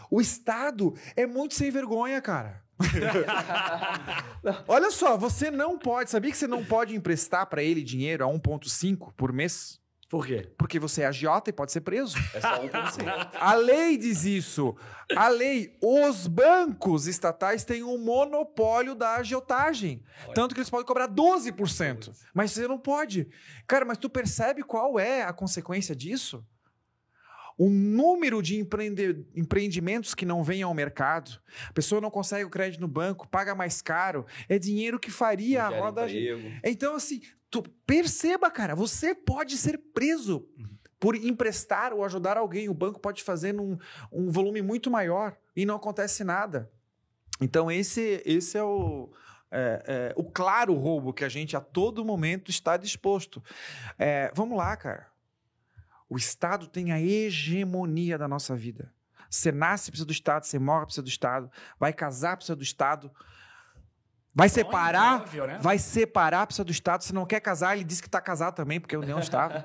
[0.09, 2.63] O Estado é muito sem vergonha, cara.
[4.67, 6.09] Olha só, você não pode.
[6.09, 9.79] Sabia que você não pode emprestar para ele dinheiro a 1,5 por mês?
[10.09, 10.51] Por quê?
[10.57, 12.17] Porque você é agiota e pode ser preso.
[12.33, 13.29] É só 1%.
[13.39, 14.75] A lei diz isso.
[15.15, 20.03] A lei, os bancos estatais têm um monopólio da agiotagem.
[20.25, 20.33] Olha.
[20.33, 22.11] Tanto que eles podem cobrar 12%.
[22.33, 23.29] Mas você não pode.
[23.67, 26.43] Cara, mas tu percebe qual é a consequência disso?
[27.61, 32.49] O número de empreende- empreendimentos que não vêm ao mercado, a pessoa não consegue o
[32.49, 36.05] crédito no banco, paga mais caro, é dinheiro que faria a roda.
[36.09, 36.61] emprego.
[36.63, 37.21] Então, assim,
[37.51, 40.47] tu perceba, cara, você pode ser preso
[40.97, 42.69] por emprestar ou ajudar alguém.
[42.69, 43.77] O banco pode fazer num
[44.09, 46.71] um volume muito maior e não acontece nada.
[47.41, 49.11] Então, esse, esse é o.
[49.51, 53.43] é, é, o claro roubo que a gente a todo momento está disposto.
[53.97, 55.08] É, vamos lá, cara.
[56.09, 58.91] O Estado tem a hegemonia da nossa vida.
[59.29, 60.45] Você nasce, precisa do Estado.
[60.45, 61.51] Você morre, precisa do Estado.
[61.79, 63.11] Vai casar, precisa do Estado.
[64.33, 65.57] Vai separar, óbvio, né?
[65.59, 67.03] vai separar, precisa do Estado.
[67.03, 69.63] Se não quer casar, ele diz que está casado também, porque é união estável.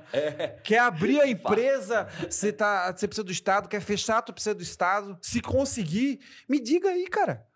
[0.62, 3.68] Quer abrir a empresa, você, tá, você precisa do Estado.
[3.68, 5.16] Quer fechar, tu precisa do Estado.
[5.22, 7.46] Se conseguir, me diga aí, cara.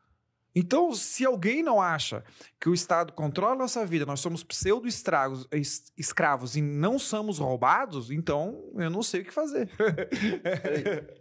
[0.55, 2.25] Então, se alguém não acha
[2.61, 5.49] que o Estado controla a nossa vida, nós somos pseudo-escravos
[5.97, 9.70] escravos e não somos roubados, então eu não sei o que fazer.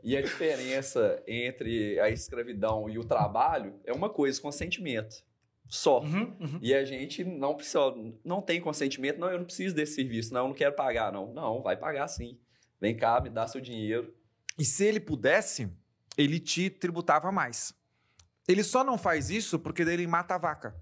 [0.04, 5.24] E a diferença entre a escravidão e o trabalho é uma coisa, consentimento.
[5.68, 5.99] Só.
[6.02, 6.60] Uhum, uhum.
[6.62, 7.94] E a gente não precisa,
[8.24, 11.34] não tem consentimento, não, eu não preciso desse serviço, não, eu não quero pagar, não.
[11.34, 12.40] Não, vai pagar sim.
[12.80, 14.14] Vem cá, me dá seu dinheiro.
[14.58, 15.70] E se ele pudesse,
[16.18, 17.74] ele te tributava mais.
[18.48, 20.76] Ele só não faz isso porque daí ele mata a vaca.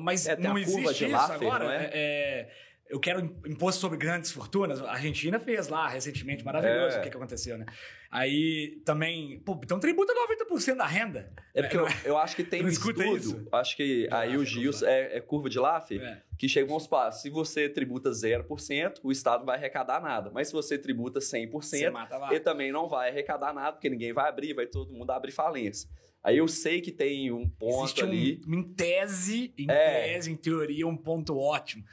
[0.00, 1.64] Mas É, não existe de isso Laffer, agora.
[1.64, 1.84] não é?
[1.84, 2.50] É, é,
[2.88, 4.80] eu quero imposto sobre grandes fortunas.
[4.82, 7.00] A Argentina fez lá recentemente, maravilhoso É.
[7.00, 7.66] o que, que aconteceu, né?
[8.10, 11.32] Aí também, pô, então tributa 90% da renda.
[11.54, 13.48] É porque eu, eu acho que tem um estudo, isso?
[13.52, 16.22] acho que De aí o Laffer, Gilson, é, é curva de Laffer, É.
[16.38, 20.30] que chega, vamos supor, se você tributa 0%, o Estado vai arrecadar nada.
[20.30, 21.90] Mas se você tributa 100%, Você
[22.30, 25.88] ele também não vai arrecadar nada, porque ninguém vai abrir, vai todo mundo abrir falência.
[26.22, 28.40] Aí eu sei que tem um ponto Existe um, ali.
[28.46, 30.12] em tese, em É.
[30.12, 31.84] tese, em teoria, um ponto ótimo.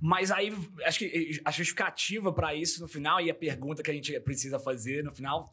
[0.00, 0.52] Mas aí,
[0.84, 4.58] acho que a justificativa para isso no final, e a pergunta que a gente precisa
[4.58, 5.50] fazer no final,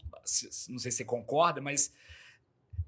[0.70, 1.94] não sei se você concorda, mas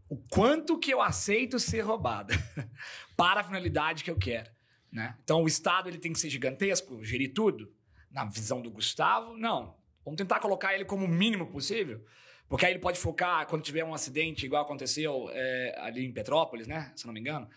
[0.09, 2.33] o quanto que eu aceito ser roubada
[3.17, 4.49] para a finalidade que eu quero.
[4.91, 5.15] Né?
[5.23, 7.73] Então, o Estado ele tem que ser gigantesco, gerir tudo?
[8.11, 9.75] Na visão do Gustavo, não.
[10.05, 12.05] Vamos tentar colocar ele como o mínimo possível,
[12.47, 16.67] porque aí ele pode focar quando tiver um acidente, igual aconteceu é, ali em Petrópolis,
[16.67, 16.91] né?
[16.95, 17.49] Se não me engano.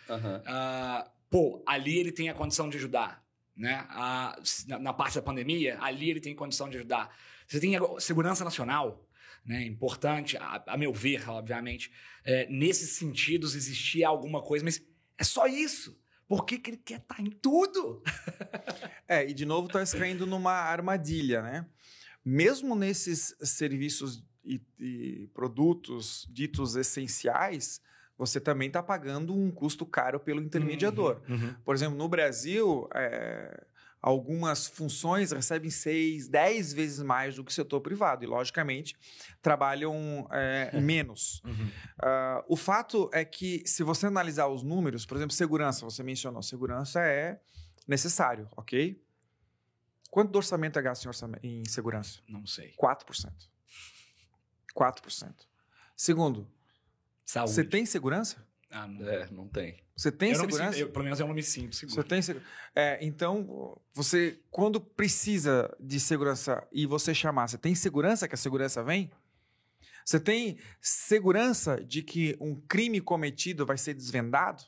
[0.47, 3.23] Ah, pô, ali ele tem a condição de ajudar,
[3.56, 3.86] né?
[3.90, 7.15] Ah, na, na parte da pandemia, ali ele tem condição de ajudar.
[7.47, 9.06] Você tem a segurança nacional,
[9.44, 9.62] né?
[9.65, 11.93] Importante, a, a meu ver, obviamente.
[12.24, 14.82] É, nesses sentidos existia alguma coisa, mas
[15.19, 15.98] é só isso.
[16.27, 18.02] Por que, que ele quer estar em tudo?
[19.10, 21.66] É, e de novo está caindo numa armadilha, né?
[22.23, 27.80] Mesmo nesses serviços e, e produtos ditos essenciais,
[28.16, 31.20] você também está pagando um custo caro pelo intermediador.
[31.28, 31.54] Uhum.
[31.64, 33.64] Por exemplo, no Brasil, é,
[34.02, 38.96] algumas funções recebem seis, dez vezes mais do que o setor privado e, logicamente,
[39.40, 41.42] trabalham é, menos.
[41.44, 41.70] Uhum.
[42.00, 46.42] Ah, o fato é que, se você analisar os números, por exemplo, segurança, você mencionou,
[46.42, 47.38] segurança é
[47.86, 49.00] necessário, ok?
[50.10, 52.20] Quanto do orçamento é gasto em, orçamento, em segurança?
[52.26, 52.74] Não sei.
[52.82, 53.30] 4%.
[54.78, 55.34] 4%.
[55.96, 56.48] Segundo,
[57.24, 57.52] Saúde.
[57.52, 58.46] você tem segurança?
[58.70, 59.09] Ah, não.
[59.09, 59.82] É, não tem.
[59.96, 60.72] Você tem Eu segurança?
[60.72, 62.06] sinto- eu, pelo menos eu não me sinto Você seguro.
[62.06, 62.40] tem segu-
[62.74, 68.38] é, então, você, quando precisa de segurança e você chamar, você tem segurança que a
[68.38, 69.10] segurança vem?
[70.05, 74.62] Você tem segurança de que um crime cometido vai ser desvendado?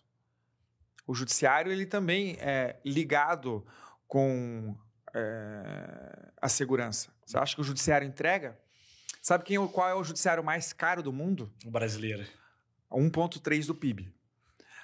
[1.07, 3.65] O judiciário ele também é ligado
[4.09, 4.77] com
[5.15, 7.11] é, a segurança.
[7.25, 8.59] Você acha que o judiciário entrega?
[9.31, 11.53] Sabe quem, é o- qual é o judiciário mais caro do mundo?
[11.65, 12.27] O brasileiro.
[12.91, 14.13] 1,3 do PIB.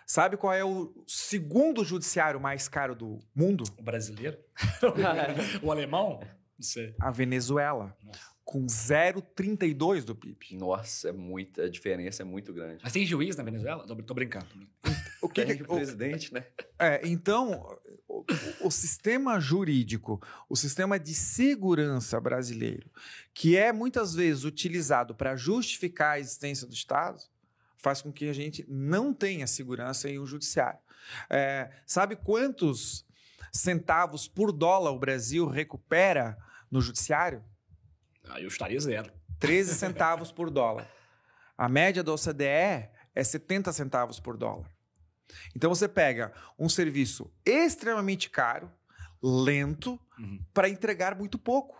[0.06, 3.64] Sabe qual é o segundo judiciário mais caro do mundo?
[3.76, 4.38] O brasileiro?
[5.64, 6.20] o alemão?
[6.20, 6.94] Não sei.
[7.00, 8.20] A Venezuela, Nossa.
[8.44, 10.56] com 0,32 do PIB.
[10.58, 12.78] Nossa, é muita, a diferença é muito grande.
[12.84, 13.84] Mas tem juiz na Venezuela?
[13.84, 14.46] Tô, tô brincando.
[15.20, 16.46] O que, Tem que- o presidente, né?
[16.78, 17.66] é, então,
[18.62, 22.90] o, o sistema jurídico, o sistema de segurança brasileiro,
[23.32, 27.22] que é muitas vezes utilizado para justificar a existência do Estado,
[27.76, 30.80] faz com que a gente não tenha segurança em um judiciário.
[31.30, 33.06] É, sabe quantos
[33.52, 36.36] centavos por dólar o Brasil recupera
[36.70, 37.44] no judiciário?
[38.28, 39.12] Aí eu estaria zero.
[39.38, 40.90] 13 centavos por dólar.
[41.56, 44.70] A média da OCDE é 70 centavos por dólar.
[45.54, 48.70] Então você pega um serviço extremamente caro,
[49.22, 50.40] lento, Uhum.
[50.54, 51.76] para entregar muito pouco.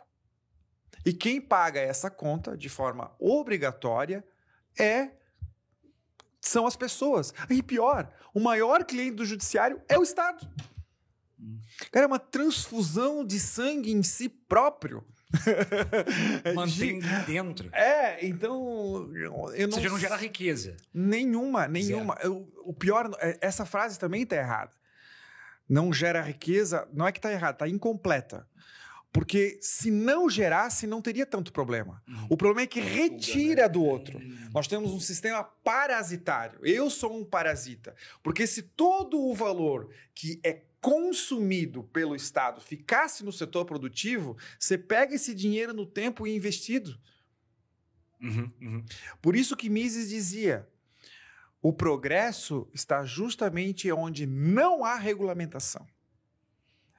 [1.07, 4.23] E quem paga essa conta de forma obrigatória
[4.79, 5.11] é
[6.41, 7.33] são as pessoas.
[7.49, 10.47] E pior, o maior cliente do judiciário é o Estado.
[11.41, 11.59] Hum.
[11.91, 15.03] Cara, é uma transfusão de sangue em si próprio.
[16.55, 17.69] Mantém dentro.
[17.73, 20.77] É, então eu Ou não seja, não gera riqueza.
[20.93, 22.17] Nenhuma, nenhuma.
[22.23, 24.73] Eu- o pior, é- essa frase também está errada.
[25.69, 28.47] Não gera riqueza, não é que está errada, está incompleta.
[29.13, 32.03] Porque se não gerasse, não teria tanto problema.
[32.07, 32.27] Uhum.
[32.31, 34.19] O problema é que retira do outro.
[34.19, 34.37] Hum.
[34.53, 36.59] Nós temos um sistema parasitário.
[36.63, 37.95] Eu sou um parasita.
[38.23, 44.79] Porque se todo o valor que é consumido pelo Estado ficasse no setor produtivo, você
[44.79, 46.97] pega esse dinheiro no tempo e é investido.
[48.23, 48.85] Uhum, uhum.
[49.21, 50.65] Por isso que Mises dizia:
[51.61, 55.85] o progresso está justamente onde não há regulamentação.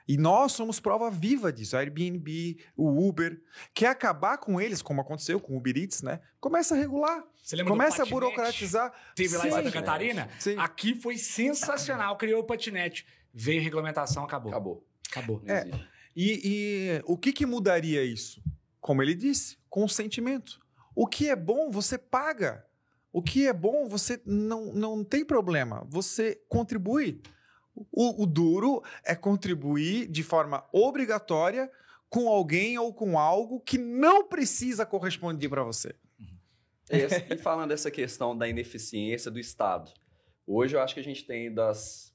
[0.06, 1.78] E nós somos prova viva disso.
[1.78, 3.42] A Airbnb, o Uber,
[3.74, 6.20] quer acabar com eles, como aconteceu com o Uber Eats, né?
[6.42, 7.24] Começa a regular,
[7.66, 8.94] começa a burocratizar.
[9.16, 10.30] Teve lá em Sim, Santa Catarina?
[10.40, 10.56] sim.
[10.58, 12.18] Aqui foi sensacional.
[12.18, 13.06] Criou o patinete.
[13.40, 14.52] Veio regulamentação, acabou.
[14.52, 14.88] Acabou.
[15.12, 15.42] Acabou.
[15.44, 15.70] Não É.
[16.16, 18.42] E, e o que, que mudaria isso?
[18.82, 20.60] Como ele disse, consentimento.
[20.96, 22.66] O que é bom, você paga.
[23.14, 25.86] O que é bom, você não, não tem problema.
[25.90, 27.22] Você contribui.
[27.92, 31.72] O, o duro é contribuir de forma obrigatória
[32.10, 35.94] com alguém ou com algo que não precisa corresponder para você.
[36.90, 39.92] Esse- e falando dessa questão da ineficiência do Estado,
[40.48, 42.12] hoje eu acho que a gente tem das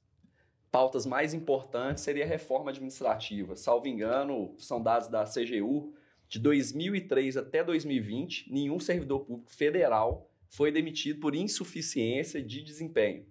[0.72, 3.54] pautas mais importantes seria a reforma administrativa.
[3.54, 5.92] Salvo engano, são dados da CGU,
[6.28, 13.26] de 2003 até 2020, nenhum servidor público federal foi demitido por insuficiência de desempenho.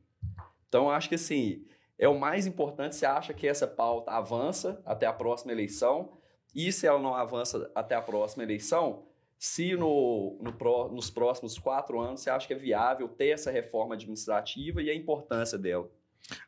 [0.70, 1.66] Então, acho que assim,
[1.98, 2.96] é o mais importante.
[2.96, 6.14] Você acha que essa pauta avança até a próxima eleição?
[6.54, 9.08] E se ela não avança até a próxima eleição,
[9.40, 13.96] se no, no nos próximos quatro anos você acha que é viável ter essa reforma
[13.96, 15.90] administrativa e a importância dela?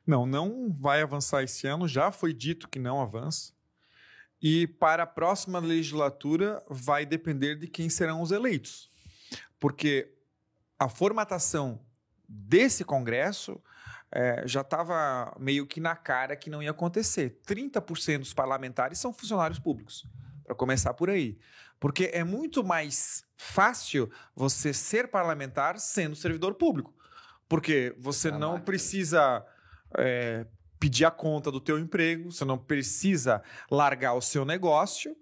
[0.05, 3.53] Não, não vai avançar esse ano, já foi dito que não avança.
[4.41, 8.91] E para a próxima legislatura vai depender de quem serão os eleitos.
[9.59, 10.13] Porque
[10.77, 11.79] a formatação
[12.27, 13.61] desse Congresso
[14.11, 17.39] eh, já estava meio que na cara que não ia acontecer.
[17.47, 20.05] 30% dos parlamentares são funcionários públicos,
[20.43, 21.39] para começar por aí.
[21.79, 26.93] Porque é muito mais fácil você ser parlamentar sendo servidor público.
[27.49, 29.45] Porque você É não precisa
[29.97, 30.45] é,
[30.79, 33.41] pedir a conta do teu emprego, você não precisa
[33.71, 35.15] largar o seu negócio,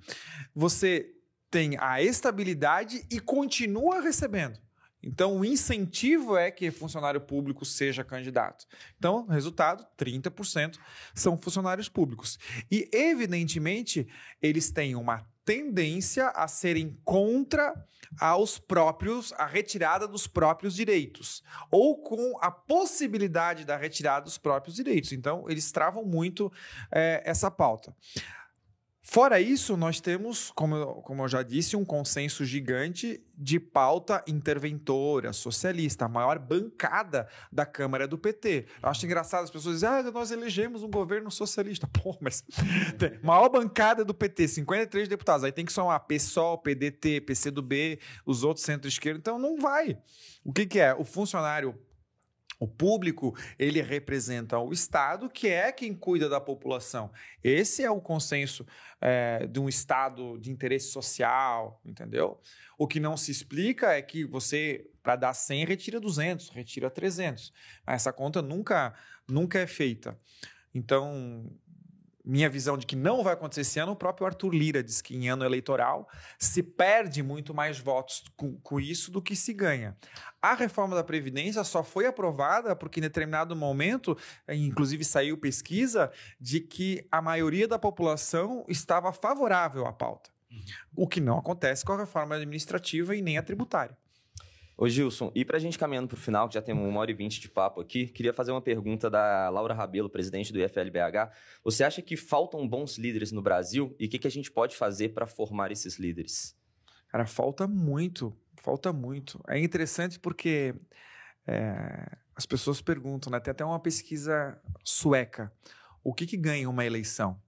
[0.56, 1.14] você
[1.50, 4.60] tem a estabilidade e continua recebendo.
[5.04, 8.66] Então, o incentivo é que funcionário público seja candidato.
[8.98, 10.78] Então, resultado: 30%
[11.16, 12.38] são funcionários públicos.
[12.72, 14.08] E, evidentemente,
[14.42, 17.74] eles têm uma tendência a serem contra
[18.20, 24.76] aos próprios, a retirada dos próprios direitos, ou com a possibilidade da retirada dos próprios
[24.76, 25.12] direitos.
[25.12, 26.52] Então, eles travam muito
[26.92, 27.96] eh, essa pauta.
[29.04, 35.34] Fora isso, nós temos, como como eu já disse, um consenso gigante de pauta interventora,
[35.34, 38.68] socialista, a maior bancada da Câmara do PT.
[38.82, 41.88] Eu acho engraçado as pessoas dizem, ah, nós elegemos um governo socialista.
[41.92, 42.44] Pô, mas
[43.24, 45.44] maior bancada do PT, 53 deputados.
[45.44, 49.18] Aí tem que somar PSOL, PDT, PCdoB, os outros centro-esquerda.
[49.18, 49.98] Então não vai.
[50.44, 50.94] O que, que é?
[50.94, 51.76] O funcionário
[52.62, 57.12] o público, ele representa o Estado, que é quem cuida da população.
[57.44, 58.68] Esse é o consenso
[59.02, 62.40] é, de um Estado de interesse social, entendeu?
[62.78, 67.52] O que não se explica é que você, para dar 100, retira 200, retira 300.
[67.88, 68.94] Essa conta nunca,
[69.28, 70.16] nunca é feita.
[70.72, 71.52] Então,
[72.24, 75.16] minha visão de que não vai acontecer esse ano, o próprio Arthur Lira diz que
[75.16, 76.08] em ano eleitoral
[76.38, 79.98] se perde muito mais votos com, com isso do que se ganha.
[80.42, 84.18] A reforma da Previdência só foi aprovada porque, em determinado momento,
[84.48, 90.30] eh, inclusive saiu pesquisa, de que a maioria da população estava favorável à pauta.
[90.96, 93.98] O que não acontece com a reforma administrativa e nem a tributária.
[94.82, 97.40] Ô Gilson, e pra gente caminhando pro final, que já temos uma hora e vinte
[97.40, 101.32] de papo aqui, queria fazer uma pergunta da Laura Rabelo, presidente do IFLBH.
[101.64, 104.76] Você acha que faltam bons líderes no Brasil e o que, que a gente pode
[104.76, 106.58] fazer para formar esses líderes?
[107.10, 109.40] Cara, falta muito, falta muito.
[109.48, 110.74] É interessante porque
[111.46, 113.40] é, as pessoas perguntam, né?
[113.40, 115.54] Tem até uma pesquisa sueca.
[116.04, 117.40] O que, que ganha uma eleição?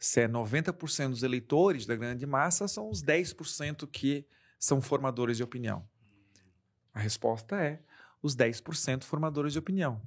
[0.00, 4.26] Se é 90% dos eleitores da grande massa, são os 10% que
[4.58, 5.86] são formadores de opinião.
[6.92, 7.80] A resposta é
[8.22, 10.00] os 10% formadores de opinião.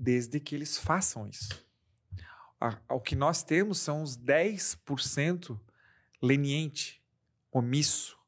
[0.00, 1.62] desde que eles façam isso.
[2.88, 5.60] O que nós temos são os 10%
[6.22, 7.02] leniente,
[7.52, 8.18] omisso,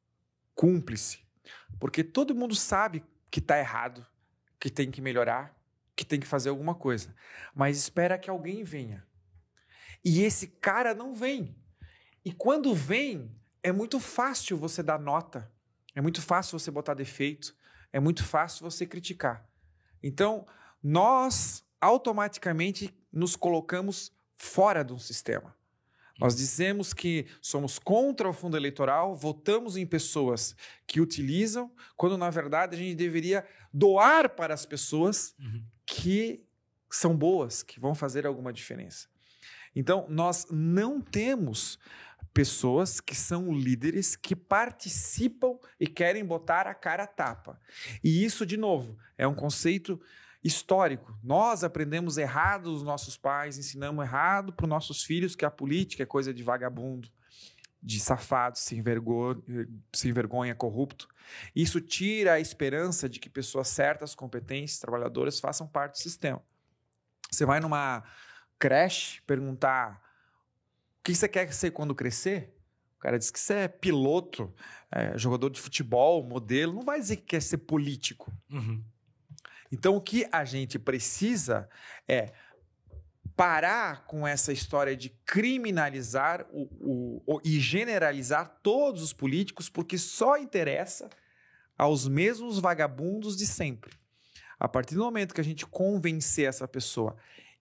[0.55, 1.21] cúmplice.
[1.81, 4.07] Porque todo mundo sabe que está errado,
[4.61, 5.59] que tem que melhorar,
[5.97, 7.15] que tem que fazer alguma coisa.
[7.55, 9.07] Mas espera que alguém venha.
[10.05, 11.57] E esse cara não vem.
[12.23, 15.51] E quando vem, é muito fácil você dar nota,
[15.95, 17.57] é muito fácil você botar defeito,
[17.93, 19.47] é muito fácil você criticar.
[20.03, 20.47] Então,
[20.83, 25.55] nós automaticamente nos colocamos fora de um sistema.
[26.19, 30.55] Nós dizemos que somos contra o fundo eleitoral, votamos em pessoas
[30.87, 35.65] que utilizam, quando na verdade a gente deveria doar para as pessoas Uhum.
[35.85, 36.45] que
[36.91, 39.09] são boas, que vão fazer alguma diferença.
[39.75, 41.79] Então, nós não temos
[42.33, 47.61] pessoas que são líderes que participam e querem botar a cara a tapa.
[48.03, 50.01] E isso, de novo, é um conceito
[50.43, 51.17] histórico.
[51.23, 56.03] Nós aprendemos errado dos nossos pais, ensinamos errado para os nossos filhos que a política
[56.03, 57.09] é coisa de vagabundo,
[57.83, 59.41] de safado, sem vergonha,
[59.93, 61.09] sem vergonha, corrupto.
[61.55, 66.43] Isso tira a esperança de que pessoas certas, competentes, trabalhadoras façam parte do sistema.
[67.31, 68.03] Você vai numa
[68.59, 70.01] creche perguntar
[71.03, 72.55] o que você quer ser quando crescer?
[72.97, 74.55] O cara diz que você é piloto,
[74.89, 78.33] é, jogador de futebol, modelo, não vai dizer que quer ser político.
[78.49, 78.81] Uhum.
[79.73, 81.69] Então, o que a gente precisa
[82.07, 82.33] é
[83.35, 89.99] parar com essa história de criminalizar o, o- o- e generalizar todos os políticos, porque
[89.99, 91.09] só interessa
[91.77, 93.93] aos mesmos vagabundos de sempre.
[94.61, 97.17] A partir do momento que a gente convencer essa pessoa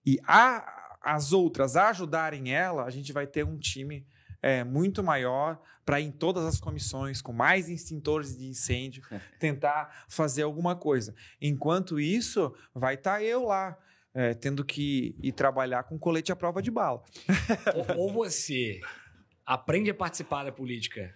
[0.06, 4.06] e a- as outras ajudarem ela, a gente vai ter um time
[4.40, 9.02] é, muito maior para em todas as comissões, com mais extintores de incêndio,
[9.38, 11.14] tentar fazer alguma coisa.
[11.40, 13.76] Enquanto isso, vai estar eu lá,
[14.14, 17.02] é, tendo que ir trabalhar com colete à prova de bala.
[17.96, 18.80] ou, ou você
[19.44, 21.14] aprende a participar da política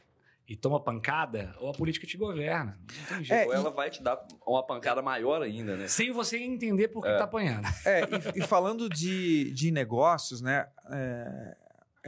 [0.48, 2.78] e toma pancada, ou a política te governa.
[2.80, 3.42] Não tem jeito.
[3.42, 5.88] É, Ou ela vai te dar uma pancada maior ainda, né?
[5.88, 7.66] Sem você entender por que tá apanhando.
[7.84, 10.68] É, e, e falando de, de negócios, né?
[10.90, 11.56] É,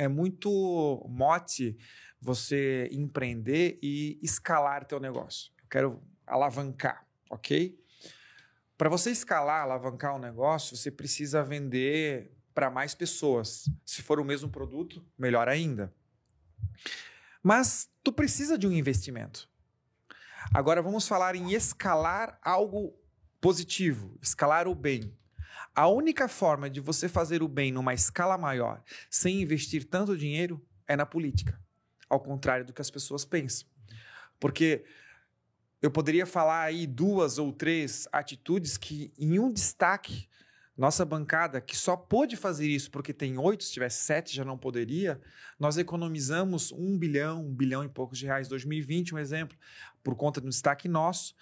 [0.05, 1.77] é muito mote
[2.21, 5.53] você empreender e escalar teu negócio.
[5.63, 7.77] Eu quero alavancar, ok?
[8.77, 13.69] Para você escalar, alavancar um negócio, você precisa vender para mais pessoas.
[13.85, 15.93] Se for o mesmo produto, melhor ainda.
[17.43, 19.49] Mas tu precisa de um investimento.
[20.53, 22.95] Agora vamos falar em escalar algo
[23.41, 25.17] positivo, escalar o bem.
[25.75, 30.65] A única forma de você fazer o bem numa escala maior, sem investir tanto dinheiro,
[30.87, 31.61] é na política.
[32.09, 33.69] Ao contrário do que as pessoas pensam.
[34.41, 34.85] Porque
[35.81, 40.29] eu poderia falar aí duas ou três atitudes que, em um destaque,
[40.79, 44.57] nossa bancada, que só pôde fazer isso porque tem oito, se tivesse sete já não
[44.57, 45.21] poderia,
[45.59, 48.47] nós economizamos um bilhão, um bilhão e poucos de reais.
[48.47, 49.59] 2020, um exemplo,
[50.05, 51.35] por conta de um destaque nosso.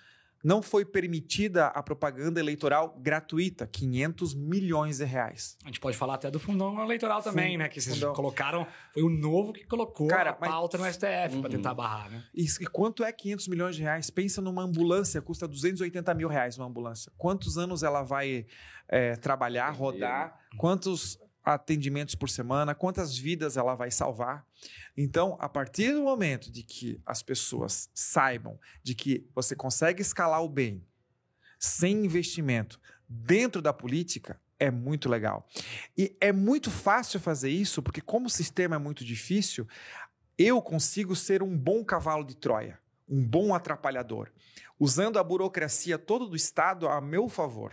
[0.46, 5.56] Não foi permitida a propaganda eleitoral gratuita, 500 milhões de reais.
[5.64, 7.68] A gente pode falar até do fundão eleitoral também, né?
[7.68, 8.12] Que vocês fundão.
[8.14, 8.64] colocaram.
[8.94, 11.40] Foi o novo que colocou Cara, a mas- pauta no STF Uhum.
[11.40, 12.22] pra tentar barrar, né?
[12.32, 14.08] E, e quanto é 500 milhões de reais?
[14.08, 17.10] Pensa numa ambulância, custa 280 mil reais uma ambulância.
[17.18, 18.46] Quantos anos ela vai
[18.88, 20.38] é, trabalhar, rodar?
[20.56, 22.74] Quantos atendimentos por semana?
[22.74, 24.44] Quantas vidas ela vai salvar?
[24.96, 30.42] Então, a partir do momento de que as pessoas saibam de que você consegue escalar
[30.42, 30.84] o bem
[31.58, 35.46] sem investimento dentro da política, é muito legal.
[35.96, 39.68] E é muito fácil fazer isso, porque como o sistema é muito difícil,
[40.36, 42.78] eu consigo ser um bom cavalo de Troia,
[43.08, 44.32] um bom atrapalhador,
[44.80, 47.72] usando a burocracia toda do Estado a meu favor.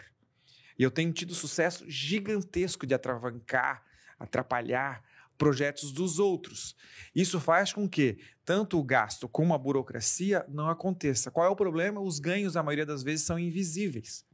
[0.77, 3.83] E eu tenho tido sucesso gigantesco de atravancar,
[4.19, 5.03] atrapalhar
[5.37, 6.75] projetos dos outros.
[7.13, 11.31] Isso faz com que tanto o gasto como a burocracia não aconteça.
[11.31, 12.01] Qual é o problema?
[12.01, 14.25] Os ganhos, a maioria das vezes, são invisíveis.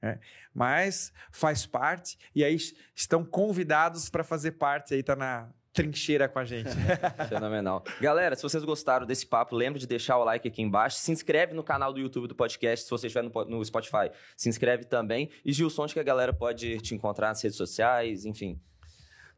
[0.00, 0.20] né?
[0.54, 2.56] Mas faz parte, e aí
[2.94, 6.70] estão convidados para fazer parte, aí tá na trincheira com a gente.
[7.28, 7.82] Fenomenal.
[8.00, 10.98] Galera, se vocês gostaram desse papo, lembre de deixar o like aqui embaixo.
[10.98, 12.84] Se inscreve no canal do YouTube do podcast.
[12.84, 15.30] Se você estiver no, no Spotify, se inscreve também.
[15.44, 18.60] E Gilson, onde que a galera pode te encontrar nas redes sociais, enfim.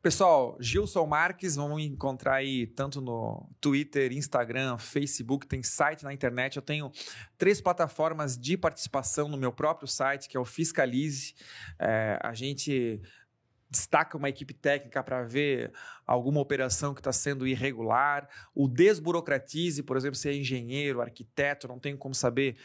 [0.05, 6.57] Pessoal, Gilson Marques, vamos encontrar aí tanto no Twitter, Instagram, Facebook, tem site na internet.
[6.57, 6.93] Eu tenho
[7.39, 11.35] três plataformas de participação no meu próprio site, que é o Fiscalize.
[11.79, 13.01] É, a gente
[13.71, 15.73] destaca uma equipe técnica para ver
[16.07, 18.29] alguma operação que está sendo irregular.
[18.55, 22.57] O Desburocratize, por exemplo, se é engenheiro, arquiteto, não tem como saber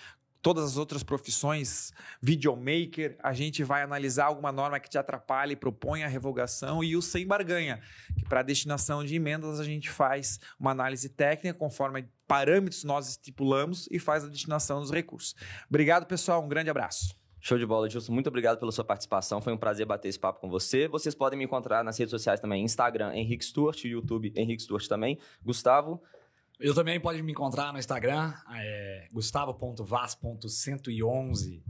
[0.42, 1.92] todas as outras profissões,
[2.22, 7.02] videomaker, a gente vai analisar alguma norma que te atrapalhe, propõe a revogação e o
[7.02, 7.82] sem barganha,
[8.18, 13.88] que para destinação de emendas a gente faz uma análise técnica conforme parâmetros nós estipulamos
[13.92, 15.36] e faz a destinação dos recursos.
[15.68, 17.19] Obrigado, pessoal, um grande abraço.
[17.42, 18.12] Show de bola, Gilson.
[18.12, 19.42] Muito obrigado pela sua participação.
[19.42, 20.88] Foi um prazer bater esse papo com você.
[20.88, 25.18] Vocês podem me encontrar nas redes sociais também: Instagram, Henrique Stuart, YouTube, Henrique Stuart também.
[25.44, 26.02] Gustavo.
[26.60, 31.64] Eu também pode me encontrar no Instagram, é gustavo.vas.111.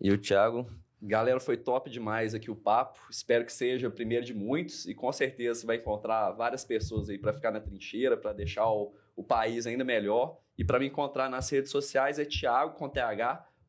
[0.00, 0.66] E o Thiago.
[1.02, 2.98] Galera, foi top demais aqui o papo.
[3.10, 7.10] Espero que seja o primeiro de muitos e com certeza você vai encontrar várias pessoas
[7.10, 10.38] aí para ficar na trincheira, para deixar o, o país ainda melhor.
[10.56, 12.88] E para me encontrar nas redes sociais é thiago com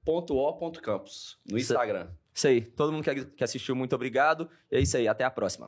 [0.06, 2.08] th.o.campus no Instagram.
[2.34, 2.62] Isso aí.
[2.62, 4.50] Todo mundo que assistiu, muito obrigado.
[4.72, 5.08] E é isso aí.
[5.08, 5.64] Até a próxima.